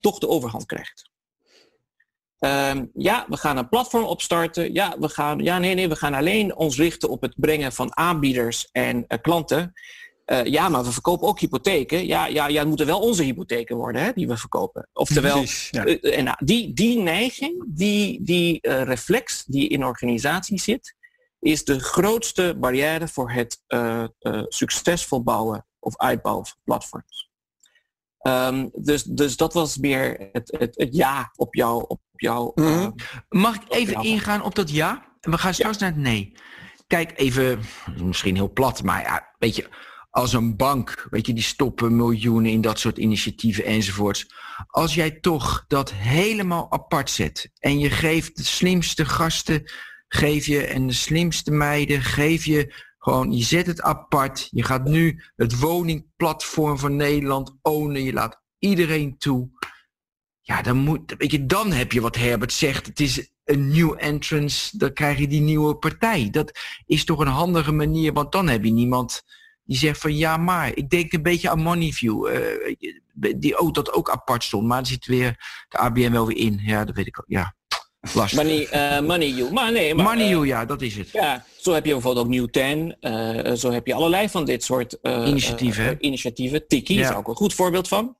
toch 0.00 0.18
de 0.18 0.28
overhand 0.28 0.66
krijgt. 0.66 1.10
Um, 2.38 2.90
ja, 2.94 3.26
we 3.28 3.36
gaan 3.36 3.56
een 3.56 3.68
platform 3.68 4.04
opstarten. 4.04 4.72
Ja, 4.72 4.98
we 4.98 5.08
gaan, 5.08 5.38
ja, 5.38 5.58
nee, 5.58 5.74
nee, 5.74 5.88
we 5.88 5.96
gaan 5.96 6.14
alleen 6.14 6.56
ons 6.56 6.76
richten 6.76 7.08
op 7.08 7.22
het 7.22 7.34
brengen 7.36 7.72
van 7.72 7.96
aanbieders 7.96 8.68
en 8.72 9.06
klanten. 9.20 9.72
Uh, 10.26 10.44
ja, 10.44 10.68
maar 10.68 10.84
we 10.84 10.92
verkopen 10.92 11.28
ook 11.28 11.40
hypotheken. 11.40 12.06
Ja, 12.06 12.26
ja, 12.26 12.46
ja, 12.46 12.58
het 12.58 12.68
moeten 12.68 12.86
wel 12.86 13.00
onze 13.00 13.22
hypotheken 13.22 13.76
worden 13.76 14.02
hè, 14.02 14.12
die 14.12 14.28
we 14.28 14.36
verkopen. 14.36 14.88
Oftewel, 14.92 15.36
Precies, 15.36 15.68
ja. 15.70 15.86
uh, 15.86 16.18
en 16.18 16.24
nou, 16.24 16.36
die, 16.44 16.72
die 16.72 16.98
neiging, 16.98 17.64
die, 17.66 18.22
die 18.22 18.58
uh, 18.62 18.82
reflex 18.82 19.44
die 19.44 19.68
in 19.68 19.84
organisatie 19.84 20.60
zit, 20.60 20.94
is 21.40 21.64
de 21.64 21.80
grootste 21.80 22.56
barrière 22.60 23.08
voor 23.08 23.30
het 23.30 23.62
succesvol 24.48 25.22
bouwen 25.22 25.66
of 25.78 25.96
uitbouwen 25.96 26.46
van 26.46 26.56
platforms. 26.64 27.30
Um, 28.22 28.70
dus, 28.74 29.02
dus 29.02 29.36
dat 29.36 29.52
was 29.52 29.76
meer 29.76 30.28
het, 30.32 30.56
het, 30.58 30.76
het 30.76 30.96
ja 30.96 31.32
op 31.36 31.54
jou. 31.54 31.84
Op 31.88 32.00
jou 32.12 32.52
mm 32.54 32.64
-hmm. 32.64 32.94
Mag 33.28 33.56
ik 33.56 33.62
even 33.68 34.02
ingaan 34.02 34.42
op 34.42 34.54
dat 34.54 34.70
ja? 34.70 35.16
En 35.20 35.30
we 35.30 35.38
gaan 35.38 35.54
straks 35.54 35.78
ja. 35.78 35.84
naar 35.84 35.94
het 35.94 36.02
nee. 36.02 36.32
Kijk, 36.86 37.12
even, 37.16 37.60
misschien 38.02 38.34
heel 38.34 38.52
plat, 38.52 38.82
maar 38.82 39.02
ja, 39.02 39.34
weet 39.38 39.56
je, 39.56 39.68
als 40.16 40.32
een 40.32 40.56
bank, 40.56 41.06
weet 41.10 41.26
je, 41.26 41.32
die 41.32 41.42
stoppen 41.42 41.96
miljoenen 41.96 42.50
in 42.50 42.60
dat 42.60 42.78
soort 42.78 42.98
initiatieven 42.98 43.64
enzovoorts. 43.64 44.30
Als 44.66 44.94
jij 44.94 45.10
toch 45.10 45.64
dat 45.68 45.92
helemaal 45.92 46.72
apart 46.72 47.10
zet 47.10 47.50
en 47.58 47.78
je 47.78 47.90
geeft 47.90 48.36
de 48.36 48.44
slimste 48.44 49.04
gasten, 49.04 49.72
geef 50.08 50.46
je 50.46 50.64
en 50.64 50.86
de 50.86 50.92
slimste 50.92 51.50
meiden, 51.50 52.02
geef 52.02 52.44
je 52.44 52.84
gewoon, 52.98 53.32
je 53.32 53.42
zet 53.42 53.66
het 53.66 53.82
apart. 53.82 54.48
Je 54.50 54.62
gaat 54.62 54.84
nu 54.84 55.22
het 55.36 55.58
woningplatform 55.58 56.78
van 56.78 56.96
Nederland 56.96 57.56
ownen. 57.62 58.02
Je 58.02 58.12
laat 58.12 58.42
iedereen 58.58 59.18
toe. 59.18 59.48
Ja, 60.40 60.62
dan 60.62 60.76
moet, 60.76 61.14
weet 61.18 61.30
je, 61.30 61.46
dan 61.46 61.72
heb 61.72 61.92
je 61.92 62.00
wat 62.00 62.16
Herbert 62.16 62.52
zegt. 62.52 62.86
Het 62.86 63.00
is 63.00 63.30
een 63.44 63.68
nieuw 63.68 63.94
entrance. 63.94 64.78
Dan 64.78 64.92
krijg 64.92 65.18
je 65.18 65.28
die 65.28 65.40
nieuwe 65.40 65.76
partij. 65.76 66.30
Dat 66.30 66.58
is 66.86 67.04
toch 67.04 67.18
een 67.18 67.26
handige 67.26 67.72
manier, 67.72 68.12
want 68.12 68.32
dan 68.32 68.48
heb 68.48 68.64
je 68.64 68.72
niemand 68.72 69.22
die 69.66 69.76
zegt 69.76 70.00
van 70.00 70.16
ja 70.16 70.36
maar, 70.36 70.76
ik 70.76 70.90
denk 70.90 71.12
een 71.12 71.22
beetje 71.22 71.50
aan 71.50 71.62
Moneyview. 71.62 72.28
Uh, 72.28 72.74
die 73.36 73.54
auto 73.54 73.82
dat 73.82 73.92
ook 73.94 74.10
apart 74.10 74.44
stond, 74.44 74.66
maar 74.66 74.80
er 74.80 74.86
zit 74.86 75.06
weer 75.06 75.64
de 75.68 75.78
ABN 75.78 76.10
wel 76.10 76.26
weer 76.26 76.36
in. 76.36 76.60
Ja, 76.64 76.84
dat 76.84 76.94
weet 76.94 77.06
ik 77.06 77.20
ook. 77.20 77.24
Ja, 77.28 77.54
lastig. 78.14 78.42
Money, 78.42 78.68
uh, 78.74 79.06
money 79.06 79.28
you. 79.28 79.52
Maar 79.52 79.72
nee, 79.72 79.94
maar, 79.94 80.04
money 80.04 80.28
you, 80.28 80.46
ja, 80.46 80.64
dat 80.64 80.82
is 80.82 80.96
het. 80.96 81.10
Ja, 81.10 81.44
zo 81.56 81.72
heb 81.72 81.84
je 81.84 81.92
bijvoorbeeld 81.92 82.24
ook 82.24 82.32
New 82.32 82.48
Ten. 82.48 82.96
Uh, 83.00 83.52
zo 83.52 83.70
heb 83.70 83.86
je 83.86 83.94
allerlei 83.94 84.28
van 84.28 84.44
dit 84.44 84.64
soort 84.64 84.98
initiatieven. 85.02 86.06
initiatieven. 86.06 86.66
Tiki 86.66 86.94
ja. 86.94 87.10
is 87.10 87.16
ook 87.16 87.28
een 87.28 87.34
goed 87.34 87.54
voorbeeld 87.54 87.88
van. 87.88 88.16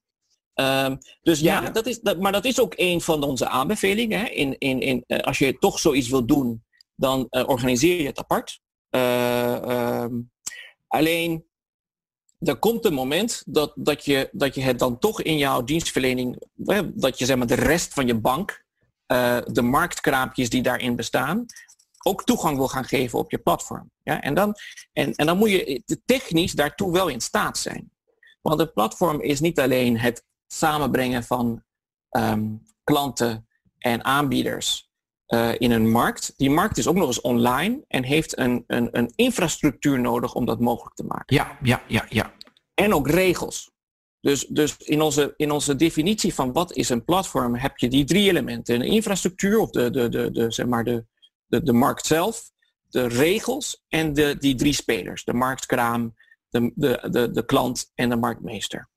Um, 0.55 0.99
dus 1.23 1.41
ja, 1.41 1.63
ja, 1.63 1.71
Dat 1.71 1.87
is, 1.87 2.01
dat, 2.01 2.21
maar 2.21 2.33
dat 2.33 2.45
is 2.45 2.61
ook 2.61 2.73
een 2.77 3.01
van 3.01 3.23
onze 3.23 3.49
aanbevelingen. 3.49 4.21
Hè. 4.21 4.27
In, 4.27 4.59
in, 4.59 4.81
in, 4.81 5.05
als 5.07 5.39
je 5.39 5.59
toch 5.59 5.79
zoiets 5.79 6.09
wil 6.09 6.27
doen, 6.27 6.65
dan 6.95 7.27
organiseer 7.31 8.01
je 8.01 8.07
het 8.07 8.19
apart. 8.19 8.61
Um, 8.91 10.31
Alleen, 10.89 11.47
er 12.39 12.57
komt 12.57 12.85
een 12.85 12.95
moment 12.95 13.43
dat, 13.47 13.73
dat, 13.75 14.05
je, 14.05 14.29
dat 14.33 14.55
je 14.55 14.61
het 14.61 14.79
dan 14.79 14.99
toch 14.99 15.23
in 15.23 15.39
jouw 15.39 15.63
dienstverlening, 15.63 16.43
dat 16.95 17.19
je 17.19 17.25
zeg 17.25 17.37
maar 17.37 17.47
de 17.47 17.55
rest 17.55 17.95
van 17.95 18.07
je 18.07 18.15
bank, 18.15 18.65
uh, 19.13 19.39
de 19.47 19.63
marktkraampjes 19.63 20.51
die 20.51 20.63
daarin 20.63 20.97
bestaan, 20.97 21.47
ook 22.03 22.25
toegang 22.25 22.57
wil 22.57 22.69
gaan 22.69 22.85
geven 22.85 23.19
op 23.19 23.31
je 23.31 23.39
platform. 23.39 23.91
Ja? 24.03 24.21
En, 24.21 24.35
dan, 24.35 24.55
en, 24.93 25.15
en 25.15 25.27
dan 25.27 25.39
moet 25.39 25.51
je 25.51 25.83
technisch 26.05 26.53
daartoe 26.53 26.93
wel 26.93 27.09
in 27.09 27.21
staat 27.21 27.59
zijn. 27.59 27.91
Want 28.41 28.61
een 28.61 28.73
platform 28.73 29.21
is 29.21 29.41
niet 29.41 29.61
alleen 29.61 29.99
het 29.99 30.25
samenbrengen 30.47 31.25
van 31.25 31.65
ehm, 32.09 32.55
klanten 32.85 33.49
en 33.79 34.05
aanbieders 34.05 34.86
uh, 35.29 35.53
in 35.59 35.71
een 35.71 35.91
markt. 35.91 36.33
Die 36.37 36.51
markt 36.51 36.79
is 36.79 36.87
ook 36.87 36.95
nog 36.95 37.07
eens 37.07 37.21
online 37.21 37.85
en 37.89 38.05
heeft 38.05 38.39
een, 38.39 38.65
een, 38.67 38.89
een 38.93 39.13
infrastructuur 39.15 40.01
nodig 40.01 40.35
om 40.35 40.45
dat 40.45 40.61
mogelijk 40.61 40.95
te 40.95 41.05
maken. 41.05 41.37
Ja, 41.37 41.59
ja, 41.63 41.83
ja, 41.89 42.07
ja. 42.09 42.33
En 42.75 42.95
ook 42.95 43.09
regels. 43.09 43.75
Dus, 44.21 44.47
dus 44.47 44.77
in, 44.77 45.01
onze, 45.01 45.35
in 45.37 45.51
onze 45.51 45.77
definitie 45.77 46.35
van 46.35 46.53
wat 46.53 46.73
is 46.73 46.89
een 46.89 47.05
platform 47.05 47.55
heb 47.55 47.79
je 47.79 47.89
die 47.89 48.05
drie 48.05 48.29
elementen. 48.29 48.79
De 48.79 48.87
infrastructuur 48.87 49.59
of 49.59 49.71
de, 49.71 49.91
de, 49.91 50.09
de, 50.09 50.31
de, 50.31 50.51
zeg 50.51 50.67
maar 50.67 50.85
de, 50.85 51.07
de, 51.47 51.63
de 51.63 51.73
markt 51.73 52.07
zelf, 52.07 52.51
de 52.89 53.07
regels 53.07 53.85
en 53.89 54.13
de, 54.13 54.37
die 54.39 54.55
drie 54.55 54.73
spelers. 54.73 55.25
De 55.25 55.35
marktkraam, 55.35 56.15
de, 56.49 56.73
de, 56.75 57.09
de, 57.11 57.31
de 57.31 57.45
klant 57.45 57.91
en 57.95 58.09
de 58.09 58.17
marktmeester. 58.17 58.89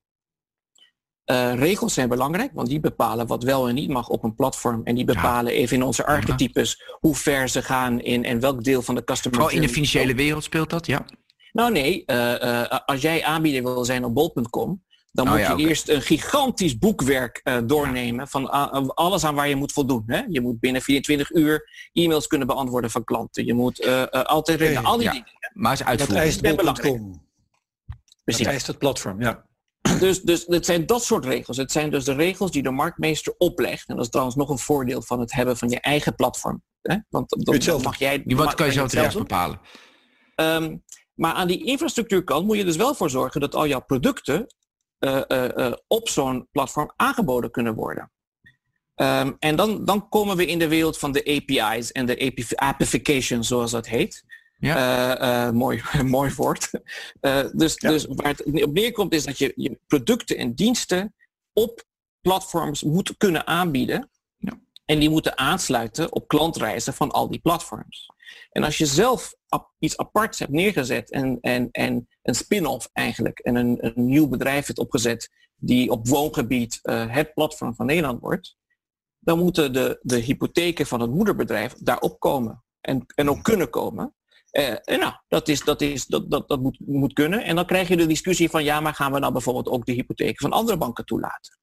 Uh, 1.32 1.54
regels 1.56 1.94
zijn 1.94 2.10
belangrijk, 2.10 2.52
want 2.54 2.68
die 2.68 2.80
bepalen 2.80 3.28
wat 3.28 3.44
wel 3.44 3.68
en 3.68 3.76
niet 3.76 3.90
mag 3.90 4.08
op 4.08 4.24
een 4.24 4.36
platform. 4.36 4.82
En 4.84 4.96
die 4.96 5.06
bepalen 5.06 5.54
even 5.54 5.78
in 5.78 5.84
onze 5.84 6.06
archetypes 6.06 6.84
hoe 7.00 7.16
ver 7.16 7.50
ze 7.50 7.62
gaan 7.62 8.02
in 8.02 8.24
en 8.26 8.40
welk 8.40 8.64
deel 8.64 8.82
van 8.82 8.96
de 8.96 9.04
customer. 9.04 9.40
Vooral 9.40 9.56
in 9.56 9.62
de 9.62 9.74
financiële 9.74 10.16
wereld 10.16 10.44
speelt 10.44 10.70
dat, 10.70 10.86
ja? 10.86 11.06
Nou 11.52 11.72
nee, 11.72 12.04
uh, 12.06 12.16
uh, 12.16 12.64
als 12.86 13.02
jij 13.02 13.24
aanbieder 13.24 13.64
wil 13.64 13.86
zijn 13.86 14.04
op 14.04 14.14
bol.com, 14.14 14.84
dan 15.12 15.28
oh, 15.28 15.34
moet 15.34 15.60
je 15.60 15.68
eerst 15.68 15.90
een 15.90 16.02
gigantisch 16.02 16.78
boekwerk 16.78 17.42
uh, 17.44 17.58
doornemen 17.64 18.28
van 18.28 18.44
uh, 18.44 18.88
alles 18.88 19.24
aan 19.24 19.36
waar 19.36 19.48
je 19.48 19.56
moet 19.56 19.72
voldoen. 19.72 20.04
Hè? 20.06 20.22
Je 20.28 20.42
moet 20.42 20.60
binnen 20.60 20.82
24 20.82 21.32
uur 21.32 21.70
e-mails 21.94 22.28
kunnen 22.28 22.48
beantwoorden 22.48 22.92
van 22.92 23.04
klanten. 23.04 23.46
Je 23.46 23.54
moet 23.54 23.82
uh, 23.82 24.04
altijd 24.04 24.62
okay, 24.62 24.76
al 24.76 24.98
die 24.98 25.06
ja. 25.06 25.12
dingen. 25.12 25.28
Maar 25.54 25.78
ze 25.78 25.86
uitvoeren. 25.86 26.16
Dat 26.16 26.26
eist 26.26 26.42
bol.com. 26.42 27.28
Dat 28.26 28.40
eist 28.40 28.68
het 28.68 28.78
platform, 28.78 29.22
ja. 29.22 29.48
Dus, 30.00 30.22
dus 30.22 30.46
het 30.48 30.66
zijn 30.66 30.86
dat 30.86 31.04
soort 31.04 31.26
regels. 31.26 31.58
Het 31.58 31.72
zijn 31.72 31.90
dus 31.90 32.04
de 32.04 32.14
regels 32.14 32.52
die 32.52 32.64
de 32.64 32.72
marktmeester 32.72 33.34
oplegt. 33.38 33.88
En 33.88 33.96
dat 33.96 34.04
is 34.04 34.10
trouwens 34.12 34.38
nog 34.38 34.50
een 34.50 34.58
voordeel 34.58 35.02
van 35.02 35.20
het 35.20 35.32
hebben 35.32 35.58
van 35.58 35.70
je 35.70 35.80
eigen 35.80 36.16
platform. 36.16 36.64
Hè? 36.82 36.98
Want 37.10 37.30
dan 37.30 37.82
mag 37.82 38.00
jij... 38.00 38.24
Wat 38.26 38.54
kan 38.54 38.66
je 38.66 38.72
zelf 38.72 38.90
terecht 38.90 39.18
bepalen? 39.18 39.60
Um, 40.36 40.84
maar 41.14 41.34
aan 41.34 41.48
die 41.48 41.66
infrastructuurkant 41.66 42.46
moet 42.46 42.58
je 42.58 42.66
dus 42.66 42.76
wel 42.76 42.96
voor 42.96 43.10
zorgen 43.10 43.42
dat 43.42 43.56
al 43.56 43.68
jouw 43.68 43.82
producten 43.82 44.48
uh, 45.00 45.22
uh, 45.28 45.72
op 45.88 46.10
zo'n 46.10 46.48
platform 46.52 46.92
aangeboden 46.96 47.52
kunnen 47.52 47.76
worden. 47.76 48.12
Um, 48.96 49.36
en 49.40 49.56
dan, 49.56 49.86
dan 49.86 50.10
komen 50.10 50.38
we 50.38 50.46
in 50.46 50.60
de 50.60 50.68
wereld 50.68 50.98
van 50.98 51.12
de 51.12 51.24
API's 51.26 51.92
en 51.92 52.06
de 52.06 52.56
appification, 52.56 53.44
zoals 53.44 53.72
dat 53.72 53.88
heet. 53.88 54.24
Ja. 54.60 55.52
mooi, 55.52 55.82
mooi 56.04 56.34
woord. 56.36 56.72
dus, 57.54 57.74
ja. 57.76 57.90
dus 57.90 58.06
waar 58.06 58.28
het 58.28 58.64
op 58.64 58.74
neerkomt 58.74 59.14
is 59.14 59.26
dat 59.26 59.38
je 59.38 59.54
je 59.56 59.80
producten 59.88 60.38
en 60.38 60.54
diensten 60.54 61.16
op 61.54 61.84
platforms 62.22 62.84
moet 62.84 63.18
kunnen 63.18 63.48
aanbieden. 63.48 64.10
Ja. 64.38 64.60
En 64.86 65.00
die 65.00 65.10
moeten 65.10 65.38
aansluiten 65.38 66.14
op 66.14 66.28
klantreizen 66.28 66.94
van 66.94 67.12
al 67.12 67.30
die 67.30 67.40
platforms. 67.40 68.10
En 68.52 68.64
als 68.64 68.78
je 68.78 68.86
zelf 68.86 69.34
iets 69.80 69.98
aparts 69.98 70.40
hebt 70.40 70.52
neergezet 70.52 71.12
en, 71.12 71.38
en, 71.42 71.70
en 71.72 72.08
een 72.22 72.36
spin-off 72.36 72.90
eigenlijk 72.94 73.40
en 73.40 73.56
een, 73.56 73.78
een 73.86 74.06
nieuw 74.06 74.28
bedrijf 74.28 74.68
hebt 74.68 74.80
opgezet 74.80 75.30
die 75.56 75.92
op 75.92 76.08
woongebied 76.08 76.80
uh, 76.84 77.14
het 77.14 77.34
platform 77.34 77.76
van 77.76 77.86
Nederland 77.86 78.20
wordt, 78.20 78.58
dan 79.20 79.40
moeten 79.40 79.74
de, 79.74 80.00
de 80.02 80.18
hypotheken 80.18 80.86
van 80.86 81.02
het 81.02 81.12
moederbedrijf 81.12 81.74
daarop 81.74 82.20
komen 82.20 82.64
en, 82.82 83.06
en 83.16 83.30
ook 83.30 83.44
kunnen 83.44 83.70
komen. 83.70 84.14
Uh, 84.52 84.70
en 84.70 85.00
nou, 85.00 85.14
dat, 85.28 85.48
is, 85.48 85.64
dat, 85.64 85.82
is, 85.82 86.06
dat, 86.06 86.32
dat, 86.32 86.48
dat 86.48 86.62
moet, 86.62 86.80
moet 86.80 87.14
kunnen. 87.14 87.44
En 87.44 87.56
dan 87.56 87.66
krijg 87.66 87.88
je 87.88 87.98
de 87.98 88.06
discussie 88.06 88.50
van 88.50 88.64
ja, 88.64 88.80
maar 88.80 88.94
gaan 88.94 89.12
we 89.12 89.20
nou 89.20 89.34
bijvoorbeeld 89.34 89.68
ook 89.68 89.86
de 89.86 89.92
hypotheken 89.92 90.42
van 90.42 90.52
andere 90.52 90.78
banken 90.78 91.06
toelaten? 91.06 91.58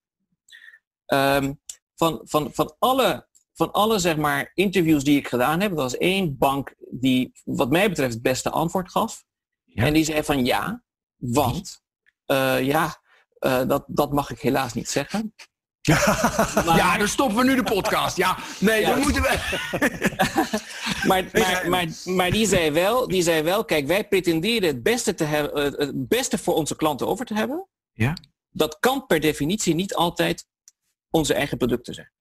Um, 1.07 1.61
van, 1.95 2.20
van, 2.24 2.51
van 2.53 2.74
alle 2.78 3.26
van 3.57 3.72
alle 3.72 3.99
zeg 3.99 4.16
maar, 4.16 4.51
interviews 4.55 5.05
die 5.05 5.18
ik 5.18 5.28
gedaan 5.28 5.61
heb, 5.61 5.70
er 5.70 5.76
was 5.76 5.97
één 5.97 6.39
bank 6.39 6.74
die 6.91 7.32
wat 7.45 7.70
mij 7.70 7.89
betreft 7.89 8.12
het 8.12 8.22
beste 8.22 8.51
antwoord 8.51 8.91
gaf. 8.91 9.24
Ja. 9.64 9.84
En 9.84 9.93
die 9.93 10.05
zei 10.05 10.22
van 10.22 10.45
ja, 10.45 10.82
want 11.16 11.82
uh, 12.26 12.62
ja, 12.62 13.03
uh, 13.41 13.68
dat, 13.68 13.84
dat 13.87 14.12
mag 14.12 14.30
ik 14.30 14.41
helaas 14.41 14.72
niet 14.72 14.89
zeggen. 14.89 15.34
Maar, 15.87 16.76
ja, 16.82 16.99
dan 16.99 17.09
stoppen 17.09 17.37
we 17.37 17.45
nu 17.45 17.55
de 17.55 17.62
podcast. 17.62 18.16
Ja, 18.16 18.39
nee, 18.61 18.80
ja. 18.80 18.91
dan 18.91 19.01
moeten 19.01 19.22
we. 19.22 19.39
maar, 21.09 21.24
maar, 21.32 21.68
maar, 21.68 21.87
maar, 22.05 22.30
die, 22.30 22.47
zei 22.47 22.70
wel, 22.70 23.09
die 23.09 23.22
zei 23.22 23.43
wel, 23.43 23.64
kijk, 23.64 23.87
wij 23.87 24.09
pretenderen 24.09 24.68
het 24.68 24.82
beste, 24.82 25.14
te 25.14 25.24
hebben, 25.24 25.64
het 25.64 26.09
beste 26.09 26.39
voor 26.39 26.55
onze 26.55 26.76
klanten 26.76 27.07
over 27.07 27.26
te 27.26 27.34
hebben. 27.34 27.68
Ja. 27.93 28.16
Dat 28.51 28.78
kan 28.78 29.07
per 29.07 29.20
definitie 29.20 29.74
niet 29.74 29.95
altijd 29.95 30.47
onze 31.11 31.34
eigen 31.34 31.59
producten 31.59 31.95
zijn. 31.95 32.12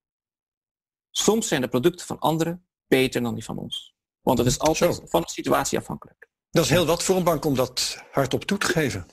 Soms 1.12 1.48
zijn 1.48 1.62
de 1.62 1.68
producten 1.68 2.06
van 2.06 2.20
anderen 2.20 2.68
beter 2.88 3.22
dan 3.22 3.34
die 3.34 3.44
van 3.44 3.58
ons. 3.58 3.94
Want 4.22 4.38
het 4.38 4.48
is 4.48 4.60
altijd 4.60 4.96
Zo. 4.96 5.06
van 5.06 5.22
de 5.22 5.30
situatie 5.30 5.78
afhankelijk. 5.78 6.30
Dat 6.50 6.64
is 6.64 6.70
heel 6.70 6.86
wat 6.86 7.04
voor 7.04 7.16
een 7.16 7.24
bank 7.24 7.46
om 7.46 7.56
dat 7.56 8.04
hardop 8.12 8.44
toe 8.44 8.58
te 8.58 8.66
geven. 8.66 9.06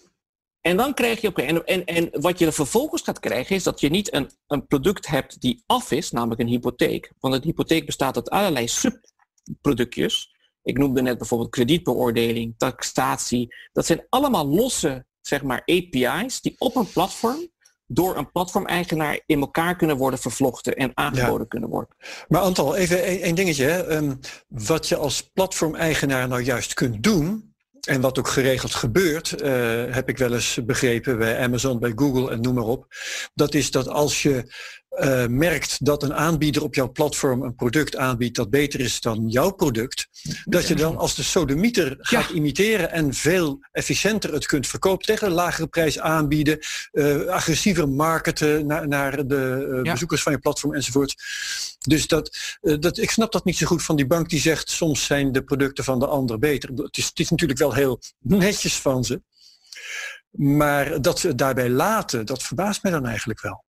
En 0.62 0.76
dan 0.76 0.94
krijg 0.94 1.20
je 1.20 1.28
ook. 1.28 1.38
En, 1.38 1.64
en, 1.64 1.84
en 1.84 2.08
wat 2.20 2.38
je 2.38 2.46
er 2.46 2.52
vervolgens 2.52 3.02
gaat 3.02 3.20
krijgen, 3.20 3.56
is 3.56 3.62
dat 3.62 3.80
je 3.80 3.88
niet 3.88 4.14
een, 4.14 4.30
een 4.46 4.66
product 4.66 5.06
hebt 5.06 5.40
die 5.40 5.62
af 5.66 5.90
is, 5.90 6.10
namelijk 6.10 6.40
een 6.40 6.46
hypotheek. 6.46 7.12
Want 7.18 7.34
een 7.34 7.42
hypotheek 7.42 7.86
bestaat 7.86 8.16
uit 8.16 8.30
allerlei 8.30 8.68
subproductjes. 8.68 10.34
Ik 10.62 10.78
noemde 10.78 11.02
net 11.02 11.18
bijvoorbeeld 11.18 11.50
kredietbeoordeling, 11.50 12.54
taxatie. 12.56 13.54
Dat 13.72 13.86
zijn 13.86 14.06
allemaal 14.08 14.46
losse 14.46 15.06
zeg 15.20 15.42
maar, 15.42 15.62
API's 15.64 16.40
die 16.40 16.54
op 16.58 16.76
een 16.76 16.90
platform 16.92 17.50
door 17.86 18.16
een 18.16 18.30
platformeigenaar 18.30 19.20
in 19.26 19.40
elkaar 19.40 19.76
kunnen 19.76 19.96
worden 19.96 20.18
vervlochten 20.18 20.76
en 20.76 20.90
aangeboden 20.94 21.40
ja. 21.40 21.46
kunnen 21.48 21.68
worden. 21.68 21.96
Maar 22.28 22.40
Antal, 22.40 22.76
even 22.76 23.02
één 23.02 23.34
dingetje. 23.34 23.64
Hè. 23.64 23.96
Um, 23.96 24.18
wat 24.48 24.88
je 24.88 24.96
als 24.96 25.30
platformeigenaar 25.32 26.28
nou 26.28 26.42
juist 26.42 26.74
kunt 26.74 27.02
doen, 27.02 27.51
en 27.88 28.00
wat 28.00 28.18
ook 28.18 28.28
geregeld 28.28 28.74
gebeurt, 28.74 29.42
uh, 29.42 29.48
heb 29.94 30.08
ik 30.08 30.18
wel 30.18 30.34
eens 30.34 30.58
begrepen 30.64 31.18
bij 31.18 31.38
Amazon, 31.38 31.78
bij 31.78 31.92
Google 31.96 32.30
en 32.30 32.40
noem 32.40 32.54
maar 32.54 32.64
op. 32.64 32.86
Dat 33.34 33.54
is 33.54 33.70
dat 33.70 33.88
als 33.88 34.22
je 34.22 34.54
uh, 35.00 35.26
merkt 35.26 35.84
dat 35.84 36.02
een 36.02 36.14
aanbieder 36.14 36.62
op 36.62 36.74
jouw 36.74 36.92
platform 36.92 37.42
een 37.42 37.54
product 37.54 37.96
aanbiedt 37.96 38.36
dat 38.36 38.50
beter 38.50 38.80
is 38.80 39.00
dan 39.00 39.28
jouw 39.28 39.50
product, 39.50 40.08
dat 40.44 40.68
je 40.68 40.74
dan 40.74 40.96
als 40.96 41.14
de 41.14 41.22
sodemieter 41.22 41.96
gaat 41.98 42.28
ja. 42.28 42.34
imiteren 42.34 42.90
en 42.90 43.14
veel 43.14 43.58
efficiënter 43.72 44.32
het 44.32 44.46
kunt 44.46 44.66
verkopen 44.66 45.06
tegen 45.06 45.26
een 45.26 45.32
lagere 45.32 45.66
prijs 45.66 45.98
aanbieden, 45.98 46.58
uh, 46.92 47.26
agressiever 47.26 47.88
marketen 47.88 48.66
naar, 48.66 48.88
naar 48.88 49.26
de 49.26 49.80
ja. 49.82 49.92
bezoekers 49.92 50.22
van 50.22 50.32
je 50.32 50.38
platform 50.38 50.74
enzovoort. 50.74 51.14
Dus 51.82 52.06
dat, 52.06 52.36
dat, 52.60 52.98
ik 52.98 53.10
snap 53.10 53.32
dat 53.32 53.44
niet 53.44 53.56
zo 53.56 53.66
goed 53.66 53.82
van 53.82 53.96
die 53.96 54.06
bank 54.06 54.28
die 54.28 54.40
zegt 54.40 54.70
soms 54.70 55.04
zijn 55.04 55.32
de 55.32 55.42
producten 55.42 55.84
van 55.84 55.98
de 55.98 56.06
ander 56.06 56.38
beter. 56.38 56.70
Het 56.70 56.96
is, 56.96 57.06
het 57.06 57.18
is 57.18 57.30
natuurlijk 57.30 57.58
wel 57.58 57.74
heel 57.74 58.00
netjes 58.18 58.76
van 58.76 59.04
ze. 59.04 59.22
Maar 60.30 61.02
dat 61.02 61.18
ze 61.18 61.28
het 61.28 61.38
daarbij 61.38 61.70
laten, 61.70 62.26
dat 62.26 62.42
verbaast 62.42 62.82
mij 62.82 62.92
dan 62.92 63.06
eigenlijk 63.06 63.40
wel. 63.40 63.64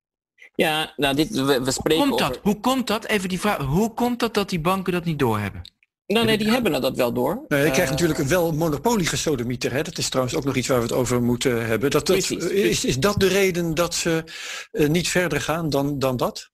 Ja, 0.55 0.93
nou, 0.97 1.15
dit, 1.15 1.31
we, 1.31 1.63
we 1.63 1.71
spreken 1.71 2.09
Hoe 2.09 2.17
komt 2.17 2.19
dat? 2.19 2.39
Hoe 2.43 2.61
komt 2.61 2.87
dat? 2.87 3.05
Even 3.05 3.29
die 3.29 3.41
vraag. 3.41 3.57
Hoe 3.57 3.95
komt 3.95 4.21
dat 4.21 4.35
dat 4.35 4.49
die 4.49 4.61
banken 4.61 4.93
dat 4.93 5.05
niet 5.05 5.19
doorhebben? 5.19 5.73
Nou, 6.07 6.27
nee, 6.27 6.39
die 6.39 6.51
hebben 6.51 6.81
dat 6.81 6.97
wel 6.97 7.13
door. 7.13 7.45
Nee, 7.49 7.65
je 7.65 7.71
krijgt 7.71 7.93
uh, 7.93 7.99
natuurlijk 7.99 8.29
wel 8.29 8.53
monopolie 8.53 9.07
gesodemieter. 9.07 9.73
Hè? 9.73 9.83
Dat 9.83 9.99
is 9.99 10.09
trouwens 10.09 10.37
ook 10.37 10.45
nog 10.45 10.57
iets 10.57 10.69
waar 10.69 10.77
we 10.77 10.83
het 10.83 10.93
over 10.93 11.23
moeten 11.23 11.67
hebben. 11.67 11.91
Dat, 11.91 12.07
dat, 12.07 12.17
precies, 12.17 12.45
is, 12.45 12.85
is 12.85 12.99
dat 12.99 13.21
de 13.21 13.27
reden 13.27 13.75
dat 13.75 13.95
ze 13.95 14.25
uh, 14.73 14.89
niet 14.89 15.09
verder 15.09 15.41
gaan 15.41 15.71
dan, 15.71 15.99
dan 15.99 16.17
dat? 16.17 16.51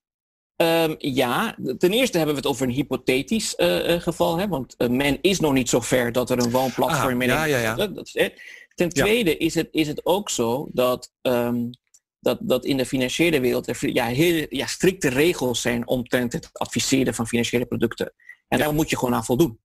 Um, 0.62 0.94
ja, 0.98 1.56
ten 1.78 1.90
eerste 1.90 2.16
hebben 2.16 2.34
we 2.34 2.40
het 2.40 2.50
over 2.50 2.66
een 2.66 2.72
hypothetisch 2.72 3.54
uh, 3.56 4.00
geval. 4.00 4.38
Hè? 4.38 4.48
Want 4.48 4.74
men 4.90 5.18
is 5.20 5.40
nog 5.40 5.52
niet 5.52 5.68
zo 5.68 5.80
ver 5.80 6.12
dat 6.12 6.30
er 6.30 6.38
een 6.38 6.50
woonplatform 6.50 7.20
ah, 7.20 7.26
ja, 7.26 7.44
ja, 7.44 7.58
ja. 7.58 7.74
Dat 7.74 8.10
is, 8.12 8.30
ten 8.74 8.88
tweede 8.88 9.30
ja. 9.30 9.38
is, 9.38 9.54
het, 9.54 9.68
is 9.70 9.86
het 9.86 10.06
ook 10.06 10.30
zo 10.30 10.68
dat 10.72 11.12
um, 11.22 11.70
dat, 12.20 12.38
dat 12.40 12.64
in 12.64 12.76
de 12.76 12.86
financiële 12.86 13.40
wereld 13.40 13.68
er 13.68 13.92
ja, 13.92 14.06
heel, 14.06 14.46
ja, 14.48 14.66
strikte 14.66 15.08
regels 15.08 15.60
zijn 15.60 15.88
omtrent 15.88 16.32
het 16.32 16.50
adviseren 16.52 17.14
van 17.14 17.26
financiële 17.26 17.66
producten. 17.66 18.12
En 18.48 18.58
ja. 18.58 18.64
daar 18.64 18.74
moet 18.74 18.90
je 18.90 18.98
gewoon 18.98 19.14
aan 19.14 19.24
voldoen. 19.24 19.58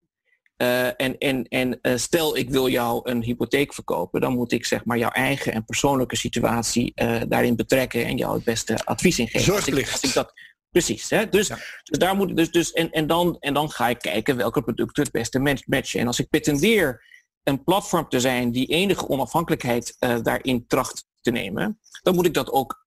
En 0.57 1.17
en, 1.17 1.47
en 1.47 1.79
stel 1.99 2.37
ik 2.37 2.49
wil 2.49 2.69
jou 2.69 3.09
een 3.09 3.23
hypotheek 3.23 3.73
verkopen, 3.73 4.21
dan 4.21 4.33
moet 4.33 4.51
ik 4.51 4.65
zeg 4.65 4.85
maar 4.85 4.97
jouw 4.97 5.09
eigen 5.09 5.53
en 5.53 5.65
persoonlijke 5.65 6.15
situatie 6.15 6.93
daarin 7.27 7.55
betrekken 7.55 8.05
en 8.05 8.17
jou 8.17 8.35
het 8.35 8.43
beste 8.43 8.85
advies 8.85 9.19
in 9.19 9.27
geven. 9.27 9.45
Zorgplicht. 9.45 9.91
Als 9.91 10.03
ik, 10.03 10.03
als 10.03 10.09
ik 10.09 10.13
dat, 10.13 10.33
precies. 10.81 11.09
Hè? 11.09 11.29
Dus, 11.29 11.47
ja. 11.47 11.57
dus 11.83 11.97
daar 11.99 12.15
moet 12.15 12.35
dus, 12.35 12.51
dus 12.51 12.71
en, 12.71 12.91
en, 12.91 13.07
dan, 13.07 13.37
en 13.39 13.53
dan 13.53 13.71
ga 13.71 13.89
ik 13.89 13.99
kijken 13.99 14.35
welke 14.35 14.63
producten 14.63 15.03
het 15.03 15.11
beste 15.11 15.61
matchen. 15.65 15.99
En 15.99 16.07
als 16.07 16.19
ik 16.19 16.29
pretendeer 16.29 17.03
een 17.43 17.63
platform 17.63 18.09
te 18.09 18.19
zijn 18.19 18.51
die 18.51 18.67
enige 18.67 19.07
onafhankelijkheid 19.07 19.95
daarin 20.23 20.67
tracht 20.67 21.07
te 21.21 21.31
nemen, 21.31 21.79
dan 22.03 22.15
moet 22.15 22.25
ik 22.25 22.33
dat 22.33 22.51
ook 22.51 22.87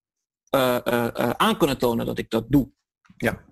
uh, 0.56 0.78
uh, 0.86 1.08
aan 1.30 1.58
kunnen 1.58 1.78
tonen 1.78 2.06
dat 2.06 2.18
ik 2.18 2.30
dat 2.30 2.46
doe. 2.48 2.70
Ja. 3.18 3.46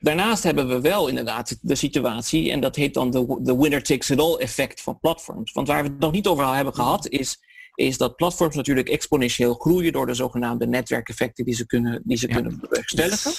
Daarnaast 0.00 0.42
hebben 0.42 0.68
we 0.68 0.80
wel 0.80 1.08
inderdaad 1.08 1.58
de 1.60 1.74
situatie, 1.74 2.50
en 2.50 2.60
dat 2.60 2.76
heet 2.76 2.94
dan 2.94 3.10
de, 3.10 3.38
de 3.40 3.56
winner 3.56 3.82
takes 3.82 4.10
it 4.10 4.20
all 4.20 4.36
effect 4.36 4.80
van 4.80 5.00
platforms. 5.00 5.52
Want 5.52 5.68
waar 5.68 5.82
we 5.82 5.88
het 5.88 5.98
nog 5.98 6.12
niet 6.12 6.26
over 6.26 6.54
hebben 6.54 6.74
gehad, 6.74 7.08
is 7.08 7.38
is 7.76 7.98
dat 7.98 8.16
platforms 8.16 8.56
natuurlijk 8.56 8.88
exponentieel 8.88 9.54
groeien 9.54 9.92
door 9.92 10.06
de 10.06 10.14
zogenaamde 10.14 10.66
netwerkeffecten 10.66 11.44
die 11.44 11.54
ze 11.54 11.66
kunnen, 11.66 12.02
die 12.04 12.16
ze 12.16 12.26
kunnen 12.26 12.60
bewerkstelligen. 12.60 13.32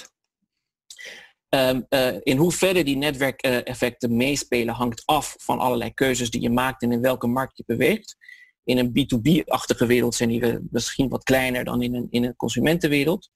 Um, 1.50 1.86
uh, 1.90 2.16
in 2.24 2.38
hoeverre 2.38 2.84
die 2.84 2.98
netwerkeffecten 2.98 4.16
meespelen 4.16 4.74
hangt 4.74 5.02
af 5.06 5.36
van 5.40 5.60
allerlei 5.60 5.94
keuzes 5.94 6.30
die 6.30 6.42
je 6.42 6.50
maakt 6.50 6.82
en 6.82 6.92
in 6.92 7.02
welke 7.02 7.28
markt 7.28 7.58
je 7.58 7.64
beweegt. 7.66 8.18
In 8.64 8.78
een 8.78 8.90
B2B-achtige 8.90 9.86
wereld 9.86 10.16
zijn 10.16 10.30
die 10.30 10.60
misschien 10.70 11.10
wat 11.10 11.24
kleiner 11.24 11.64
dan 11.64 11.82
in 11.82 11.96
een, 11.96 12.08
in 12.10 12.24
een 12.24 12.36
consumentenwereld. 12.36 13.30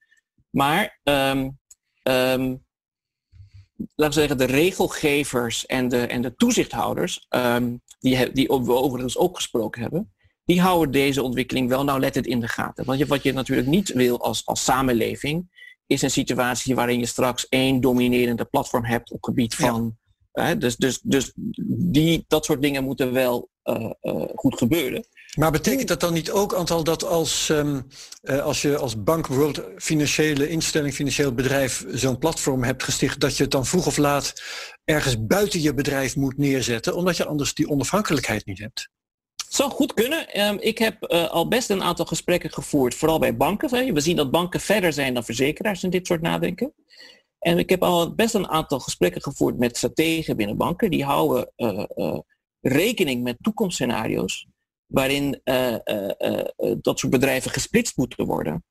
Maar 0.49 0.99
um, 1.03 1.59
um, 2.03 2.65
laten 3.95 4.21
we 4.21 4.27
zeggen, 4.27 4.37
de 4.37 4.45
regelgevers 4.45 5.65
en 5.65 5.87
de, 5.87 6.07
en 6.07 6.21
de 6.21 6.35
toezichthouders, 6.35 7.27
die, 7.99 8.31
die 8.31 8.47
we 8.47 8.73
overigens 8.73 9.17
ook 9.17 9.35
gesproken 9.35 9.81
hebben, 9.81 10.13
die 10.51 10.61
houden 10.61 10.91
deze 10.91 11.23
ontwikkeling 11.23 11.69
wel 11.69 11.83
nauwlettend 11.83 12.25
in 12.25 12.39
de 12.39 12.47
gaten. 12.47 12.85
Want 12.85 12.99
je, 12.99 13.05
wat 13.05 13.23
je 13.23 13.33
natuurlijk 13.33 13.67
niet 13.67 13.93
wil 13.93 14.21
als, 14.21 14.45
als 14.45 14.63
samenleving, 14.63 15.49
is 15.87 16.01
een 16.01 16.11
situatie 16.11 16.75
waarin 16.75 16.99
je 16.99 17.05
straks 17.05 17.47
één 17.49 17.81
dominerende 17.81 18.45
platform 18.45 18.85
hebt 18.85 19.11
op 19.11 19.23
gebied 19.23 19.55
van. 19.55 19.97
Ja. 20.33 20.55
dus 20.55 20.75
dus, 20.75 20.99
dus 21.03 21.31
die, 21.67 22.25
dat 22.27 22.45
soort 22.45 22.61
dingen 22.61 22.83
moeten 22.83 23.11
wel 23.11 23.49
uh, 23.63 23.91
uh, 24.01 24.23
goed 24.35 24.57
gebeuren. 24.57 25.05
Maar 25.37 25.51
betekent 25.51 25.87
dat 25.87 25.99
dan 25.99 26.13
niet 26.13 26.31
ook, 26.31 26.55
aantal 26.55 26.83
dat 26.83 27.03
als, 27.03 27.49
um, 27.49 27.87
uh, 28.23 28.43
als 28.43 28.61
je 28.61 28.77
als 28.77 29.03
bank 29.03 29.27
bijvoorbeeld 29.27 29.67
financiële 29.77 30.49
instelling, 30.49 30.93
financieel 30.93 31.33
bedrijf 31.33 31.85
zo'n 31.89 32.17
platform 32.17 32.63
hebt 32.63 32.83
gesticht, 32.83 33.19
dat 33.19 33.37
je 33.37 33.43
het 33.43 33.51
dan 33.51 33.65
vroeg 33.65 33.87
of 33.87 33.97
laat 33.97 34.41
ergens 34.83 35.25
buiten 35.25 35.61
je 35.61 35.73
bedrijf 35.73 36.15
moet 36.15 36.37
neerzetten, 36.37 36.95
omdat 36.95 37.17
je 37.17 37.25
anders 37.25 37.53
die 37.53 37.69
onafhankelijkheid 37.69 38.45
niet 38.45 38.59
hebt? 38.59 38.89
Zou 39.53 39.71
goed 39.71 39.93
kunnen. 39.93 40.47
Um, 40.47 40.57
ik 40.59 40.77
heb 40.77 41.13
uh, 41.13 41.29
al 41.29 41.47
best 41.47 41.69
een 41.69 41.83
aantal 41.83 42.05
gesprekken 42.05 42.53
gevoerd, 42.53 42.95
vooral 42.95 43.19
bij 43.19 43.37
banken. 43.37 43.93
We 43.93 43.99
zien 43.99 44.15
dat 44.15 44.31
banken 44.31 44.59
verder 44.59 44.93
zijn 44.93 45.13
dan 45.13 45.23
verzekeraars 45.23 45.83
in 45.83 45.89
dit 45.89 46.07
soort 46.07 46.21
nadenken. 46.21 46.73
En 47.39 47.57
ik 47.57 47.69
heb 47.69 47.83
al 47.83 48.15
best 48.15 48.33
een 48.33 48.47
aantal 48.47 48.79
gesprekken 48.79 49.21
gevoerd 49.21 49.57
met 49.57 49.77
strategen 49.77 50.37
binnen 50.37 50.57
banken. 50.57 50.91
Die 50.91 51.03
houden 51.03 51.51
uh, 51.57 51.83
uh, 51.95 52.19
rekening 52.61 53.23
met 53.23 53.37
toekomstscenario's 53.41 54.47
waarin 54.85 55.41
dat 56.81 56.99
soort 56.99 57.09
bedrijven 57.09 57.51
gesplitst 57.51 57.97
moeten 57.97 58.25
worden. 58.25 58.63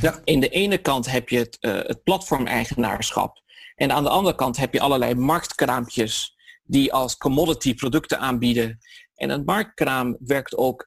Ja. 0.00 0.20
In 0.24 0.40
de 0.40 0.48
ene 0.48 0.78
kant 0.78 1.10
heb 1.10 1.28
je 1.28 1.38
het, 1.38 1.56
het 1.60 2.02
platformeigenaarschap. 2.02 3.42
En 3.74 3.92
aan 3.92 4.02
de 4.02 4.08
andere 4.08 4.34
kant 4.34 4.56
heb 4.56 4.72
je 4.72 4.80
allerlei 4.80 5.14
marktkraampjes 5.14 6.36
die 6.62 6.92
als 6.92 7.16
commodity 7.16 7.74
producten 7.74 8.18
aanbieden 8.18 8.78
en 9.14 9.30
een 9.30 9.44
marktkraam 9.44 10.16
werkt 10.20 10.56
ook 10.56 10.86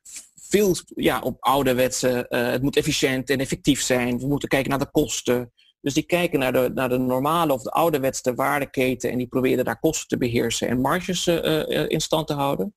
veel 0.49 0.75
ja, 0.95 1.19
op 1.21 1.37
ouderwetse, 1.39 2.25
uh, 2.29 2.49
het 2.49 2.61
moet 2.61 2.75
efficiënt 2.75 3.29
en 3.29 3.39
effectief 3.39 3.81
zijn. 3.81 4.19
We 4.19 4.27
moeten 4.27 4.49
kijken 4.49 4.69
naar 4.69 4.79
de 4.79 4.91
kosten. 4.91 5.51
Dus 5.81 5.93
die 5.93 6.03
kijken 6.03 6.39
naar 6.39 6.53
de, 6.53 6.71
naar 6.73 6.89
de 6.89 6.97
normale 6.97 7.53
of 7.53 7.61
de 7.61 7.71
ouderwetse 7.71 8.33
waardeketen 8.33 9.11
en 9.11 9.17
die 9.17 9.27
proberen 9.27 9.65
daar 9.65 9.79
kosten 9.79 10.07
te 10.07 10.17
beheersen 10.17 10.67
en 10.67 10.81
marges 10.81 11.27
uh, 11.27 11.89
in 11.89 12.01
stand 12.01 12.27
te 12.27 12.33
houden. 12.33 12.75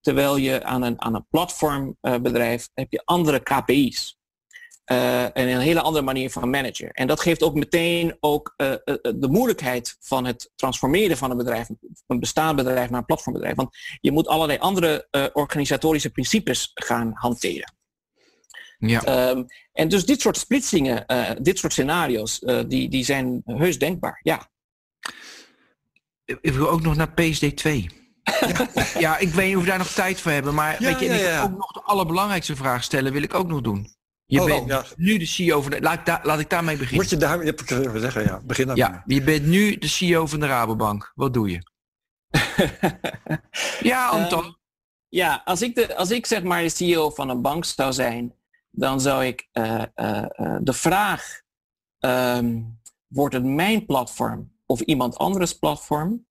Terwijl 0.00 0.36
je 0.36 0.64
aan 0.64 0.82
een, 0.82 1.00
aan 1.00 1.14
een 1.14 1.26
platformbedrijf 1.30 2.68
heb 2.74 2.90
je 2.90 3.02
andere 3.04 3.40
KPI's. 3.40 4.18
Uh, 4.86 5.22
en 5.22 5.32
een 5.48 5.60
hele 5.60 5.80
andere 5.80 6.04
manier 6.04 6.30
van 6.30 6.50
managen. 6.50 6.90
En 6.90 7.06
dat 7.06 7.20
geeft 7.20 7.42
ook 7.42 7.54
meteen 7.54 8.16
ook 8.20 8.54
uh, 8.56 8.72
de 9.02 9.28
moeilijkheid 9.30 9.96
van 10.00 10.24
het 10.24 10.50
transformeren 10.56 11.16
van 11.16 11.30
een 11.30 11.36
bedrijf, 11.36 11.68
een 12.06 12.20
bestaand 12.20 12.56
bedrijf 12.56 12.90
naar 12.90 12.98
een 12.98 13.04
platformbedrijf. 13.04 13.54
Want 13.54 13.76
je 14.00 14.12
moet 14.12 14.28
allerlei 14.28 14.58
andere 14.58 15.08
uh, 15.10 15.24
organisatorische 15.32 16.10
principes 16.10 16.70
gaan 16.74 17.10
hanteren. 17.14 17.74
Ja. 18.78 19.30
Um, 19.30 19.46
en 19.72 19.88
dus 19.88 20.06
dit 20.06 20.20
soort 20.20 20.36
splitsingen, 20.36 21.06
dit 21.42 21.58
soort 21.58 21.72
scenario's, 21.72 22.38
die, 22.66 22.88
die 22.88 23.04
zijn 23.04 23.42
heus 23.44 23.78
denkbaar, 23.78 24.20
ja. 24.22 24.50
Ik 26.24 26.52
wil 26.52 26.68
ook 26.68 26.82
nog 26.82 26.96
naar 26.96 27.08
PSD2. 27.08 27.70
Ja. 28.40 28.68
ja, 28.98 29.18
ik 29.18 29.28
weet 29.28 29.46
niet 29.46 29.56
of 29.56 29.62
we 29.62 29.68
daar 29.68 29.78
nog 29.78 29.92
tijd 29.92 30.20
voor 30.20 30.32
hebben, 30.32 30.54
maar 30.54 30.82
ja, 30.82 30.88
weet 30.88 30.98
je, 30.98 31.06
ja, 31.06 31.14
ja. 31.14 31.42
ook 31.42 31.56
nog 31.56 31.72
de 31.72 31.82
allerbelangrijkste 31.82 32.56
vraag 32.56 32.82
stellen, 32.82 33.12
wil 33.12 33.22
ik 33.22 33.34
ook 33.34 33.48
nog 33.48 33.60
doen. 33.60 33.94
Je 34.26 34.40
oh, 34.40 34.46
bent 34.46 34.66
ja. 34.66 34.84
nu 34.96 35.18
de 35.18 35.26
CEO 35.26 35.62
van 35.62 35.70
de... 35.70 35.80
Laat 35.80 36.06
da, 36.06 36.20
laat 36.22 36.40
ik 36.40 36.50
daarmee 36.50 36.76
beginnen. 36.76 37.00
Moet 37.00 37.10
je 37.10 37.16
daar... 37.16 37.44
Je 37.44 37.88
even 37.88 38.00
zeggen, 38.00 38.22
ja. 38.22 38.40
Begin 38.44 38.66
dan. 38.66 38.76
Ja, 38.76 39.02
je 39.06 39.22
bent 39.22 39.46
nu 39.46 39.76
de 39.78 39.88
CEO 39.88 40.26
van 40.26 40.40
de 40.40 40.46
Rabobank. 40.46 41.12
Wat 41.14 41.34
doe 41.34 41.50
je? 41.50 41.62
ja, 43.90 44.08
Anton. 44.08 44.44
Uh, 44.44 44.52
ja, 45.08 45.42
als 45.44 45.62
ik, 45.62 45.74
de, 45.74 45.96
als 45.96 46.10
ik 46.10 46.26
zeg 46.26 46.42
maar 46.42 46.62
de 46.62 46.68
CEO 46.68 47.10
van 47.10 47.28
een 47.28 47.42
bank 47.42 47.64
zou 47.64 47.92
zijn, 47.92 48.34
dan 48.70 49.00
zou 49.00 49.24
ik 49.24 49.48
uh, 49.52 49.82
uh, 49.96 50.26
de 50.60 50.72
vraag, 50.72 51.40
um, 51.98 52.80
wordt 53.06 53.34
het 53.34 53.44
mijn 53.44 53.86
platform 53.86 54.52
of 54.66 54.80
iemand 54.80 55.16
anders 55.16 55.58
platform, 55.58 56.26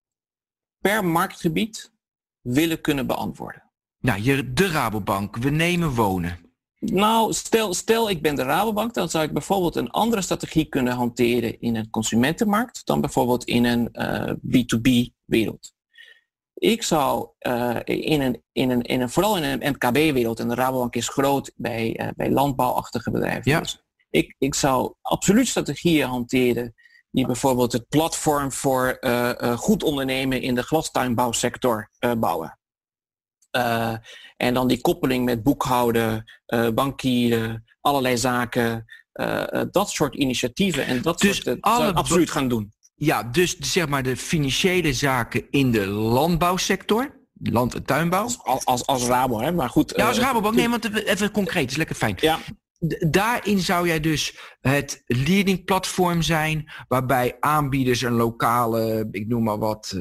per 0.79 1.05
marktgebied 1.05 1.93
willen 2.41 2.81
kunnen 2.81 3.07
beantwoorden. 3.07 3.71
Nou, 3.99 4.21
je, 4.21 4.53
de 4.53 4.67
Rabobank, 4.67 5.37
we 5.37 5.49
nemen 5.49 5.89
wonen. 5.89 6.50
Nou, 6.85 7.33
stel, 7.33 7.73
stel 7.73 8.09
ik 8.09 8.21
ben 8.21 8.35
de 8.35 8.43
Rabobank, 8.43 8.93
dan 8.93 9.09
zou 9.09 9.23
ik 9.23 9.33
bijvoorbeeld 9.33 9.75
een 9.75 9.89
andere 9.89 10.21
strategie 10.21 10.65
kunnen 10.65 10.93
hanteren 10.93 11.59
in 11.59 11.75
een 11.75 11.89
consumentenmarkt 11.89 12.85
dan 12.85 13.01
bijvoorbeeld 13.01 13.43
in 13.43 13.65
een 13.65 13.89
uh, 13.93 14.33
B2B-wereld. 14.47 15.73
Ik 16.53 16.83
zou 16.83 17.29
uh, 17.39 17.79
in, 17.83 18.21
een, 18.21 18.43
in, 18.51 18.69
een, 18.69 18.81
in 18.81 19.01
een, 19.01 19.09
vooral 19.09 19.37
in 19.37 19.43
een 19.43 19.71
MKB-wereld, 19.71 20.39
en 20.39 20.47
de 20.47 20.55
Rabobank 20.55 20.95
is 20.95 21.09
groot 21.09 21.51
bij, 21.55 21.99
uh, 21.99 22.07
bij 22.15 22.31
landbouwachtige 22.31 23.11
bedrijven. 23.11 23.51
Ja. 23.51 23.59
Dus 23.59 23.83
ik, 24.09 24.35
ik 24.37 24.55
zou 24.55 24.93
absoluut 25.01 25.47
strategieën 25.47 26.07
hanteren 26.07 26.73
die 27.11 27.25
bijvoorbeeld 27.25 27.71
het 27.71 27.87
platform 27.87 28.51
voor 28.51 28.97
goed 29.55 29.83
ondernemen 29.83 30.41
in 30.41 30.55
de 30.55 30.63
glastuinbouwsector 30.63 31.89
bouwen. 32.17 32.59
Uh, 33.57 33.93
en 34.37 34.53
dan 34.53 34.67
die 34.67 34.81
koppeling 34.81 35.25
met 35.25 35.43
boekhouden, 35.43 36.31
uh, 36.47 36.69
bankieren, 36.69 37.65
allerlei 37.81 38.17
zaken, 38.17 38.85
uh, 39.13 39.43
dat 39.71 39.89
soort 39.89 40.15
initiatieven. 40.15 40.85
En 40.85 41.01
dat 41.01 41.19
dus 41.19 41.41
soort, 41.43 41.61
alle 41.61 41.93
absoluut 41.93 42.31
gaan 42.31 42.47
doen. 42.47 42.73
Ja, 42.95 43.23
dus 43.23 43.57
zeg 43.57 43.87
maar 43.87 44.03
de 44.03 44.17
financiële 44.17 44.93
zaken 44.93 45.43
in 45.49 45.71
de 45.71 45.87
landbouwsector, 45.87 47.19
land- 47.33 47.75
en 47.75 47.83
tuinbouw. 47.83 48.29
Als, 48.43 48.65
als, 48.65 48.85
als 48.85 49.05
Rabo, 49.05 49.41
hè? 49.41 49.51
maar 49.51 49.69
goed. 49.69 49.93
Ja, 49.95 50.07
als 50.07 50.19
Rabobank. 50.19 50.55
Nee, 50.55 50.69
want 50.69 50.95
even 50.95 51.31
concreet, 51.31 51.71
is 51.71 51.77
lekker 51.77 51.95
fijn. 51.95 52.15
Ja. 52.19 52.39
Daarin 53.09 53.59
zou 53.59 53.87
jij 53.87 53.99
dus 53.99 54.37
het 54.59 55.03
leading 55.05 55.65
platform 55.65 56.21
zijn, 56.21 56.71
waarbij 56.87 57.37
aanbieders 57.39 58.01
een 58.01 58.13
lokale, 58.13 59.07
ik 59.11 59.27
noem 59.27 59.43
maar 59.43 59.57
wat, 59.57 59.97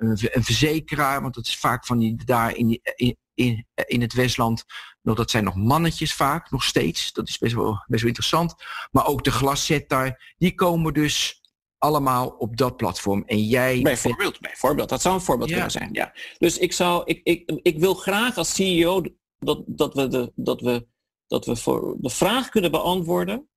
een 0.00 0.44
verzekeraar, 0.44 1.22
want 1.22 1.34
dat 1.34 1.46
is 1.46 1.56
vaak 1.56 1.86
van 1.86 1.98
die 1.98 2.24
daar 2.24 2.56
in, 2.56 2.80
in, 2.94 3.16
in, 3.34 3.66
in 3.86 4.00
het 4.00 4.12
Westland, 4.12 4.64
nog, 5.02 5.16
dat 5.16 5.30
zijn 5.30 5.44
nog 5.44 5.54
mannetjes 5.54 6.14
vaak, 6.14 6.50
nog 6.50 6.64
steeds. 6.64 7.12
Dat 7.12 7.28
is 7.28 7.38
best 7.38 7.54
wel, 7.54 7.84
best 7.86 8.00
wel 8.00 8.08
interessant. 8.08 8.54
Maar 8.90 9.06
ook 9.06 9.24
de 9.24 9.30
glaszetter, 9.30 10.34
die 10.36 10.54
komen 10.54 10.94
dus 10.94 11.40
allemaal 11.78 12.28
op 12.28 12.56
dat 12.56 12.76
platform. 12.76 13.24
En 13.26 13.44
jij... 13.44 13.82
Bijvoorbeeld, 13.82 14.40
bijvoorbeeld. 14.40 14.88
Dat 14.88 15.02
zou 15.02 15.14
een 15.14 15.20
voorbeeld 15.20 15.48
ja. 15.48 15.54
kunnen 15.54 15.72
zijn. 15.72 15.92
Ja. 15.92 16.14
Dus 16.38 16.58
ik, 16.58 16.72
zou, 16.72 17.02
ik, 17.04 17.20
ik, 17.22 17.60
ik 17.62 17.78
wil 17.78 17.94
graag 17.94 18.36
als 18.36 18.54
CEO 18.54 19.02
dat, 19.38 19.62
dat, 19.66 19.94
we, 19.94 20.08
de, 20.08 20.32
dat, 20.34 20.60
we, 20.60 20.86
dat 21.26 21.46
we 21.46 21.56
voor 21.56 21.96
de 21.98 22.10
vraag 22.10 22.48
kunnen 22.48 22.70
beantwoorden 22.70 23.48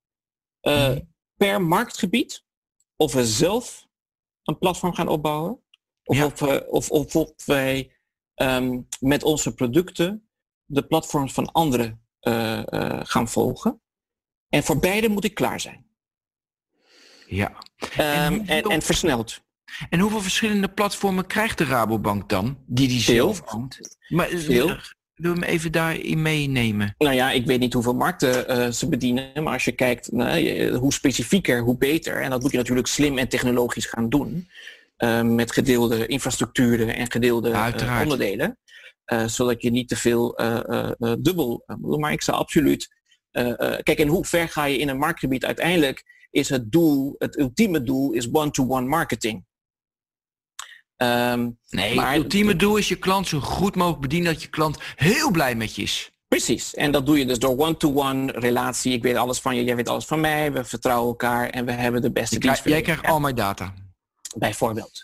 uh, 0.61 0.89
mm. 0.89 1.13
per 1.35 1.61
marktgebied 1.61 2.43
of 2.95 3.13
we 3.13 3.25
zelf 3.25 3.87
een 4.43 4.57
platform 4.57 4.93
gaan 4.93 5.07
opbouwen 5.07 5.62
of, 6.03 6.17
ja. 6.17 6.25
of, 6.25 6.39
we, 6.39 6.67
of, 6.69 6.89
of, 6.89 7.15
of 7.15 7.45
wij 7.45 7.91
um, 8.35 8.87
met 8.99 9.23
onze 9.23 9.53
producten 9.53 10.27
de 10.65 10.87
platforms 10.87 11.33
van 11.33 11.51
anderen 11.51 12.01
uh, 12.21 12.63
uh, 12.69 12.99
gaan 13.03 13.29
volgen. 13.29 13.81
En 14.49 14.63
voor 14.63 14.79
beide 14.79 15.09
moet 15.09 15.23
ik 15.23 15.33
klaar 15.33 15.59
zijn. 15.59 15.85
Ja. 17.27 17.49
Um, 17.49 17.97
en, 17.97 18.33
hoeveel, 18.37 18.55
en, 18.55 18.69
en, 18.69 18.81
versneld. 18.81 19.41
En 19.89 19.99
hoeveel 19.99 20.21
verschillende 20.21 20.69
platformen 20.69 21.27
krijgt 21.27 21.57
de 21.57 21.63
Rabobank 21.63 22.29
dan? 22.29 22.57
Die 22.65 22.87
die 22.87 22.99
zelf 22.99 23.41
oont? 23.53 23.97
Maar 24.07 24.27
Veel. 24.27 24.77
Wil 25.13 25.35
me 25.35 25.45
even 25.45 25.71
daarin 25.71 26.21
meenemen? 26.21 26.95
Nou 26.97 27.15
ja, 27.15 27.31
ik 27.31 27.45
weet 27.45 27.59
niet 27.59 27.73
hoeveel 27.73 27.95
markten 27.95 28.59
uh, 28.59 28.71
ze 28.71 28.89
bedienen. 28.89 29.43
Maar 29.43 29.53
als 29.53 29.65
je 29.65 29.71
kijkt 29.71 30.11
nou, 30.11 30.69
hoe 30.75 30.93
specifieker, 30.93 31.61
hoe 31.61 31.77
beter. 31.77 32.21
En 32.21 32.29
dat 32.29 32.41
moet 32.41 32.51
je 32.51 32.57
natuurlijk 32.57 32.87
slim 32.87 33.17
en 33.17 33.27
technologisch 33.27 33.85
gaan 33.85 34.09
doen. 34.09 34.49
Uh, 35.03 35.21
met 35.21 35.51
gedeelde 35.51 36.07
infrastructuren 36.07 36.95
en 36.95 37.11
gedeelde 37.11 37.49
uh, 37.49 37.99
onderdelen. 38.01 38.57
Uh, 39.13 39.25
zodat 39.25 39.61
je 39.61 39.71
niet 39.71 39.87
te 39.87 39.95
veel 39.95 40.39
dubbel 41.19 41.63
moet 41.79 41.99
Maar 41.99 42.11
ik 42.11 42.21
zou 42.21 42.37
absoluut... 42.37 42.95
kijk, 43.83 43.99
en 43.99 44.07
hoe 44.07 44.25
ver 44.25 44.49
ga 44.49 44.65
je 44.65 44.77
in 44.77 44.89
een 44.89 44.97
marktgebied? 44.97 45.45
Uiteindelijk 45.45 46.27
is 46.31 46.49
het 46.49 46.71
doel, 46.71 47.15
het 47.17 47.39
ultieme 47.39 47.83
doel, 47.83 48.11
is 48.11 48.29
one-to-one 48.31 48.87
marketing. 48.87 49.45
Um, 50.97 51.57
nee, 51.69 51.95
maar 51.95 52.13
het 52.13 52.23
ultieme 52.23 52.55
doel 52.55 52.77
is 52.77 52.87
je 52.87 52.95
klant 52.95 53.27
zo 53.27 53.39
goed 53.39 53.75
mogelijk 53.75 54.01
bedienen 54.01 54.33
dat 54.33 54.41
je 54.41 54.49
klant 54.49 54.77
heel 54.95 55.31
blij 55.31 55.55
met 55.55 55.75
je 55.75 55.81
is. 55.81 56.11
Precies. 56.27 56.73
En 56.73 56.91
dat 56.91 57.05
doe 57.05 57.17
je 57.17 57.25
dus 57.25 57.39
door 57.39 57.57
one-to-one 57.57 58.31
relatie. 58.31 58.93
Ik 58.93 59.03
weet 59.03 59.15
alles 59.15 59.39
van 59.39 59.55
je, 59.55 59.63
jij 59.63 59.75
weet 59.75 59.89
alles 59.89 60.05
van 60.05 60.19
mij. 60.19 60.51
We 60.51 60.63
vertrouwen 60.63 61.07
elkaar 61.07 61.49
en 61.49 61.65
we 61.65 61.71
hebben 61.71 62.01
de 62.01 62.11
beste 62.11 62.39
dienst. 62.39 62.65
Jij 62.65 62.81
krijgt 62.81 63.05
al 63.05 63.19
mijn 63.19 63.35
data. 63.35 63.73
Bijvoorbeeld. 64.35 65.03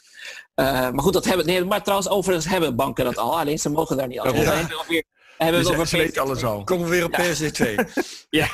Uh, 0.55 0.65
maar 0.65 0.99
goed, 0.99 1.13
dat 1.13 1.25
hebben 1.25 1.45
nee, 1.45 1.65
maar 1.65 1.83
trouwens 1.83 2.09
overigens 2.09 2.47
hebben 2.47 2.75
banken 2.75 3.05
dat 3.05 3.17
al. 3.17 3.39
Alleen 3.39 3.59
ze 3.59 3.69
mogen 3.69 3.97
daar 3.97 4.07
niet 4.07 4.19
al. 4.19 4.35
Ja. 4.35 4.67
Weer, 4.87 5.03
hebben 5.37 5.63
dus 5.63 5.71
over 5.71 6.21
alles 6.21 6.43
al. 6.43 6.63
Komen 6.63 6.85
we 6.85 6.91
weer 6.91 7.05
op 7.05 7.15
ja. 7.15 7.23
PSD2. 7.23 7.75
ja. 8.29 8.49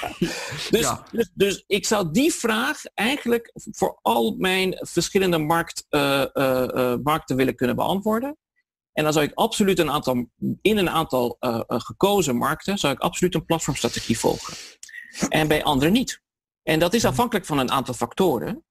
Dus, 0.70 0.82
ja. 0.82 1.06
Dus, 1.12 1.32
dus 1.34 1.64
ik 1.68 1.86
zou 1.86 2.12
die 2.12 2.34
vraag 2.34 2.82
eigenlijk 2.94 3.52
voor 3.54 4.00
al 4.02 4.36
mijn 4.38 4.78
verschillende 4.80 5.38
markt, 5.38 5.86
uh, 5.90 6.26
uh, 6.34 6.96
markten 7.04 7.36
willen 7.36 7.56
kunnen 7.56 7.76
beantwoorden. 7.76 8.38
En 8.94 9.04
dan 9.04 9.14
zou 9.14 9.26
ik 9.26 9.32
absoluut 9.34 9.80
een 9.80 9.92
aantal, 9.92 10.30
in 10.62 10.78
een 10.78 10.90
aantal 10.90 11.38
uh, 11.40 11.62
gekozen 11.68 12.36
markten, 12.36 12.78
zou 12.78 12.94
ik 12.94 13.00
absoluut 13.00 13.36
een 13.36 13.46
platformstrategie 13.46 14.20
volgen. 14.20 14.54
En 15.30 15.48
bij 15.48 15.64
anderen 15.64 15.94
niet. 15.94 16.22
En 16.64 16.80
dat 16.80 16.94
is 16.94 17.06
afhankelijk 17.06 17.46
van 17.46 17.58
een 17.60 17.72
aantal 17.72 17.94
factoren. 17.94 18.65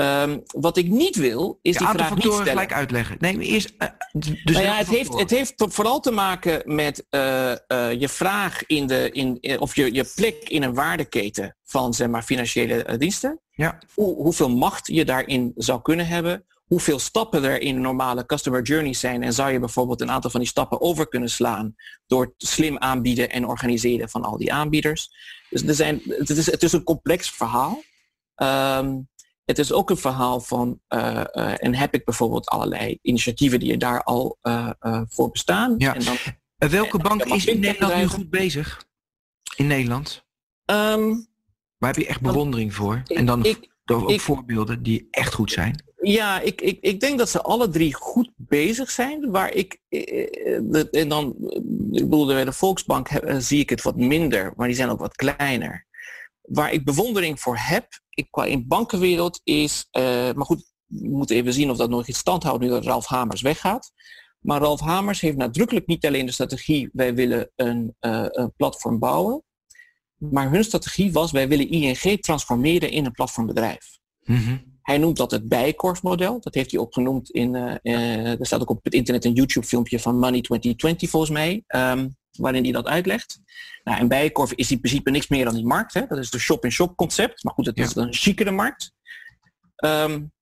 Um, 0.00 0.42
wat 0.46 0.76
ik 0.76 0.88
niet 0.88 1.16
wil, 1.16 1.58
is 1.62 1.72
ja, 1.72 1.78
die 1.78 1.88
vraag 1.88 2.14
niet 2.14 2.24
stellen. 2.24 2.46
gelijk 2.46 2.72
uitleggen. 2.72 3.16
Nee, 3.20 3.36
maar 3.36 3.44
eerst... 3.44 3.72
Uh, 3.78 3.88
dus 4.12 4.34
nou 4.44 4.64
ja, 4.64 4.76
het, 4.76 4.88
heeft, 4.88 5.18
het 5.18 5.30
heeft 5.30 5.54
vooral 5.56 6.00
te 6.00 6.10
maken 6.10 6.62
met 6.74 7.06
uh, 7.10 7.50
uh, 7.68 7.92
je 7.92 8.08
vraag 8.08 8.66
in 8.66 8.86
de... 8.86 9.10
In, 9.10 9.60
of 9.60 9.74
je, 9.74 9.94
je 9.94 10.10
plek 10.14 10.48
in 10.48 10.62
een 10.62 10.74
waardeketen 10.74 11.56
van 11.64 11.94
zeg 11.94 12.08
maar, 12.08 12.22
financiële 12.22 12.96
diensten. 12.98 13.40
Ja. 13.50 13.78
Hoe, 13.94 14.14
hoeveel 14.14 14.50
macht 14.50 14.86
je 14.86 15.04
daarin 15.04 15.52
zou 15.56 15.82
kunnen 15.82 16.06
hebben 16.06 16.46
hoeveel 16.68 16.98
stappen 16.98 17.44
er 17.44 17.60
in 17.60 17.80
normale 17.80 18.26
customer 18.26 18.62
journeys 18.62 19.00
zijn 19.00 19.22
en 19.22 19.32
zou 19.32 19.50
je 19.52 19.58
bijvoorbeeld 19.58 20.00
een 20.00 20.10
aantal 20.10 20.30
van 20.30 20.40
die 20.40 20.48
stappen 20.48 20.80
over 20.80 21.08
kunnen 21.08 21.30
slaan 21.30 21.74
door 22.06 22.34
slim 22.36 22.78
aanbieden 22.78 23.30
en 23.30 23.46
organiseren 23.46 24.08
van 24.08 24.22
al 24.22 24.36
die 24.36 24.52
aanbieders. 24.52 25.10
Dus 25.50 25.62
er 25.62 25.74
zijn, 25.74 26.02
het, 26.06 26.30
is, 26.30 26.50
het 26.50 26.62
is 26.62 26.72
een 26.72 26.82
complex 26.82 27.30
verhaal. 27.30 27.82
Um, 28.36 29.08
het 29.48 29.58
is 29.58 29.72
ook 29.72 29.90
een 29.90 29.96
verhaal 29.96 30.40
van, 30.40 30.80
uh, 30.88 31.24
uh, 31.32 31.64
en 31.64 31.74
heb 31.74 31.94
ik 31.94 32.04
bijvoorbeeld 32.04 32.48
allerlei 32.48 32.98
initiatieven 33.02 33.60
die 33.60 33.72
er 33.72 33.78
daar 33.78 34.02
al 34.02 34.38
uh, 34.42 34.70
voor 35.08 35.30
bestaan. 35.30 35.74
Ja. 35.78 35.94
En 35.94 36.04
dan, 36.04 36.16
Welke 36.70 36.98
bank 36.98 37.24
is 37.24 37.46
in 37.46 37.60
Nederland 37.60 37.96
nu 37.96 38.06
goed 38.06 38.30
bezig? 38.30 38.86
In 39.56 39.66
Nederland? 39.66 40.24
Um, 40.70 41.26
Waar 41.78 41.92
heb 41.92 42.02
je 42.02 42.06
echt 42.06 42.20
bewondering 42.20 42.74
voor? 42.74 43.02
En 43.06 43.26
dan 43.26 43.44
ik, 43.44 43.68
door 43.84 44.12
ik, 44.12 44.20
voorbeelden 44.20 44.82
die 44.82 45.08
echt 45.10 45.34
goed 45.34 45.50
zijn? 45.52 45.84
Ja, 46.00 46.40
ik, 46.40 46.60
ik, 46.60 46.78
ik 46.80 47.00
denk 47.00 47.18
dat 47.18 47.28
ze 47.28 47.42
alle 47.42 47.68
drie 47.68 47.94
goed 47.94 48.30
bezig 48.36 48.90
zijn. 48.90 49.30
Waar 49.30 49.52
ik, 49.52 49.80
en 50.90 51.08
dan, 51.08 51.34
ik 51.92 52.02
bedoel, 52.02 52.26
bij 52.26 52.44
de 52.44 52.52
Volksbank 52.52 53.08
zie 53.38 53.60
ik 53.60 53.70
het 53.70 53.82
wat 53.82 53.96
minder, 53.96 54.52
maar 54.56 54.66
die 54.66 54.76
zijn 54.76 54.88
ook 54.88 55.00
wat 55.00 55.16
kleiner. 55.16 55.86
Waar 56.48 56.72
ik 56.72 56.84
bewondering 56.84 57.40
voor 57.40 57.56
heb, 57.58 57.86
ik, 58.10 58.26
qua 58.30 58.44
in 58.44 58.68
bankenwereld, 58.68 59.40
is, 59.44 59.88
uh, 59.92 60.02
maar 60.04 60.44
goed, 60.44 60.72
we 60.86 61.08
moeten 61.08 61.36
even 61.36 61.52
zien 61.52 61.70
of 61.70 61.76
dat 61.76 61.90
nog 61.90 62.08
in 62.08 62.14
stand 62.14 62.42
houdt 62.42 62.62
nu 62.62 62.68
dat 62.68 62.84
Ralf 62.84 63.06
Hamers 63.06 63.40
weggaat. 63.40 63.92
Maar 64.40 64.60
Ralf 64.60 64.80
Hamers 64.80 65.20
heeft 65.20 65.36
nadrukkelijk 65.36 65.86
niet 65.86 66.06
alleen 66.06 66.26
de 66.26 66.32
strategie, 66.32 66.88
wij 66.92 67.14
willen 67.14 67.50
een, 67.56 67.96
uh, 68.00 68.24
een 68.28 68.52
platform 68.56 68.98
bouwen. 68.98 69.42
Maar 70.16 70.50
hun 70.50 70.64
strategie 70.64 71.12
was, 71.12 71.30
wij 71.30 71.48
willen 71.48 71.70
ING 71.70 72.22
transformeren 72.22 72.90
in 72.90 73.04
een 73.04 73.12
platformbedrijf. 73.12 73.98
Mm 74.24 74.36
-hmm. 74.36 74.78
Hij 74.82 74.98
noemt 74.98 75.16
dat 75.16 75.30
het 75.30 75.48
Bijenkorf-model. 75.48 76.40
Dat 76.40 76.54
heeft 76.54 76.70
hij 76.70 76.80
ook 76.80 76.94
genoemd 76.94 77.30
in, 77.30 77.54
uh, 77.54 77.74
uh, 77.82 78.40
er 78.40 78.46
staat 78.46 78.60
ook 78.60 78.70
op 78.70 78.84
het 78.84 78.94
internet 78.94 79.24
een 79.24 79.32
YouTube-filmpje 79.32 80.00
van 80.00 80.14
Money 80.14 80.40
2020 80.40 81.10
volgens 81.10 81.32
mij, 81.32 81.64
um, 81.66 82.16
waarin 82.38 82.62
hij 82.62 82.72
dat 82.72 82.86
uitlegt. 82.86 83.40
Nou, 83.84 83.98
en 83.98 84.08
Bijenkorf 84.08 84.52
is 84.52 84.70
in 84.70 84.80
principe 84.80 85.10
niks 85.10 85.28
meer 85.28 85.44
dan 85.44 85.54
die 85.54 85.66
markt. 85.66 85.94
Hè? 85.94 86.06
Dat 86.06 86.18
is 86.18 86.30
de 86.30 86.38
shop-in-shop 86.38 86.96
concept. 86.96 87.44
Maar 87.44 87.54
goed, 87.54 87.66
het 87.66 87.76
ja. 87.76 87.84
is 87.84 87.94
een 87.94 88.14
chicere 88.14 88.50
markt. 88.50 88.92
Um, 89.84 90.32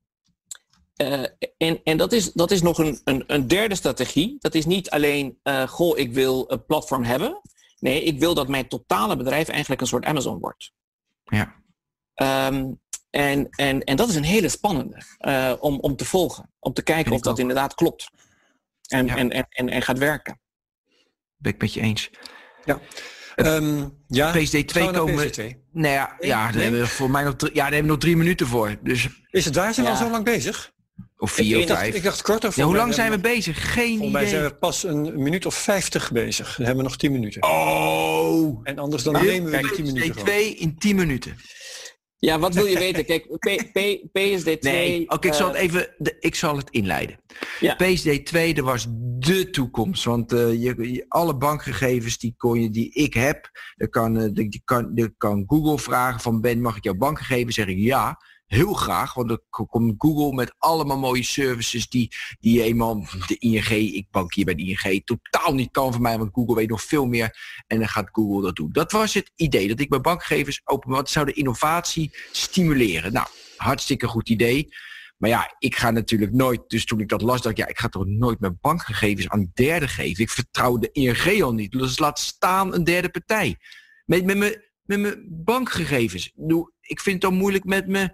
uh, 1.03 1.27
en 1.57 1.81
en 1.85 1.97
dat, 1.97 2.13
is, 2.13 2.33
dat 2.33 2.51
is 2.51 2.63
nog 2.63 2.79
een, 2.79 3.01
een, 3.05 3.25
een 3.27 3.49
derde 3.49 3.75
strategie. 3.75 4.37
Dat 4.39 4.55
is 4.55 4.67
niet 4.67 4.91
alleen, 4.91 5.39
goh, 5.67 5.99
ik 5.99 6.13
wil 6.13 6.45
een 6.49 6.65
platform 6.65 7.05
hebben. 7.05 7.41
Nee, 7.79 8.03
ik 8.03 8.19
wil 8.19 8.35
dat 8.35 8.49
mijn 8.49 8.69
totale 8.69 9.17
bedrijf 9.17 9.49
eigenlijk 9.49 9.81
een 9.81 9.87
soort 9.87 10.05
Amazon 10.05 10.39
wordt. 10.39 10.73
Ja. 11.25 11.55
Um, 12.49 12.81
en, 13.11 13.49
en, 13.51 13.85
en 13.85 13.97
dat 13.97 14.09
is 14.09 14.15
een 14.15 14.25
hele 14.25 14.49
spannende 14.49 15.03
uh, 15.21 15.53
om, 15.61 15.79
om 15.79 15.97
te 15.97 16.05
volgen. 16.05 16.53
Om 16.59 16.73
te 16.73 16.83
kijken 16.83 17.13
of 17.13 17.21
dat 17.21 17.33
ook. 17.33 17.39
inderdaad 17.39 17.75
klopt. 17.75 18.11
En, 18.89 19.07
ja. 19.07 19.17
en, 19.17 19.31
en, 19.31 19.47
en, 19.49 19.69
en, 19.69 19.83
gaat 19.83 19.99
werken. 19.99 20.41
Ben 21.39 21.53
ik 21.53 21.61
met 21.61 21.75
je 21.75 21.81
eens. 21.81 22.11
Ja. 22.65 22.81
Um, 23.37 23.99
ja, 24.09 24.35
PSD2 24.35 24.91
komen. 24.93 25.29
PSD2? 25.29 25.43
Nou 25.73 25.95
ja, 25.95 26.17
ja 26.21 26.45
daar 26.45 26.55
nee. 26.55 26.63
hebben 26.63 26.81
we 26.81 26.87
voor 26.87 27.11
mij 27.11 27.23
nog 27.23 27.35
ja, 27.39 27.49
daar 27.53 27.63
hebben 27.63 27.83
we 27.83 27.89
nog 27.89 27.99
drie 27.99 28.17
minuten 28.17 28.47
voor. 28.47 28.77
Dus, 28.83 29.09
is 29.31 29.45
het 29.45 29.55
daar 29.55 29.75
zijn 29.75 29.87
we 29.87 29.93
ja. 29.93 29.99
al 29.99 30.05
zo 30.05 30.11
lang 30.11 30.25
bezig? 30.25 30.75
Of 31.19 31.33
vier 31.33 31.57
ik, 31.61 31.71
of 31.71 31.77
vijf. 31.77 31.95
Ik 31.95 32.03
dacht 32.03 32.23
korter. 32.23 32.53
Ja, 32.55 32.65
hoe 32.65 32.77
lang 32.77 32.95
zijn 32.95 33.11
we 33.11 33.19
bezig? 33.19 33.73
Geen 33.73 33.97
idee. 33.97 34.13
Wij 34.13 34.27
zijn 34.27 34.43
we 34.43 34.55
pas 34.55 34.83
een 34.85 35.23
minuut 35.23 35.47
of 35.47 35.55
vijftig 35.55 36.13
bezig. 36.13 36.57
Dan 36.57 36.67
hebben 36.67 36.85
we 36.85 36.91
nog 36.91 36.99
tien 36.99 37.13
minuten. 37.13 37.43
Oh! 37.43 38.61
En 38.63 38.79
anders 38.79 39.03
dan 39.03 39.13
nemen 39.13 39.51
we 39.51 39.59
die 39.59 39.71
tien 39.71 39.85
minuten. 39.85 40.15
PSD2 40.17 40.59
in 40.59 40.79
tien 40.79 40.97
minuten. 40.97 41.37
Ja, 42.19 42.39
wat 42.39 42.55
wil 42.55 42.67
je 42.67 42.79
weten? 42.79 43.05
Kijk, 43.05 43.27
P, 43.39 43.73
P, 43.73 44.09
PSD2... 44.19 44.59
Nee, 44.61 45.03
oké, 45.03 45.15
okay, 45.15 45.31
ik 45.31 45.37
zal 45.37 45.49
het 45.49 45.57
even 45.57 45.95
de, 45.99 46.17
ik 46.21 46.35
zal 46.35 46.57
het 46.57 46.71
inleiden. 46.71 47.19
Ja. 47.61 47.77
PSD2, 47.83 48.53
dat 48.53 48.65
was 48.65 48.87
de 49.19 49.51
toekomst. 49.51 50.05
Want 50.05 50.33
uh, 50.33 50.53
je, 50.53 50.93
je, 50.93 51.05
alle 51.09 51.37
bankgegevens 51.37 52.19
die, 52.19 52.35
kon 52.37 52.61
je, 52.61 52.71
die 52.71 52.93
ik 52.93 53.15
heb, 53.15 53.51
dan 53.77 53.89
kan, 53.89 54.17
uh, 54.17 54.29
die, 54.33 54.63
kan, 54.65 54.95
die 54.95 55.15
kan 55.19 55.45
Google 55.47 55.79
vragen 55.79 56.21
van 56.21 56.41
Ben, 56.41 56.61
mag 56.61 56.77
ik 56.77 56.85
jouw 56.85 56.95
bankgegevens? 56.95 57.55
Zeg 57.55 57.67
ik 57.67 57.79
ja 57.79 58.19
heel 58.47 58.73
graag, 58.73 59.15
want 59.15 59.29
dan 59.29 59.41
komt 59.49 59.95
Google 59.99 60.35
met 60.35 60.55
allemaal 60.59 60.99
mooie 60.99 61.23
services 61.23 61.89
die, 61.89 62.13
die 62.41 62.63
eenmaal 62.63 63.07
de 63.27 63.39
ING, 63.39 63.69
ik 63.69 64.07
bank 64.11 64.35
hier 64.35 64.45
bij 64.45 64.55
de 64.55 64.63
ING, 64.63 65.05
totaal 65.05 65.55
niet 65.55 65.71
kan 65.71 65.93
van 65.93 66.03
mij, 66.03 66.19
want 66.19 66.35
Google 66.35 66.55
weet 66.55 66.69
nog 66.69 66.83
veel 66.83 67.07
meer 67.07 67.63
en 67.67 67.79
dan 67.79 67.89
gaat 67.89 68.09
Google 68.13 68.43
dat 68.43 68.57
doen. 68.57 68.73
Dat 68.73 68.93
was 68.93 69.15
het 69.15 69.33
idee, 69.35 69.69
dat 69.69 69.81
ik 69.81 69.89
mijn 69.89 70.03
bankgegevens 70.03 70.61
open, 70.65 70.91
wat 70.91 71.11
zou 71.11 71.27
de 71.27 71.33
innovatie 71.33 72.17
stimuleren. 72.33 73.13
Nou, 73.13 73.27
hartstikke 73.57 74.07
goed 74.07 74.29
idee. 74.29 74.69
Maar 75.17 75.31
ja, 75.31 75.55
ik 75.59 75.77
ga 75.77 75.91
natuurlijk 75.91 76.33
nooit, 76.33 76.61
dus 76.67 76.85
toen 76.85 77.01
ik 77.01 77.09
dat 77.09 77.23
las, 77.23 77.43
dacht 77.43 77.59
ik, 77.59 77.65
ja, 77.65 77.71
ik 77.71 77.79
ga 77.79 77.89
toch 77.89 78.07
nooit 78.07 78.41
mijn 78.41 78.59
bankgegevens 78.61 79.29
aan 79.29 79.51
derden 79.55 79.89
geven. 79.89 80.23
Ik 80.23 80.31
vertrouw 80.31 80.79
de 80.79 80.93
ING 80.93 81.43
al 81.43 81.55
niet, 81.55 81.73
dus 81.73 81.99
laat 81.99 82.19
staan 82.19 82.75
een 82.75 82.85
derde 82.85 83.09
partij. 83.09 83.57
Met, 84.05 84.25
met, 84.25 84.37
mijn, 84.37 84.63
met 84.83 85.01
mijn 85.01 85.27
bankgegevens. 85.29 86.33
Ik 86.81 87.01
vind 87.01 87.23
het 87.23 87.31
dan 87.31 87.35
moeilijk 87.35 87.65
met 87.65 87.87
mijn 87.87 88.13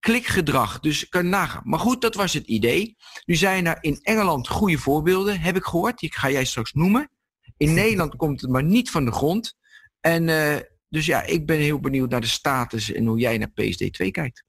klikgedrag. 0.00 0.80
Dus 0.80 1.08
kan 1.08 1.28
nagaan. 1.28 1.62
Maar 1.64 1.78
goed, 1.78 2.00
dat 2.00 2.14
was 2.14 2.32
het 2.32 2.46
idee. 2.46 2.96
Nu 3.24 3.34
zijn 3.34 3.66
er 3.66 3.78
in 3.80 3.98
Engeland 4.02 4.48
goede 4.48 4.78
voorbeelden, 4.78 5.40
heb 5.40 5.56
ik 5.56 5.64
gehoord. 5.64 5.98
Die 5.98 6.14
ga 6.14 6.30
jij 6.30 6.44
straks 6.44 6.72
noemen. 6.72 7.10
In 7.56 7.74
Nederland 7.82 8.16
komt 8.16 8.40
het 8.40 8.50
maar 8.50 8.64
niet 8.64 8.90
van 8.90 9.04
de 9.04 9.12
grond. 9.12 9.56
En 10.00 10.28
uh, 10.28 10.56
dus 10.88 11.06
ja, 11.06 11.22
ik 11.22 11.46
ben 11.46 11.58
heel 11.58 11.80
benieuwd 11.80 12.10
naar 12.10 12.20
de 12.20 12.26
status 12.26 12.92
en 12.92 13.06
hoe 13.06 13.18
jij 13.18 13.38
naar 13.38 13.50
PSD2 13.50 14.10
kijkt. 14.10 14.44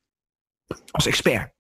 Als 0.92 1.06
expert. 1.06 1.54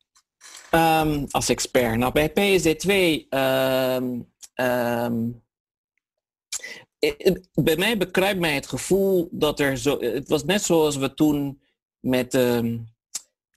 Um, 0.71 1.25
als 1.29 1.49
expert. 1.49 1.97
Nou, 1.97 2.11
bij 2.11 2.29
PSD2... 2.29 2.91
Um, 3.29 4.33
um, 4.65 5.43
bij 7.53 7.75
mij 7.77 7.97
bekruipt 7.97 8.39
mij 8.39 8.53
het 8.53 8.67
gevoel 8.67 9.29
dat 9.31 9.59
er 9.59 9.77
zo... 9.77 9.99
Het 9.99 10.27
was 10.27 10.43
net 10.43 10.61
zoals 10.61 10.95
we 10.95 11.13
toen 11.13 11.61
met... 11.99 12.33
Um, 12.33 12.97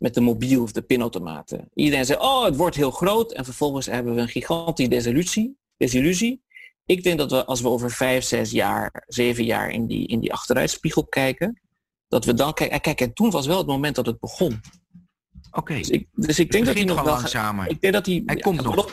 met 0.03 0.15
de 0.15 0.21
mobiel 0.21 0.63
of 0.63 0.73
de 0.73 0.83
pinautomaten. 0.83 1.71
Iedereen 1.75 2.05
zei, 2.05 2.19
oh, 2.19 2.45
het 2.45 2.57
wordt 2.57 2.77
heel 2.77 2.91
groot. 2.91 3.33
En 3.33 3.45
vervolgens 3.45 3.87
hebben 3.87 4.15
we 4.15 4.21
een 4.21 4.29
gigantische 4.29 4.91
desillusie. 4.91 5.57
desillusie. 5.77 6.43
Ik 6.87 7.03
denk 7.03 7.19
dat 7.19 7.31
we 7.31 7.45
als 7.45 7.61
we 7.61 7.69
over 7.69 7.91
vijf, 7.91 8.25
zes 8.25 8.51
jaar, 8.51 9.05
zeven 9.07 9.45
jaar 9.45 9.71
in 9.71 9.87
die, 9.87 10.07
in 10.07 10.21
die 10.21 10.33
achteruitspiegel 10.33 11.07
kijken, 11.07 11.61
dat 12.09 12.25
we 12.25 12.35
dan 12.35 12.55
kijken. 12.55 12.81
Kijk, 12.81 13.01
en 13.01 13.13
toen 13.13 13.31
was 13.31 13.47
wel 13.47 13.59
het 13.59 13.67
moment 13.67 13.95
dat 13.95 14.07
het 14.07 14.21
begon. 14.21 14.61
Oké. 15.51 15.59
Okay. 15.59 15.79
Dus 15.79 15.91
ik, 15.91 16.09
dus 16.13 16.39
ik 16.39 16.51
denk 16.51 16.67
dat 16.67 16.75
hij 16.75 16.85
nog 16.85 17.03
wel 17.03 17.15
langzamer. 17.15 17.71
Ik 17.71 17.81
denk 17.81 17.93
dat 17.93 18.07
hij, 18.07 18.23
hij 18.27 18.37
komt 18.37 18.63
nog. 18.63 18.75
Waarom, 18.75 18.93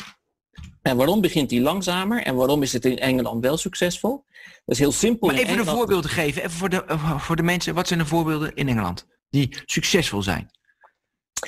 en 0.81 0.97
waarom 0.97 1.21
begint 1.21 1.51
hij 1.51 1.59
langzamer? 1.61 2.23
En 2.23 2.35
waarom 2.35 2.63
is 2.63 2.73
het 2.73 2.85
in 2.85 2.99
Engeland 2.99 3.43
wel 3.43 3.57
succesvol? 3.57 4.25
Dat 4.65 4.75
is 4.75 4.79
heel 4.79 4.91
simpel. 4.91 5.27
Maar 5.27 5.35
even 5.35 5.47
Engeland... 5.47 5.69
een 5.69 5.75
voorbeeld 5.75 6.05
geven, 6.05 6.43
even 6.43 6.57
voor 6.57 6.69
de, 6.69 6.83
voor 7.17 7.35
de 7.35 7.43
mensen. 7.43 7.73
Wat 7.75 7.87
zijn 7.87 7.99
de 7.99 8.05
voorbeelden 8.05 8.55
in 8.55 8.67
Engeland 8.67 9.07
die 9.29 9.57
succesvol 9.65 10.21
zijn? 10.21 10.57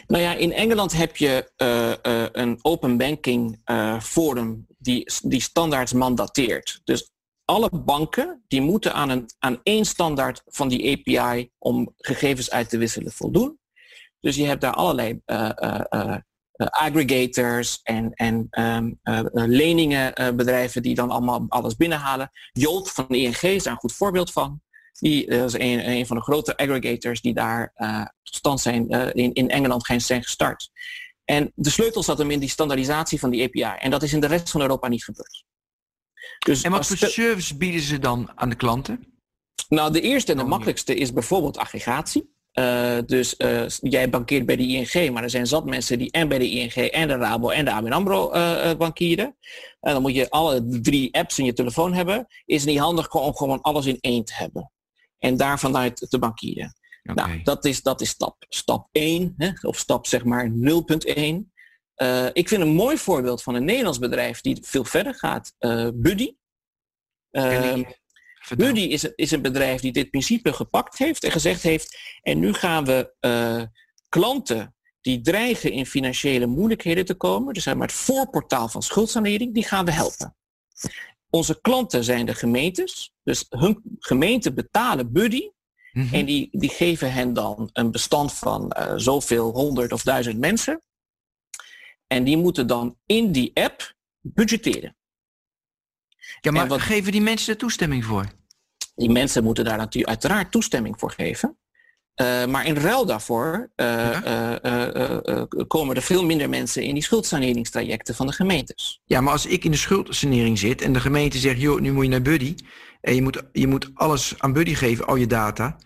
Nou 0.08 0.24
ja, 0.24 0.34
in 0.34 0.54
Engeland 0.54 0.92
heb 0.92 1.18
je 1.18 1.52
uh, 1.58 2.14
uh, 2.14 2.28
een 2.32 2.60
open 2.62 2.98
banking 2.98 3.62
uh, 3.66 4.00
forum 4.00 4.66
die, 4.78 5.12
die 5.24 5.42
standaards 5.42 5.94
mandateert. 5.94 6.82
Dus 6.84 7.12
alle 7.46 7.70
banken 7.70 8.44
die 8.48 8.62
moeten 8.62 8.94
aan, 8.94 9.10
een, 9.10 9.30
aan 9.40 9.60
één 9.64 9.86
standaard 9.86 10.42
van 10.46 10.68
die 10.68 10.98
API 10.98 11.50
om 11.58 11.94
gegevens 11.98 12.52
uit 12.52 12.70
te 12.70 12.78
wisselen 12.78 13.12
voldoen. 13.12 13.60
Dus 14.20 14.36
je 14.36 14.46
hebt 14.46 14.62
daar 14.62 14.74
allerlei 14.74 15.22
aggregators 16.56 17.80
en, 17.84 18.14
en 18.14 18.48
um, 18.50 19.00
leningenbedrijven 19.32 20.82
die 20.82 20.96
dan 20.96 21.10
allemaal 21.10 21.46
alles 21.48 21.76
binnenhalen. 21.76 22.32
Jolt 22.52 22.92
van 22.92 23.08
ING 23.10 23.42
is 23.42 23.64
daar 23.64 23.74
een 23.74 23.80
goed 23.80 23.94
voorbeeld 23.94 24.32
van. 24.32 24.62
Die 25.00 25.26
is 25.26 25.54
een, 25.54 25.90
een 25.90 26.06
van 26.06 26.18
de 26.18 26.24
grote 26.24 26.58
aggregators 26.58 27.22
die 27.22 27.34
daar 27.34 27.74
tot 28.24 28.36
stand 28.36 28.62
zijn 28.62 28.90
in, 29.14 29.34
in 29.34 29.50
Engeland 29.50 29.86
zijn 29.86 30.24
gestart. 30.24 30.70
En 31.26 31.52
de 31.56 31.70
sleutel 31.70 32.04
zat 32.04 32.18
hem 32.18 32.32
in 32.32 32.40
die 32.40 32.50
standaardisatie 32.50 33.20
van 33.20 33.30
die 33.30 33.44
API. 33.44 33.78
En 33.80 33.92
dat 33.92 34.04
is 34.04 34.14
in 34.14 34.20
de 34.20 34.28
rest 34.28 34.50
van 34.50 34.62
Europa 34.62 34.88
niet 34.88 35.04
gebeurd. 35.04 35.44
Dus 36.46 36.62
en 36.62 36.72
wat 36.72 36.88
voor 36.88 36.98
service 36.98 37.58
bieden 37.58 37.82
ze 37.82 38.00
dan 38.00 38.32
aan 38.36 38.50
de 38.50 38.56
klanten? 38.56 39.12
Nou, 39.70 39.92
de 39.92 40.02
eerste 40.02 40.32
en 40.32 40.38
de 40.38 40.44
oh, 40.44 40.50
makkelijkste 40.50 40.96
is 40.96 41.14
bijvoorbeeld 41.14 41.58
aggregatie. 41.58 42.40
Uh, 42.54 42.98
dus 43.06 43.36
uh, 43.38 43.68
jij 43.68 44.10
bankeert 44.10 44.46
bij 44.46 44.56
de 44.56 44.68
ING, 44.68 45.14
maar 45.14 45.24
er 45.24 45.30
zijn 45.30 45.48
zat 45.48 45.66
mensen 45.66 45.98
die 45.98 46.12
en 46.12 46.28
bij 46.28 46.38
de 46.38 46.50
ING 46.50 46.74
en 46.74 47.08
de 47.08 47.16
Rabo 47.16 47.50
en 47.50 47.66
de 47.66 47.72
ABN 47.72 47.92
AMRO 47.92 48.34
uh, 48.34 48.74
bankieren. 48.74 49.38
En 49.80 49.94
dan 49.94 50.02
moet 50.02 50.16
je 50.16 50.30
alle 50.30 50.80
drie 50.82 51.14
apps 51.14 51.40
in 51.40 51.46
je 51.46 51.54
telefoon 51.54 51.94
hebben. 51.94 52.28
Is 52.46 52.62
het 52.62 52.70
niet 52.70 52.80
handig 52.80 53.14
om 53.14 53.36
gewoon 53.36 53.62
alles 53.62 53.86
in 53.86 53.98
één 54.00 54.26
te 54.26 54.34
hebben. 54.34 54.72
En 55.22 55.38
daar 55.38 55.60
vanuit 55.60 56.06
te 56.10 56.20
bankieren. 56.20 56.76
Okay. 57.04 57.28
Nou, 57.28 57.44
dat 57.44 57.66
is, 57.66 57.82
dat 57.82 58.02
is 58.02 58.10
stap, 58.10 58.46
stap 58.50 58.88
1, 58.92 59.34
hè, 59.38 59.52
of 59.62 59.78
stap 59.78 60.08
zeg 60.08 60.24
maar 60.24 60.52
0.1. 60.52 60.54
Uh, 61.96 62.28
ik 62.34 62.48
vind 62.48 62.62
een 62.62 62.74
mooi 62.74 62.98
voorbeeld 62.98 63.44
van 63.44 63.56
een 63.56 63.66
Nederlands 63.66 64.00
bedrijf 64.00 64.42
die 64.42 64.58
veel 64.62 64.84
verder 64.84 65.16
gaat. 65.16 65.54
Uh, 65.60 65.88
Buddy. 65.94 66.36
Uh, 67.32 67.80
Buddy 68.58 68.80
is, 68.80 69.04
is 69.04 69.32
een 69.32 69.42
bedrijf 69.42 69.82
die 69.82 69.92
dit 69.92 70.10
principe 70.10 70.54
gepakt 70.54 70.98
heeft 70.98 71.24
en 71.24 71.32
gezegd 71.32 71.64
heeft. 71.64 71.98
En 72.22 72.40
nu 72.40 72.54
gaan 72.54 72.86
we 72.86 73.14
klanten 74.10 74.76
die 75.02 75.22
dreigen 75.22 75.72
in 75.72 75.86
financiële 75.86 76.46
moeilijkheden 76.46 77.06
te 77.06 77.16
komen, 77.16 77.54
dus 77.54 77.66
maar 77.66 77.78
het 77.78 77.92
voorportaal 77.92 78.70
van 78.70 78.84
schuldsanering, 78.84 79.54
die 79.54 79.64
gaan 79.64 79.86
we 79.86 79.92
helpen. 79.92 80.36
Onze 81.32 81.62
klanten 81.62 82.04
zijn 82.04 82.26
de 82.26 82.36
gemeentes, 82.36 83.14
dus 83.24 83.46
hun 83.50 83.82
gemeenten 84.00 84.56
betalen 84.56 85.12
Buddy 85.12 85.50
Mhm. 85.92 86.14
En 86.14 86.26
die, 86.26 86.50
die 86.52 86.70
geven 86.70 87.14
hen 87.14 87.34
dan 87.34 87.70
een 87.74 87.92
bestand 87.92 88.34
van 88.34 88.76
uh, 88.78 88.94
zoveel 88.96 89.52
honderd 89.52 89.92
of 89.92 90.04
duizend 90.04 90.40
mensen. 90.40 90.82
En 92.08 92.24
die 92.24 92.38
moeten 92.38 92.68
dan 92.68 92.98
in 93.06 93.32
die 93.32 93.52
app 93.54 93.94
budgetteren. 94.20 94.96
Ja, 96.42 96.52
maar 96.52 96.68
wat, 96.68 96.82
geven 96.82 97.12
die 97.12 97.22
mensen 97.22 97.54
er 97.54 97.60
toestemming 97.60 98.06
voor? 98.06 98.32
Die 98.96 99.10
mensen 99.10 99.44
moeten 99.44 99.66
daar 99.66 99.78
natuurlijk 99.78 100.14
uiteraard 100.14 100.52
toestemming 100.52 101.00
voor 101.00 101.12
geven. 101.12 101.58
Uh, 102.22 102.46
maar 102.46 102.66
in 102.66 102.76
ruil 102.76 103.06
daarvoor 103.06 103.72
uh, 103.76 104.18
komen 105.68 105.96
er 105.96 106.02
veel 106.02 106.26
minder 106.26 106.50
mensen 106.50 106.84
in 106.84 106.94
die 106.94 107.04
schuldsaneringstrajecten 107.04 108.16
van 108.16 108.28
de 108.28 108.34
gemeentes. 108.34 109.02
Ja, 109.06 109.22
maar 109.22 109.34
als 109.34 109.46
ik 109.46 109.64
in 109.64 109.72
de 109.72 109.78
schuldsanering 109.78 110.60
zit 110.60 110.82
en 110.82 110.94
de 110.94 111.00
gemeente 111.00 111.38
zegt, 111.38 111.62
joh, 111.62 111.80
nu 111.80 111.92
moet 111.92 112.04
je 112.04 112.10
naar 112.10 112.22
Buddy 112.22 112.56
en 113.02 113.16
je 113.16 113.22
moet, 113.22 113.44
je 113.52 113.68
moet 113.68 113.92
alles 113.94 114.34
aan 114.38 114.54
Buddy 114.54 114.74
geven, 114.74 115.06
al 115.06 115.16
je 115.16 115.28
data. 115.28 115.78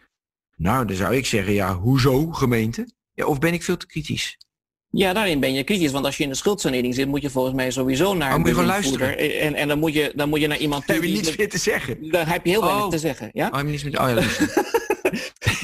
Nou, 0.56 0.86
dan 0.86 0.96
zou 0.96 1.16
ik 1.16 1.26
zeggen, 1.26 1.54
ja, 1.54 1.76
hoezo 1.76 2.32
gemeente? 2.32 2.94
Ja, 3.14 3.26
of 3.26 3.40
ben 3.40 3.54
ik 3.54 3.64
veel 3.64 3.78
te 3.78 3.88
kritisch? 3.88 4.38
Ja, 4.90 5.14
daarin 5.14 5.40
ben 5.40 5.54
je 5.54 5.64
kritisch. 5.64 5.92
Want 5.92 6.06
als 6.06 6.18
je 6.18 6.24
in 6.24 6.30
de 6.30 6.36
schuldsanering 6.36 6.96
zit, 6.96 7.08
moet 7.08 7.22
je 7.22 7.30
volgens 7.30 7.56
mij 7.56 7.72
sowieso 7.72 8.14
naar 8.14 8.32
oh, 8.32 8.38
moet 8.38 8.48
je 8.48 8.54
gewoon 8.54 8.70
luisteren. 8.70 9.18
En, 9.18 9.56
en 9.56 9.68
dan, 9.68 9.80
moet 9.80 9.94
je, 9.94 10.12
dan 10.16 10.30
moet 10.30 10.42
je 10.42 10.48
naar 10.48 10.58
iemand 10.58 10.86
toe. 10.86 10.96
Heb 10.96 11.04
je 11.04 11.10
niets 11.10 11.38
meer 11.38 11.50
te 11.50 11.58
zeggen? 11.58 12.10
Daar 12.12 12.30
heb 12.30 12.46
je 12.46 12.52
heel 12.52 12.62
weinig 12.64 12.84
oh. 12.84 12.90
te 12.90 12.98
zeggen. 12.98 13.30
Ja? 13.34 13.48
Oh, 13.48 13.56
heb 13.56 13.66
je 13.66 13.72
niets 13.72 13.84
meer... 13.84 14.02
oh 14.02 14.10
ja, 14.10 14.16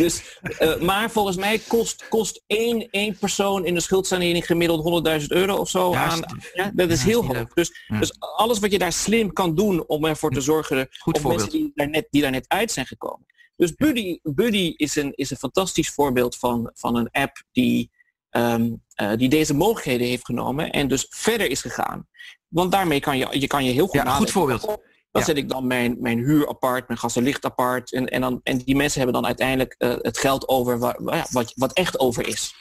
dus, 0.02 0.40
uh, 0.60 0.80
maar 0.80 1.12
volgens 1.12 1.38
mij 1.38 1.60
kost, 1.68 2.08
kost 2.08 2.44
één, 2.48 2.90
één 2.90 3.18
persoon 3.18 3.66
in 3.66 3.74
de 3.74 3.80
schuldsanering 3.80 4.46
gemiddeld 4.46 5.04
100.000 5.22 5.28
euro 5.28 5.56
of 5.56 5.70
zo. 5.70 5.94
Aan, 5.94 6.20
ja, 6.54 6.72
dat 6.74 6.90
is 6.90 7.04
heel 7.04 7.26
hoog. 7.26 7.54
Dus, 7.54 7.86
dus 8.00 8.20
alles 8.20 8.60
wat 8.60 8.72
je 8.72 8.80
daar 8.80 8.94
slim 8.94 9.34
kan 9.34 9.56
doen 9.56 9.88
om 9.88 10.06
ervoor 10.06 10.32
te 10.32 10.42
zorgen... 10.42 10.88
Goed 11.00 11.18
op 11.18 11.24
mensen 11.24 11.50
die 11.50 11.72
daar, 11.74 11.90
net, 11.90 12.08
die 12.10 12.22
daar 12.22 12.32
net 12.32 12.46
uit 12.48 12.72
zijn 12.72 12.86
gekomen. 12.86 13.26
Dus 13.56 13.74
Buddy, 13.76 14.20
Buddy 14.24 14.74
is, 14.76 14.96
een, 14.96 15.12
is 15.16 15.32
een 15.32 15.38
fantastisch 15.38 15.90
voorbeeld 15.90 16.38
van, 16.38 16.72
van 16.74 16.96
een 16.96 17.10
app 17.12 17.44
die, 17.52 17.92
um, 18.32 18.84
uh, 19.02 19.12
die 19.16 19.30
deze 19.30 19.54
mogelijkheden 19.54 20.08
heeft 20.08 20.26
genomen 20.26 20.72
en 20.72 20.88
dus 20.88 21.06
verder 21.10 21.50
is 21.50 21.62
gegaan. 21.62 22.08
Want 22.48 22.72
daarmee 22.72 23.00
kan 23.00 23.18
je, 23.18 23.28
je, 23.40 23.48
kan 23.48 23.66
je 23.66 23.72
heel 23.72 23.88
goed 23.88 24.02
ja, 24.02 24.16
goed 24.16 24.32
voorbeeld. 24.32 24.78
Dan 25.12 25.22
ja. 25.22 25.28
zet 25.28 25.38
ik 25.38 25.50
dan 25.50 25.68
mijn, 25.68 25.98
mijn 26.00 26.18
huur 26.18 26.48
apart, 26.48 26.88
mijn 26.88 27.00
gas 27.00 27.16
en 27.16 27.24
licht 27.24 27.46
apart. 27.46 27.94
En, 27.94 28.08
en, 28.08 28.22
dan, 28.22 28.40
en 28.44 28.58
die 28.58 28.76
mensen 28.76 29.02
hebben 29.02 29.22
dan 29.22 29.26
uiteindelijk 29.26 29.76
uh, 29.78 29.96
het 30.02 30.18
geld 30.18 30.48
over 30.48 30.80
waar, 30.80 31.28
wat, 31.32 31.54
wat 31.56 31.74
echt 31.74 32.00
over 32.00 32.28
is. 32.28 32.56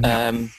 Ja. 0.00 0.28
Um, 0.28 0.50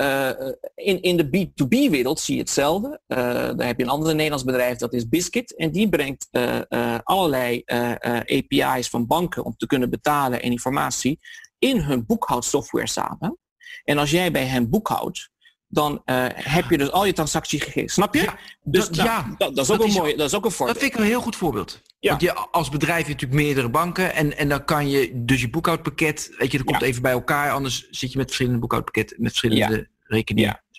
uh, 0.00 0.30
in, 0.74 1.02
in 1.02 1.16
de 1.16 1.26
B2B-wereld 1.26 2.20
zie 2.20 2.34
je 2.34 2.40
hetzelfde. 2.40 3.00
Uh, 3.08 3.16
daar 3.18 3.66
heb 3.66 3.78
je 3.78 3.84
een 3.84 3.90
ander 3.90 4.14
Nederlands 4.14 4.44
bedrijf, 4.44 4.78
dat 4.78 4.92
is 4.92 5.08
Biscuit. 5.08 5.56
En 5.56 5.70
die 5.70 5.88
brengt 5.88 6.28
uh, 6.30 6.98
allerlei 7.02 7.62
API's 7.64 8.88
van 8.88 9.06
banken 9.06 9.44
om 9.44 9.56
te 9.56 9.66
kunnen 9.66 9.90
betalen 9.90 10.42
en 10.42 10.50
informatie 10.50 11.18
in 11.58 11.80
hun 11.80 12.06
boekhoudsoftware 12.06 12.88
samen. 12.88 13.38
En 13.84 13.98
als 13.98 14.10
jij 14.10 14.30
bij 14.30 14.46
hen 14.46 14.70
boekhoudt, 14.70 15.29
dan 15.70 16.02
heb 16.34 16.70
je 16.70 16.78
dus 16.78 16.90
al 16.90 17.04
je 17.04 17.12
transactiegegevens. 17.12 17.92
Snap 17.92 18.14
je? 18.14 18.22
Ja, 18.22 18.38
dus 18.62 18.88
dat, 18.88 18.96
ja, 18.96 19.34
dat, 19.38 19.56
dat, 19.56 19.64
is 19.64 19.70
ook 19.70 19.84
een 19.84 19.92
mooi, 19.92 20.16
dat 20.16 20.26
is 20.26 20.34
ook 20.34 20.44
een 20.44 20.50
voorbeeld. 20.50 20.78
Dat 20.78 20.88
vind 20.88 20.98
ik 20.98 21.04
een 21.04 21.12
heel 21.12 21.20
goed 21.20 21.36
voorbeeld. 21.36 21.82
Ja. 21.98 22.10
Want 22.10 22.22
je 22.22 22.34
als 22.34 22.68
bedrijf 22.68 23.06
hebt 23.06 23.20
natuurlijk 23.20 23.42
meerdere 23.42 23.70
banken 23.70 24.14
en, 24.14 24.36
en 24.36 24.48
dan 24.48 24.64
kan 24.64 24.88
je 24.88 25.10
dus 25.14 25.40
je 25.40 25.50
boekhoudpakket, 25.50 26.34
weet 26.38 26.52
je, 26.52 26.58
dat 26.58 26.66
komt 26.66 26.82
even 26.82 27.02
bij 27.02 27.12
elkaar, 27.12 27.50
anders 27.50 27.88
zit 27.90 28.12
je 28.12 28.18
met 28.18 28.26
verschillende 28.26 28.60
boekhoudpakketten, 28.60 29.16
met 29.22 29.30
verschillende 29.30 29.88
rekeningen. 30.02 30.62
Ja. 30.70 30.72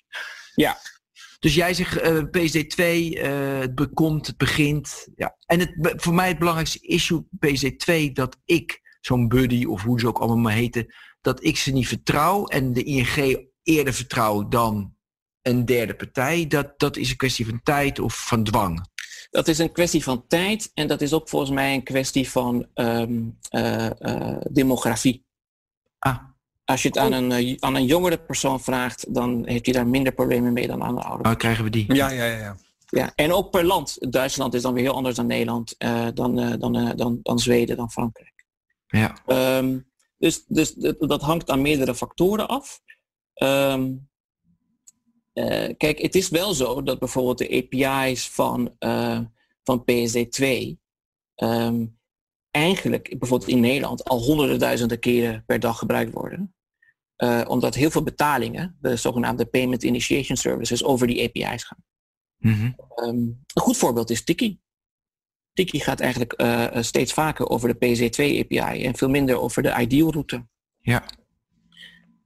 ja. 0.56 0.78
Dus 1.40 1.56
jij 1.56 1.74
zegt 1.74 2.04
uh, 2.04 2.18
PSD2, 2.18 2.84
uh, 2.84 3.60
het 3.60 3.76
bekomt, 3.76 4.28
het 4.28 4.38
begint. 4.38 5.08
Ja. 5.16 5.36
En 5.46 5.60
het, 5.60 5.94
voor 5.96 6.14
mij 6.14 6.28
het 6.28 6.40
belangrijkste 6.40 6.80
issue 6.80 7.24
PSD2 7.46 8.12
dat 8.14 8.38
ik 8.46 8.82
zo'n 9.02 9.28
buddy 9.28 9.66
of 9.66 9.82
hoe 9.82 10.00
ze 10.00 10.08
ook 10.08 10.20
allemaal 10.20 10.38
maar 10.38 10.54
heten, 10.54 10.94
dat 11.22 11.44
ik 11.44 11.58
ze 11.58 11.72
niet 11.72 11.88
vertrouw 11.88 12.46
en 12.46 12.74
de 12.74 12.84
ING 12.84 13.50
eerder 13.64 13.94
vertrouw 13.94 14.48
dan 14.48 14.96
een 15.42 15.66
derde 15.66 15.96
partij. 15.96 16.48
Dat, 16.48 16.80
dat 16.80 16.98
is 16.98 17.10
een 17.10 17.18
kwestie 17.18 17.46
van 17.46 17.60
tijd 17.64 18.00
of 18.00 18.28
van 18.28 18.44
dwang. 18.44 18.90
Dat 19.30 19.48
is 19.48 19.58
een 19.58 19.72
kwestie 19.72 20.04
van 20.04 20.28
tijd 20.28 20.72
en 20.74 20.88
dat 20.88 21.02
is 21.02 21.14
ook 21.14 21.30
volgens 21.30 21.52
mij 21.52 21.74
een 21.74 21.84
kwestie 21.84 22.30
van 22.30 22.68
um, 22.74 23.38
uh, 23.52 23.90
uh, 24.00 24.38
demografie. 24.52 25.26
Ah. 26.00 26.18
Als 26.66 26.82
je 26.82 26.88
het 26.88 26.98
aan, 26.98 27.12
een, 27.12 27.46
uh, 27.46 27.58
aan 27.60 27.76
een 27.76 27.86
jongere 27.86 28.18
persoon 28.18 28.62
vraagt, 28.62 29.14
dan 29.14 29.48
heeft 29.48 29.66
hij 29.66 29.74
daar 29.74 29.88
minder 29.88 30.14
problemen 30.14 30.54
mee 30.54 30.68
dan 30.68 30.84
aan 30.84 30.96
de 30.96 31.02
oudere. 31.02 31.30
Oh, 31.30 31.36
krijgen 31.36 31.64
we 31.64 31.70
die? 31.70 31.94
Ja, 31.94 32.10
ja, 32.10 32.26
ja, 32.26 32.38
ja. 32.38 32.58
Ja, 32.86 33.12
en 33.16 33.34
ook 33.34 33.52
per 33.52 33.66
land. 33.66 34.12
Duitsland 34.12 34.54
is 34.54 34.62
dan 34.62 34.74
weer 34.74 34.84
heel 34.84 34.96
anders 34.96 35.16
dan 35.16 35.26
Nederland, 35.26 35.76
dan, 36.14 36.36
dan, 36.60 36.96
dan, 36.96 37.20
dan 37.24 37.40
Zweden, 37.40 37.78
dan 37.78 37.92
Frankrijk. 37.92 38.46
Ja. 38.88 39.18
Um, 39.58 39.92
dus 40.18 40.44
dus 40.48 40.74
dat 41.00 41.22
hangt 41.22 41.50
aan 41.50 41.62
meerdere 41.62 41.96
factoren 41.96 42.48
af. 42.48 42.82
Um, 43.44 44.10
uh, 45.34 45.70
kijk, 45.78 46.00
het 46.02 46.16
is 46.16 46.30
wel 46.30 46.54
zo 46.54 46.84
dat 46.84 47.00
bijvoorbeeld 47.00 47.38
de 47.38 47.68
API's 47.72 48.30
van, 48.30 48.76
uh, 48.80 49.20
van 49.64 49.84
PSD2 49.84 50.46
um, 50.46 50.78
ehm, 51.36 51.86
eigenlijk 52.52 53.20
bijvoorbeeld 53.20 53.50
in 53.50 53.60
Nederland 53.60 54.04
al 54.04 54.22
honderden 54.22 54.60
duizenden 54.60 55.00
keren 55.00 55.44
per 55.46 55.60
dag 55.60 55.78
gebruikt 55.78 56.14
worden. 56.14 56.56
Uh, 57.18 57.42
omdat 57.48 57.76
heel 57.76 57.92
veel 57.92 58.04
betalingen, 58.04 58.78
de 58.82 58.96
zogenaamde 58.96 59.46
Payment 59.46 59.84
Initiation 59.84 60.38
Services, 60.38 60.84
over 60.84 61.08
die 61.08 61.24
API's 61.24 61.64
gaan. 61.64 61.84
Mm 62.38 62.54
-hmm. 62.54 62.76
um, 63.08 63.44
een 63.54 63.62
goed 63.62 63.78
voorbeeld 63.78 64.10
is 64.10 64.24
Tiki. 64.24 64.60
Tiki 65.54 65.80
gaat 65.80 66.00
eigenlijk 66.00 66.44
steeds 66.84 67.14
vaker 67.14 67.50
over 67.50 67.78
de 67.78 67.86
PSD2 67.86 68.40
API 68.40 68.86
en 68.86 68.96
veel 68.96 69.10
minder 69.10 69.40
over 69.40 69.64
de 69.64 69.76
ideal 69.80 70.12
route. 70.12 70.48
Ja. 70.80 71.06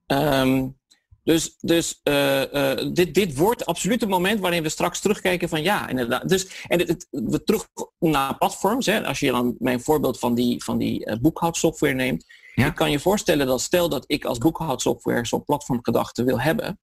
Um, 0.07 0.77
dus, 1.25 1.55
dus 1.59 1.99
uh, 2.03 2.53
uh, 2.53 2.93
dit, 2.93 3.13
dit 3.13 3.35
wordt 3.37 3.65
absoluut 3.65 4.01
het 4.01 4.09
moment 4.09 4.39
waarin 4.39 4.63
we 4.63 4.69
straks 4.69 4.99
terugkijken 4.99 5.49
van 5.49 5.63
ja, 5.63 5.89
inderdaad. 5.89 6.29
Dus, 6.29 6.63
en 6.67 6.79
het, 6.79 6.87
het, 6.87 7.07
we 7.09 7.43
terug 7.43 7.67
naar 7.99 8.37
platforms. 8.37 8.85
Hè, 8.85 9.05
als 9.05 9.19
je 9.19 9.31
dan 9.31 9.55
mijn 9.59 9.81
voorbeeld 9.81 10.19
van 10.19 10.35
die, 10.35 10.63
van 10.63 10.77
die 10.77 11.05
uh, 11.05 11.15
boekhoudsoftware 11.17 11.93
neemt. 11.93 12.25
Ja. 12.55 12.65
Ik 12.65 12.75
kan 12.75 12.91
je 12.91 12.99
voorstellen 12.99 13.47
dat 13.47 13.61
stel 13.61 13.89
dat 13.89 14.03
ik 14.07 14.25
als 14.25 14.37
boekhoudsoftware 14.37 15.25
zo'n 15.25 15.43
platformgedachte 15.43 16.23
wil 16.23 16.39
hebben. 16.39 16.79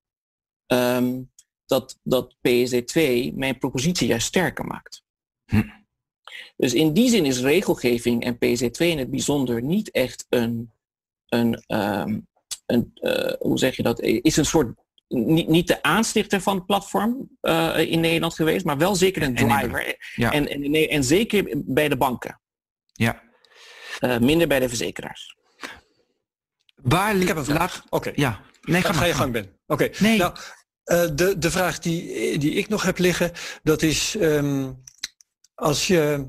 Um, 0.66 1.30
dat, 1.66 1.98
dat 2.02 2.34
PSD2 2.34 3.00
mijn 3.34 3.58
propositie 3.58 4.06
juist 4.06 4.26
sterker 4.26 4.64
maakt. 4.64 5.02
Hm. 5.44 5.62
Dus 6.56 6.74
in 6.74 6.92
die 6.92 7.08
zin 7.08 7.24
is 7.24 7.40
regelgeving 7.40 8.24
en 8.24 8.34
PSD2 8.34 8.86
in 8.86 8.98
het 8.98 9.10
bijzonder 9.10 9.62
niet 9.62 9.90
echt 9.90 10.26
een, 10.28 10.72
een 11.28 11.62
um, 11.66 12.30
een, 12.72 12.90
uh, 12.94 13.32
hoe 13.38 13.58
zeg 13.58 13.76
je 13.76 13.82
dat, 13.82 14.00
is 14.00 14.36
een 14.36 14.46
soort, 14.46 14.74
niet, 15.08 15.48
niet 15.48 15.66
de 15.66 15.82
aanstichter 15.82 16.40
van 16.40 16.56
het 16.56 16.66
platform 16.66 17.28
uh, 17.42 17.78
in 17.78 18.00
Nederland 18.00 18.34
geweest, 18.34 18.64
maar 18.64 18.78
wel 18.78 18.94
zeker 18.94 19.22
een 19.22 19.34
driver. 19.34 19.96
Ja. 20.14 20.32
En, 20.32 20.48
en, 20.48 20.74
en, 20.88 21.04
zeker 21.04 21.44
bij 21.54 21.88
de 21.88 21.96
banken. 21.96 22.40
Ja. 22.92 23.22
Uh, 24.00 24.18
minder 24.18 24.48
bij 24.48 24.60
de 24.60 24.68
verzekeraars. 24.68 25.36
Waar 26.74 27.16
Ik 27.16 27.28
heb 27.28 27.36
een 27.36 27.44
vraag. 27.44 27.82
Oké. 27.84 27.96
Okay. 27.96 28.12
Ja. 28.16 28.40
Nee, 28.62 28.82
ga, 28.82 28.92
ga 28.92 29.04
je 29.04 29.14
gang, 29.14 29.32
Ben. 29.32 29.60
Oké. 29.66 29.90
Nee. 29.98 30.18
Nou, 30.18 30.34
uh, 30.84 31.08
de, 31.14 31.38
de 31.38 31.50
vraag 31.50 31.78
die, 31.78 32.38
die 32.38 32.52
ik 32.52 32.68
nog 32.68 32.82
heb 32.82 32.98
liggen, 32.98 33.32
dat 33.62 33.82
is 33.82 34.14
um, 34.20 34.82
als 35.54 35.86
je 35.86 36.28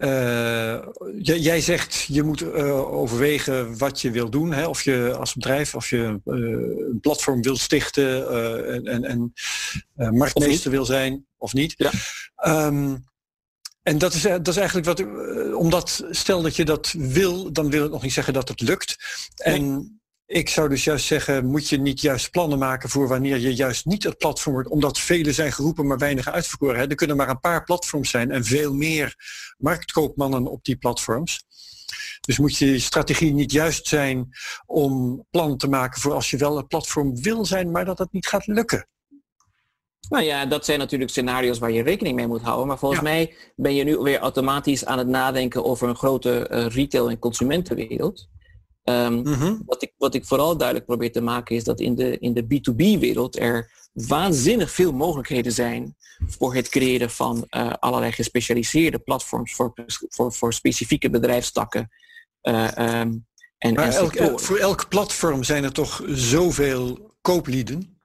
uh, 0.00 0.78
jij 1.22 1.60
zegt 1.60 2.04
je 2.08 2.22
moet 2.22 2.42
uh, 2.42 2.92
overwegen 2.92 3.78
wat 3.78 4.00
je 4.00 4.10
wil 4.10 4.30
doen. 4.30 4.52
Hè? 4.52 4.66
Of 4.66 4.82
je 4.82 5.14
als 5.18 5.34
bedrijf, 5.34 5.74
of 5.74 5.90
je 5.90 5.96
uh, 5.96 6.10
een 6.24 6.98
platform 7.00 7.42
wil 7.42 7.56
stichten 7.56 8.28
en, 8.86 9.04
en, 9.04 9.32
marktmeester 9.94 10.70
wil 10.70 10.84
zijn 10.84 11.26
of 11.38 11.52
niet. 11.52 11.74
Ja. 11.76 11.90
Um, 12.66 13.08
en 13.82 13.98
dat 13.98 14.14
is, 14.14 14.22
dat 14.22 14.48
is 14.48 14.56
eigenlijk 14.56 14.86
wat, 14.86 15.04
omdat 15.54 16.04
stel 16.10 16.42
dat 16.42 16.56
je 16.56 16.64
dat 16.64 16.94
wil, 16.98 17.52
dan 17.52 17.70
wil 17.70 17.82
het 17.82 17.92
nog 17.92 18.02
niet 18.02 18.12
zeggen 18.12 18.32
dat 18.32 18.48
het 18.48 18.60
lukt. 18.60 18.96
En 19.36 19.99
ik 20.30 20.48
zou 20.48 20.68
dus 20.68 20.84
juist 20.84 21.06
zeggen, 21.06 21.46
moet 21.46 21.68
je 21.68 21.78
niet 21.78 22.00
juist 22.00 22.30
plannen 22.30 22.58
maken 22.58 22.88
voor 22.88 23.08
wanneer 23.08 23.38
je 23.38 23.54
juist 23.54 23.86
niet 23.86 24.02
het 24.02 24.16
platform 24.16 24.54
wordt, 24.54 24.68
omdat 24.68 24.98
vele 24.98 25.32
zijn 25.32 25.52
geroepen, 25.52 25.86
maar 25.86 25.98
weinig 25.98 26.28
uitverkoren. 26.28 26.78
Hè? 26.78 26.86
Er 26.86 26.94
kunnen 26.94 27.16
maar 27.16 27.28
een 27.28 27.40
paar 27.40 27.64
platforms 27.64 28.10
zijn 28.10 28.30
en 28.30 28.44
veel 28.44 28.74
meer 28.74 29.14
marktkoopmannen 29.58 30.46
op 30.46 30.64
die 30.64 30.76
platforms. 30.76 31.44
Dus 32.20 32.38
moet 32.38 32.56
je 32.56 32.78
strategie 32.78 33.32
niet 33.32 33.52
juist 33.52 33.86
zijn 33.86 34.28
om 34.66 35.24
plannen 35.30 35.58
te 35.58 35.68
maken 35.68 36.00
voor 36.00 36.12
als 36.12 36.30
je 36.30 36.36
wel 36.36 36.58
een 36.58 36.66
platform 36.66 37.22
wil 37.22 37.44
zijn, 37.44 37.70
maar 37.70 37.84
dat 37.84 37.98
het 37.98 38.12
niet 38.12 38.26
gaat 38.26 38.46
lukken. 38.46 38.88
Nou 40.08 40.24
ja, 40.24 40.46
dat 40.46 40.64
zijn 40.64 40.78
natuurlijk 40.78 41.10
scenario's 41.10 41.58
waar 41.58 41.70
je 41.70 41.82
rekening 41.82 42.16
mee 42.16 42.26
moet 42.26 42.42
houden. 42.42 42.66
Maar 42.66 42.78
volgens 42.78 43.00
mij 43.00 43.34
ben 43.56 43.74
je 43.74 43.84
nu 43.84 43.96
weer 43.96 44.18
automatisch 44.18 44.84
aan 44.84 44.98
het 44.98 45.08
nadenken 45.08 45.64
over 45.64 45.88
een 45.88 45.96
grote 45.96 46.48
uh, 46.50 46.66
retail- 46.66 47.10
en 47.10 47.18
consumentenwereld. 47.18 48.28
Um, 48.84 49.62
wat, 49.66 49.82
ik, 49.82 49.92
wat 49.96 50.14
ik 50.14 50.24
vooral 50.24 50.56
duidelijk 50.56 50.86
probeer 50.86 51.12
te 51.12 51.20
maken 51.20 51.56
is 51.56 51.64
dat 51.64 51.80
in 51.80 51.94
de, 51.94 52.18
in 52.18 52.34
de 52.34 52.44
B2B-wereld 52.44 53.38
er 53.38 53.70
waanzinnig 53.92 54.70
veel 54.70 54.92
mogelijkheden 54.92 55.52
zijn 55.52 55.96
voor 56.26 56.54
het 56.54 56.68
creëren 56.68 57.10
van 57.10 57.46
uh, 57.50 57.72
allerlei 57.72 58.12
gespecialiseerde 58.12 58.98
platforms 58.98 59.54
voor, 59.54 59.72
voor, 59.86 60.32
voor 60.32 60.52
specifieke 60.52 61.10
bedrijfstakken. 61.10 61.90
Uh, 62.42 63.00
um, 63.00 63.26
en, 63.58 63.74
maar 63.74 63.94
elk, 63.94 64.40
voor 64.40 64.58
elk 64.58 64.88
platform 64.88 65.42
zijn 65.42 65.64
er 65.64 65.72
toch 65.72 66.02
zoveel 66.06 67.14
kooplieden? 67.20 67.98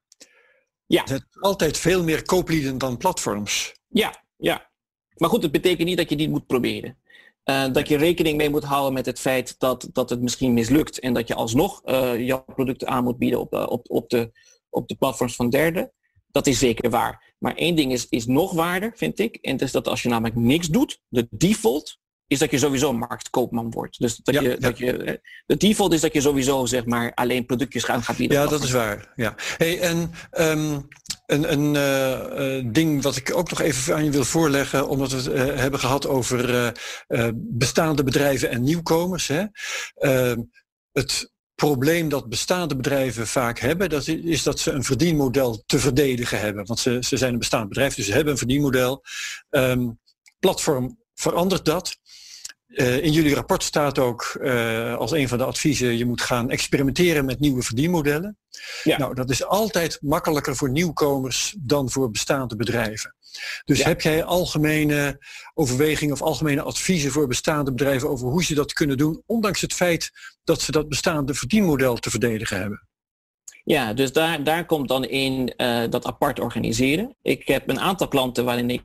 Ja. 0.86 1.01
Er 1.01 1.07
zijn 1.07 1.28
altijd 1.32 1.78
veel 1.78 2.03
meer 2.03 2.23
kooplieden 2.23 2.78
dan 2.78 2.97
platforms. 2.97 3.76
Ja, 3.88 4.23
ja. 4.38 4.69
Maar 5.15 5.30
goed, 5.30 5.43
het 5.43 5.51
betekent 5.51 5.88
niet 5.88 5.97
dat 5.97 6.09
je 6.09 6.15
niet 6.15 6.30
moet 6.30 6.47
proberen. 6.47 6.97
Uh, 7.50 7.72
dat 7.72 7.88
je 7.88 7.98
rekening 7.98 8.38
mee 8.38 8.50
moet 8.50 8.64
houden 8.64 8.93
met 8.93 9.06
het 9.06 9.20
feit 9.20 9.60
dat, 9.60 9.89
dat 9.91 10.10
het 10.10 10.22
misschien 10.22 10.54
mislukt 10.54 11.00
en 11.00 11.14
dat 11.14 11.28
je 11.28 11.36
alsnog 11.36 11.82
uh, 11.86 12.20
jouw 12.20 12.46
producten 12.56 12.88
aan 12.88 13.04
moet 13.04 13.18
bieden 13.18 13.39
op, 13.39 13.54
uh, 13.54 13.66
op, 13.70 13.86
op, 13.89 14.10
de, 14.10 14.32
op 14.70 14.88
de 14.88 14.96
platforms 14.96 15.36
van 15.36 15.50
derden. 15.50 15.91
Dat 16.32 16.48
is 16.48 16.60
zeker 16.60 16.89
waar. 16.89 17.36
Maar 17.38 17.56
één 17.56 17.76
ding 17.76 17.91
is, 17.91 18.08
is 18.10 18.26
nog 18.26 18.52
waarder, 18.52 18.91
vind 18.96 19.20
ik. 19.20 19.36
En 19.36 19.58
dat 19.58 19.68
is 19.68 19.72
dat 19.72 19.88
als 19.88 20.02
je 20.02 20.10
namelijk 20.10 20.36
niks 20.36 20.68
doet, 20.68 21.02
de 21.08 21.28
default 21.30 21.98
is 22.28 22.39
dat 22.39 22.51
je 22.51 22.57
sowieso 22.57 22.93
marktkoopman 22.93 23.71
wordt. 23.71 23.99
Dus 23.99 24.15
dat 24.15 24.41
je, 24.41 24.57
dat 24.59 24.78
je, 24.78 25.21
de 25.45 25.57
default 25.57 25.93
is 25.93 26.01
dat 26.01 26.13
je 26.13 26.21
sowieso 26.21 26.65
zeg 26.65 26.86
maar 26.86 27.13
alleen 27.13 27.45
productjes 27.45 27.84
gaat, 27.84 28.03
gaat 28.03 28.17
bieden. 28.17 28.38
Ja, 28.38 28.47
dat 28.47 28.63
is 28.63 28.71
waar. 28.71 29.11
Ja. 29.15 29.36
Hey, 29.57 29.80
en 29.80 30.11
um, 30.39 30.88
een, 31.26 31.51
een 31.51 31.76
uh, 31.76 32.71
ding 32.73 33.01
wat 33.01 33.15
ik 33.15 33.36
ook 33.36 33.49
nog 33.49 33.61
even 33.61 33.95
aan 33.95 34.03
je 34.03 34.11
wil 34.11 34.23
voorleggen, 34.23 34.88
omdat 34.88 35.11
we 35.11 35.17
het 35.17 35.28
uh, 35.28 35.59
hebben 35.59 35.80
gehad 35.80 36.07
over 36.07 36.73
bestaande 37.34 38.03
bedrijven 38.03 38.49
en 38.49 38.63
nieuwkomers. 38.63 39.28
Hè. 39.28 39.45
Ehm, 39.95 40.41
het 40.91 41.34
probleem 41.55 42.09
dat 42.09 42.30
bestaande 42.30 42.76
bedrijven 42.76 43.28
vaak 43.28 43.59
hebben, 43.59 43.89
dat 43.89 44.07
is 44.07 44.43
dat 44.43 44.59
ze 44.59 44.71
een 44.71 44.84
verdienmodel 44.84 45.63
te 45.65 45.80
verdedigen 45.80 46.39
hebben. 46.39 46.65
Want 46.65 46.80
ze, 46.80 46.97
ze 47.01 47.17
zijn 47.17 47.34
een 47.34 47.39
bestaand 47.39 47.69
bedrijf, 47.69 47.95
dus 47.95 48.05
ze 48.05 48.13
hebben 48.13 48.32
een 48.32 48.38
verdienmodel. 48.38 49.03
Um, 49.49 49.99
platform 50.39 50.97
verandert 51.13 51.65
dat. 51.65 51.97
Uh, 52.76 53.03
in 53.03 53.11
jullie 53.11 53.34
rapport 53.34 53.63
staat 53.63 53.99
ook 53.99 54.38
uh, 54.41 54.95
als 54.95 55.11
een 55.11 55.28
van 55.28 55.38
de 55.38 55.43
adviezen, 55.43 55.97
je 55.97 56.05
moet 56.05 56.21
gaan 56.21 56.49
experimenteren 56.49 57.26
met 57.26 57.39
nieuwe 57.39 57.61
verdienmodellen. 57.61 58.38
Ja. 58.84 58.97
Nou, 58.97 59.15
dat 59.15 59.30
is 59.30 59.45
altijd 59.45 59.97
makkelijker 60.01 60.55
voor 60.55 60.69
nieuwkomers 60.69 61.55
dan 61.59 61.89
voor 61.89 62.11
bestaande 62.11 62.55
bedrijven. 62.55 63.15
Dus 63.65 63.78
ja. 63.78 63.88
heb 63.88 64.01
jij 64.01 64.23
algemene 64.23 65.26
overwegingen 65.53 66.13
of 66.13 66.21
algemene 66.21 66.61
adviezen 66.61 67.11
voor 67.11 67.28
bestaande 67.28 67.71
bedrijven 67.71 68.09
over 68.09 68.28
hoe 68.28 68.43
ze 68.43 68.53
dat 68.53 68.73
kunnen 68.73 68.97
doen, 68.97 69.23
ondanks 69.26 69.61
het 69.61 69.73
feit 69.73 70.11
dat 70.43 70.61
ze 70.61 70.71
dat 70.71 70.89
bestaande 70.89 71.34
verdienmodel 71.34 71.95
te 71.95 72.09
verdedigen 72.09 72.59
hebben? 72.59 72.88
Ja, 73.63 73.93
dus 73.93 74.11
daar, 74.11 74.43
daar 74.43 74.65
komt 74.65 74.88
dan 74.88 75.05
in 75.05 75.53
uh, 75.57 75.84
dat 75.89 76.05
apart 76.05 76.39
organiseren. 76.39 77.15
Ik 77.21 77.47
heb 77.47 77.69
een 77.69 77.80
aantal 77.80 78.07
klanten 78.07 78.45
waarin 78.45 78.69
ik 78.69 78.84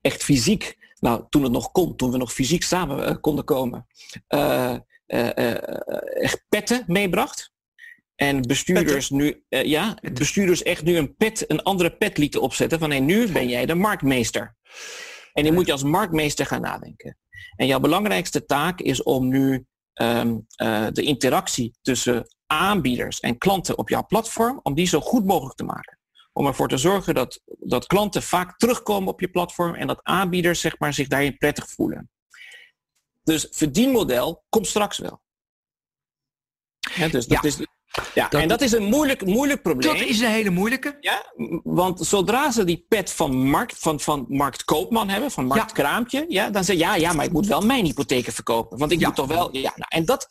echt 0.00 0.24
fysiek 0.24 0.76
nou, 1.00 1.24
toen 1.28 1.42
het 1.42 1.52
nog 1.52 1.72
kon, 1.72 1.96
toen 1.96 2.10
we 2.10 2.16
nog 2.16 2.32
fysiek 2.32 2.62
samen 2.62 3.08
uh, 3.08 3.16
konden 3.20 3.44
komen, 3.44 3.86
uh, 4.28 4.76
echt 6.22 6.44
petten 6.48 6.84
meebracht. 6.86 7.54
En 8.14 8.42
bestuurders 8.42 9.10
nu, 9.10 9.44
ja, 9.48 9.98
bestuurders 10.12 10.62
echt 10.62 10.82
nu 10.82 10.96
een 10.96 11.16
pet, 11.16 11.50
een 11.50 11.62
andere 11.62 11.96
pet 11.96 12.18
lieten 12.18 12.40
opzetten 12.40 12.78
van 12.78 12.88
nee, 12.88 13.00
nu 13.00 13.32
ben 13.32 13.48
jij 13.48 13.66
de 13.66 13.74
marktmeester. 13.74 14.56
En 15.32 15.42
die 15.42 15.52
moet 15.52 15.66
je 15.66 15.72
als 15.72 15.82
marktmeester 15.82 16.46
gaan 16.46 16.60
nadenken. 16.60 17.18
En 17.56 17.66
jouw 17.66 17.80
belangrijkste 17.80 18.44
taak 18.44 18.80
is 18.80 19.02
om 19.02 19.28
nu 19.28 19.66
um, 19.94 20.46
de 20.92 21.02
interactie 21.02 21.78
tussen 21.82 22.26
aanbieders 22.46 23.20
en 23.20 23.38
klanten 23.38 23.78
op 23.78 23.88
jouw 23.88 24.06
platform, 24.06 24.60
om 24.62 24.74
die 24.74 24.86
zo 24.86 25.00
goed 25.00 25.24
mogelijk 25.24 25.56
te 25.56 25.64
maken 25.64 25.95
om 26.36 26.46
ervoor 26.46 26.68
te 26.68 26.76
zorgen 26.76 27.14
dat, 27.14 27.40
dat 27.44 27.86
klanten 27.86 28.22
vaak 28.22 28.58
terugkomen 28.58 29.08
op 29.08 29.20
je 29.20 29.28
platform 29.28 29.74
en 29.74 29.86
dat 29.86 30.00
aanbieders 30.02 30.60
zeg 30.60 30.78
maar, 30.78 30.94
zich 30.94 31.08
daarin 31.08 31.36
prettig 31.36 31.70
voelen. 31.70 32.10
Dus 33.22 33.48
verdienmodel 33.50 34.44
komt 34.48 34.66
straks 34.66 34.98
wel. 34.98 35.20
Ja, 36.94 37.08
dus 37.08 37.26
dat 37.26 37.42
ja. 37.42 37.48
is, 37.48 37.58
ja, 38.14 38.30
en 38.30 38.48
dat 38.48 38.60
is 38.60 38.72
een 38.72 38.84
moeilijk, 38.84 39.24
moeilijk 39.24 39.62
probleem. 39.62 39.98
Dat 39.98 40.08
is 40.08 40.20
een 40.20 40.30
hele 40.30 40.50
moeilijke. 40.50 40.96
Ja, 41.00 41.32
want 41.62 42.06
zodra 42.06 42.50
ze 42.50 42.64
die 42.64 42.84
pet 42.88 43.12
van, 43.12 43.36
markt, 43.36 43.78
van, 43.78 44.00
van 44.00 44.24
marktkoopman 44.28 45.08
hebben, 45.08 45.30
van 45.30 45.46
marktkraampje, 45.46 46.18
ja. 46.18 46.44
ja 46.44 46.50
dan 46.50 46.64
zeggen 46.64 46.86
ja, 46.86 46.94
ja, 46.94 47.12
maar 47.12 47.24
ik 47.24 47.32
moet 47.32 47.46
wel 47.46 47.60
mijn 47.60 47.84
hypotheken 47.84 48.32
verkopen. 48.32 48.78
Want 48.78 48.92
ik 48.92 49.00
moet 49.00 49.14
toch 49.14 49.26
wel. 49.26 49.56
Ja, 49.56 49.72
nou, 49.76 49.88
en 49.88 50.04
dat, 50.04 50.26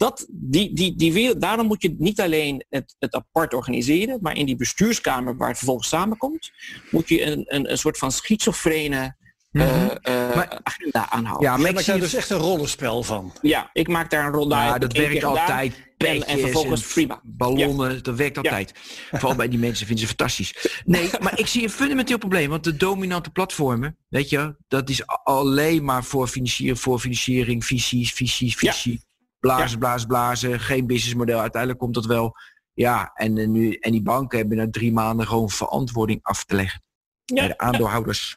dat, 0.00 0.26
die, 0.28 0.74
die, 0.74 0.96
die 0.96 1.12
wereld, 1.12 1.40
daarom 1.40 1.66
moet 1.66 1.82
je 1.82 1.94
niet 1.98 2.20
alleen 2.20 2.64
het, 2.68 2.96
het 2.98 3.14
apart 3.14 3.54
organiseren, 3.54 4.18
maar 4.20 4.36
in 4.36 4.46
die 4.46 4.56
bestuurskamer 4.56 5.36
waar 5.36 5.48
het 5.48 5.56
vervolgens 5.56 5.88
samenkomt, 5.88 6.50
moet 6.90 7.08
je 7.08 7.26
een, 7.26 7.44
een, 7.46 7.70
een 7.70 7.78
soort 7.78 7.98
van 7.98 8.12
schizofrene 8.12 9.16
uh, 9.52 9.82
uh, 9.82 10.34
maar, 10.34 10.60
agenda 10.62 11.10
aanhouden. 11.10 11.50
Ja, 11.50 11.56
maar 11.56 11.70
ik 11.70 11.80
zie 11.80 11.98
dus 11.98 12.14
echt 12.14 12.30
een 12.30 12.38
rollenspel 12.38 13.02
van. 13.02 13.32
Ja, 13.42 13.70
ik 13.72 13.88
maak 13.88 14.10
daar 14.10 14.26
een 14.26 14.32
rol 14.32 14.50
Ja, 14.50 14.78
dat 14.78 14.92
werkt 14.92 15.24
altijd. 15.24 15.88
En, 15.96 16.26
en, 16.26 16.38
vervolgens 16.38 16.92
prima. 16.92 17.20
Ballonnen, 17.24 17.94
ja. 17.94 18.00
dat 18.00 18.16
werkt 18.16 18.36
altijd. 18.36 18.72
Ja. 19.10 19.18
Vooral 19.18 19.36
bij 19.36 19.48
die 19.48 19.58
mensen 19.58 19.86
vinden 19.86 20.08
ze 20.08 20.14
fantastisch. 20.16 20.80
Nee, 20.84 21.10
maar 21.22 21.38
ik 21.38 21.46
zie 21.46 21.62
een 21.62 21.70
fundamenteel 21.70 22.18
probleem. 22.18 22.50
Want 22.50 22.64
de 22.64 22.76
dominante 22.76 23.30
platformen, 23.30 23.96
weet 24.08 24.28
je, 24.28 24.56
dat 24.68 24.88
is 24.88 25.06
alleen 25.06 25.84
maar 25.84 26.04
voor 26.04 26.28
financiering, 26.28 26.80
voor 26.80 26.98
financiering, 26.98 27.64
visies, 27.64 28.12
visies, 28.12 28.56
visie. 28.56 29.08
Blazen, 29.40 29.78
blazen, 29.78 30.08
blazen. 30.08 30.60
Geen 30.60 30.86
businessmodel. 30.86 31.40
Uiteindelijk 31.40 31.80
komt 31.80 31.94
dat 31.94 32.06
wel. 32.06 32.36
Ja, 32.72 33.10
en, 33.14 33.52
nu, 33.52 33.72
en 33.72 33.92
die 33.92 34.02
banken 34.02 34.38
hebben 34.38 34.56
na 34.56 34.70
drie 34.70 34.92
maanden 34.92 35.26
gewoon 35.26 35.50
verantwoording 35.50 36.18
af 36.22 36.44
te 36.44 36.54
leggen. 36.54 36.82
Bij 37.24 37.46
de 37.46 37.58
aandeelhouders. 37.58 38.36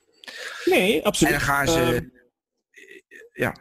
Nee, 0.65 1.05
absoluut. 1.05 1.33
En 1.33 1.39
dan 1.39 1.47
gaan 1.47 1.67
ze. 1.67 2.09
Uh, 2.71 2.81
ja. 3.33 3.55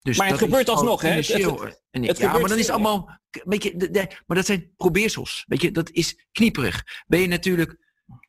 Dus 0.00 0.18
maar 0.18 0.28
het 0.28 0.38
gebeurt 0.38 0.68
alsnog, 0.68 1.02
hè? 1.02 1.08
Het, 1.08 1.28
het, 1.28 1.44
het, 1.90 2.18
ja, 2.18 2.32
maar 2.32 2.48
dan 2.48 2.58
is 2.58 2.66
het 2.66 2.74
allemaal. 2.74 3.18
Weet 3.44 3.62
je, 3.62 3.76
de, 3.76 3.90
de, 3.90 4.06
maar 4.26 4.36
dat 4.36 4.46
zijn 4.46 4.72
probeersels. 4.76 5.44
Weet 5.46 5.62
je, 5.62 5.70
dat 5.70 5.90
is 5.90 6.26
knieperig. 6.32 6.84
Ben 7.06 7.20
je 7.20 7.26
natuurlijk 7.26 7.78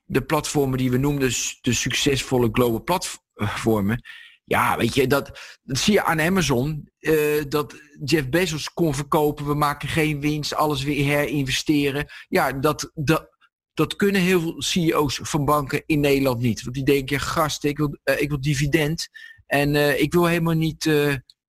de 0.04 0.22
platformen 0.22 0.78
die 0.78 0.92
we 0.92 0.98
noemden, 0.98 1.30
de 1.62 1.74
succesvolle 1.74 2.50
global 2.52 2.84
platformen. 2.84 4.02
Ja, 4.50 4.78
weet 4.78 4.96
je, 4.96 5.08
dat, 5.08 5.40
dat 5.64 5.78
zie 5.78 5.94
je 5.94 6.04
aan 6.04 6.22
Amazon. 6.22 6.92
Uh, 7.00 7.44
dat 7.48 7.76
Jeff 8.04 8.30
Bezos 8.30 8.74
kon 8.74 8.96
verkopen, 8.96 9.46
we 9.46 9.54
maken 9.54 9.90
geen 9.90 10.22
winst, 10.22 10.54
alles 10.54 10.84
weer 10.84 11.06
herinvesteren. 11.06 12.06
Ja, 12.28 12.52
dat, 12.52 12.92
dat, 12.94 13.30
dat 13.74 13.96
kunnen 13.96 14.22
heel 14.22 14.42
veel 14.42 14.62
CEO's 14.62 15.20
van 15.24 15.46
banken 15.46 15.84
in 15.86 16.00
Nederland 16.00 16.42
niet. 16.42 16.64
Want 16.64 16.76
die 16.76 16.86
denken, 16.86 17.20
gast, 17.20 17.64
ik 17.64 17.78
wil, 17.78 17.98
uh, 18.04 18.22
ik 18.22 18.30
wil 18.30 18.42
dividend. 18.42 19.08
En 19.46 19.74
uh, 19.74 20.02
ik 20.02 20.14
wil 20.14 20.26
helemaal 20.26 20.54
niet 20.54 20.86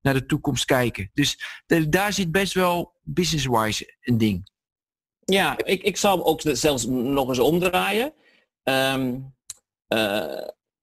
naar 0.00 0.14
de 0.14 0.26
toekomst 0.26 0.64
kijken. 0.64 1.10
Dus 1.12 1.62
daar 1.88 2.12
zit 2.12 2.30
best 2.32 2.54
wel 2.54 2.94
business-wise 3.02 3.96
een 4.00 4.18
ding. 4.18 4.50
Ja, 5.24 5.58
ik, 5.64 5.82
ik 5.82 5.96
zal 5.96 6.26
ook 6.26 6.40
zelfs 6.44 6.86
nog 6.86 7.28
eens 7.28 7.38
omdraaien. 7.38 8.12
Um, 8.62 9.34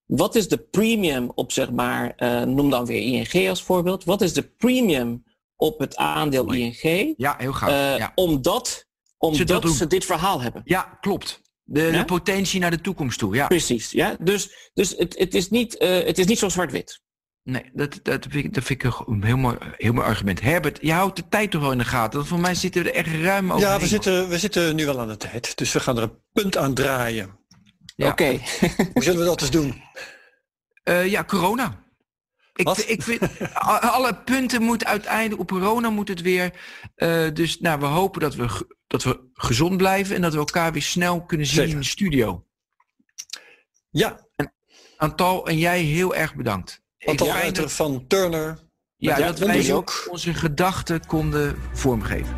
wat 0.06 0.36
is 0.36 0.48
de 0.48 0.58
premium 0.58 1.32
op, 1.36 1.52
zeg 1.52 1.72
maar, 1.72 2.16
noem 2.48 2.70
dan 2.70 2.86
weer 2.86 3.02
ING 3.02 3.50
als 3.50 3.64
voorbeeld. 3.64 4.04
Wat 4.04 4.22
is 4.22 4.34
de 4.34 4.44
premium 4.44 5.24
op 5.56 5.80
het 5.80 5.96
aandeel 5.96 6.54
ING? 6.54 7.14
Ja, 7.18 7.36
heel 7.38 7.54
gaaf. 7.54 7.98
Ja. 7.98 8.12
Omdat 8.16 8.86
omdat 9.18 9.76
ze 9.76 9.88
dit 9.88 10.06
verhaal 10.06 10.42
hebben. 10.42 10.62
Ja, 10.66 10.98
klopt. 11.02 11.42
De, 11.64 11.92
de, 11.92 12.06
potentie 12.06 12.60
naar 12.60 12.72
de 12.72 12.82
toekomst 12.82 13.20
toe, 13.20 13.36
ja. 13.36 13.48
Precies, 13.48 13.92
ja. 13.92 14.16
Dus, 14.20 14.72
dus 14.74 14.94
het, 14.98 15.18
het, 15.18 15.34
is 15.34 15.50
niet, 15.50 15.82
uh, 15.82 16.04
het 16.04 16.18
is 16.18 16.26
niet 16.26 16.40
zo 16.40 16.50
zwart-wit. 16.50 17.04
Nee, 17.44 17.70
dat, 17.74 18.00
dat, 18.04 18.26
vind 18.30 18.46
ik, 18.46 18.54
dat 18.54 18.64
vind 18.64 18.84
ik 18.84 19.08
een 19.08 19.24
heel 19.24 19.38
mooi, 19.38 19.58
heel 19.78 19.94
mooi 19.94 20.08
argument. 20.08 20.42
Herbert, 20.42 20.78
je 20.82 20.92
houdt 20.92 21.16
de 21.16 21.28
tijd 21.28 21.52
toch 21.52 21.62
wel 21.62 21.72
in 21.72 21.78
de 21.78 21.86
gaten? 21.86 22.26
Voor 22.26 22.40
mij 22.40 22.56
zitten 22.56 22.84
we 22.84 22.92
er 22.92 22.96
echt 22.96 23.22
ruim 23.24 23.52
over. 23.52 23.68
Ja, 23.68 23.80
we 23.80 23.88
zitten, 23.88 24.30
we 24.30 24.40
zitten 24.40 24.76
nu 24.76 24.86
wel 24.86 25.00
aan 25.00 25.08
de 25.08 25.18
tijd. 25.18 25.58
Dus 25.58 25.74
we 25.74 25.80
gaan 25.80 25.98
er 25.98 26.04
een 26.04 26.22
punt 26.32 26.58
aan 26.58 26.74
draaien. 26.74 27.40
Ja. 27.96 28.10
Oké. 28.10 28.24
Okay. 28.24 28.42
Hoe 28.94 29.04
zullen 29.04 29.20
we 29.20 29.26
dat 29.26 29.42
eens 29.42 29.52
doen? 29.52 29.82
Uh, 30.84 31.08
ja, 31.08 31.24
corona. 31.24 31.84
Ik, 32.54 32.70
ik 32.70 33.04
vind, 33.04 33.22
alle 33.82 34.16
punten 34.16 34.62
moeten 34.62 34.88
uiteindelijk, 34.88 35.42
op 35.42 35.52
corona 35.52 35.90
moet 35.90 36.08
het 36.08 36.22
weer. 36.22 36.54
Uh, 36.96 37.28
dus 37.34 37.60
nou, 37.60 37.80
we 37.80 37.86
hopen 37.86 38.22
dat 38.22 38.36
we, 38.36 38.68
dat 38.88 39.04
we 39.04 39.30
gezond 39.34 39.78
blijven 39.78 40.16
en 40.16 40.22
dat 40.22 40.34
we 40.34 40.40
elkaar 40.40 40.72
weer 40.74 40.82
snel 40.82 41.26
kunnen 41.26 41.48
zien 41.48 41.56
Zeker. 41.56 41.74
in 41.74 41.80
de 41.80 41.86
studio. 41.86 42.46
Ja. 43.90 44.26
En 44.36 44.54
Antal 44.98 45.48
en 45.48 45.58
jij 45.58 45.82
heel 45.82 46.16
erg 46.16 46.36
bedankt. 46.36 46.82
Antal 47.06 47.28
Ruiter 47.28 47.70
van 47.70 48.08
Turner. 48.08 48.60
Ja, 48.98 49.18
dat 49.18 49.40
wij 49.40 49.74
ook 49.74 50.08
onze 50.12 50.34
gedachten 50.34 51.06
konden 51.06 51.58
vormgeven. 51.74 52.36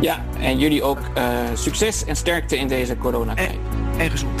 Ja, 0.00 0.24
en 0.38 0.58
jullie 0.58 0.82
ook 0.82 0.98
uh, 1.16 1.48
succes 1.54 2.04
en 2.04 2.16
sterkte 2.16 2.56
in 2.56 2.68
deze 2.68 2.96
coronatijd. 2.96 3.50
En, 3.50 4.00
en 4.00 4.10
gezond. 4.10 4.40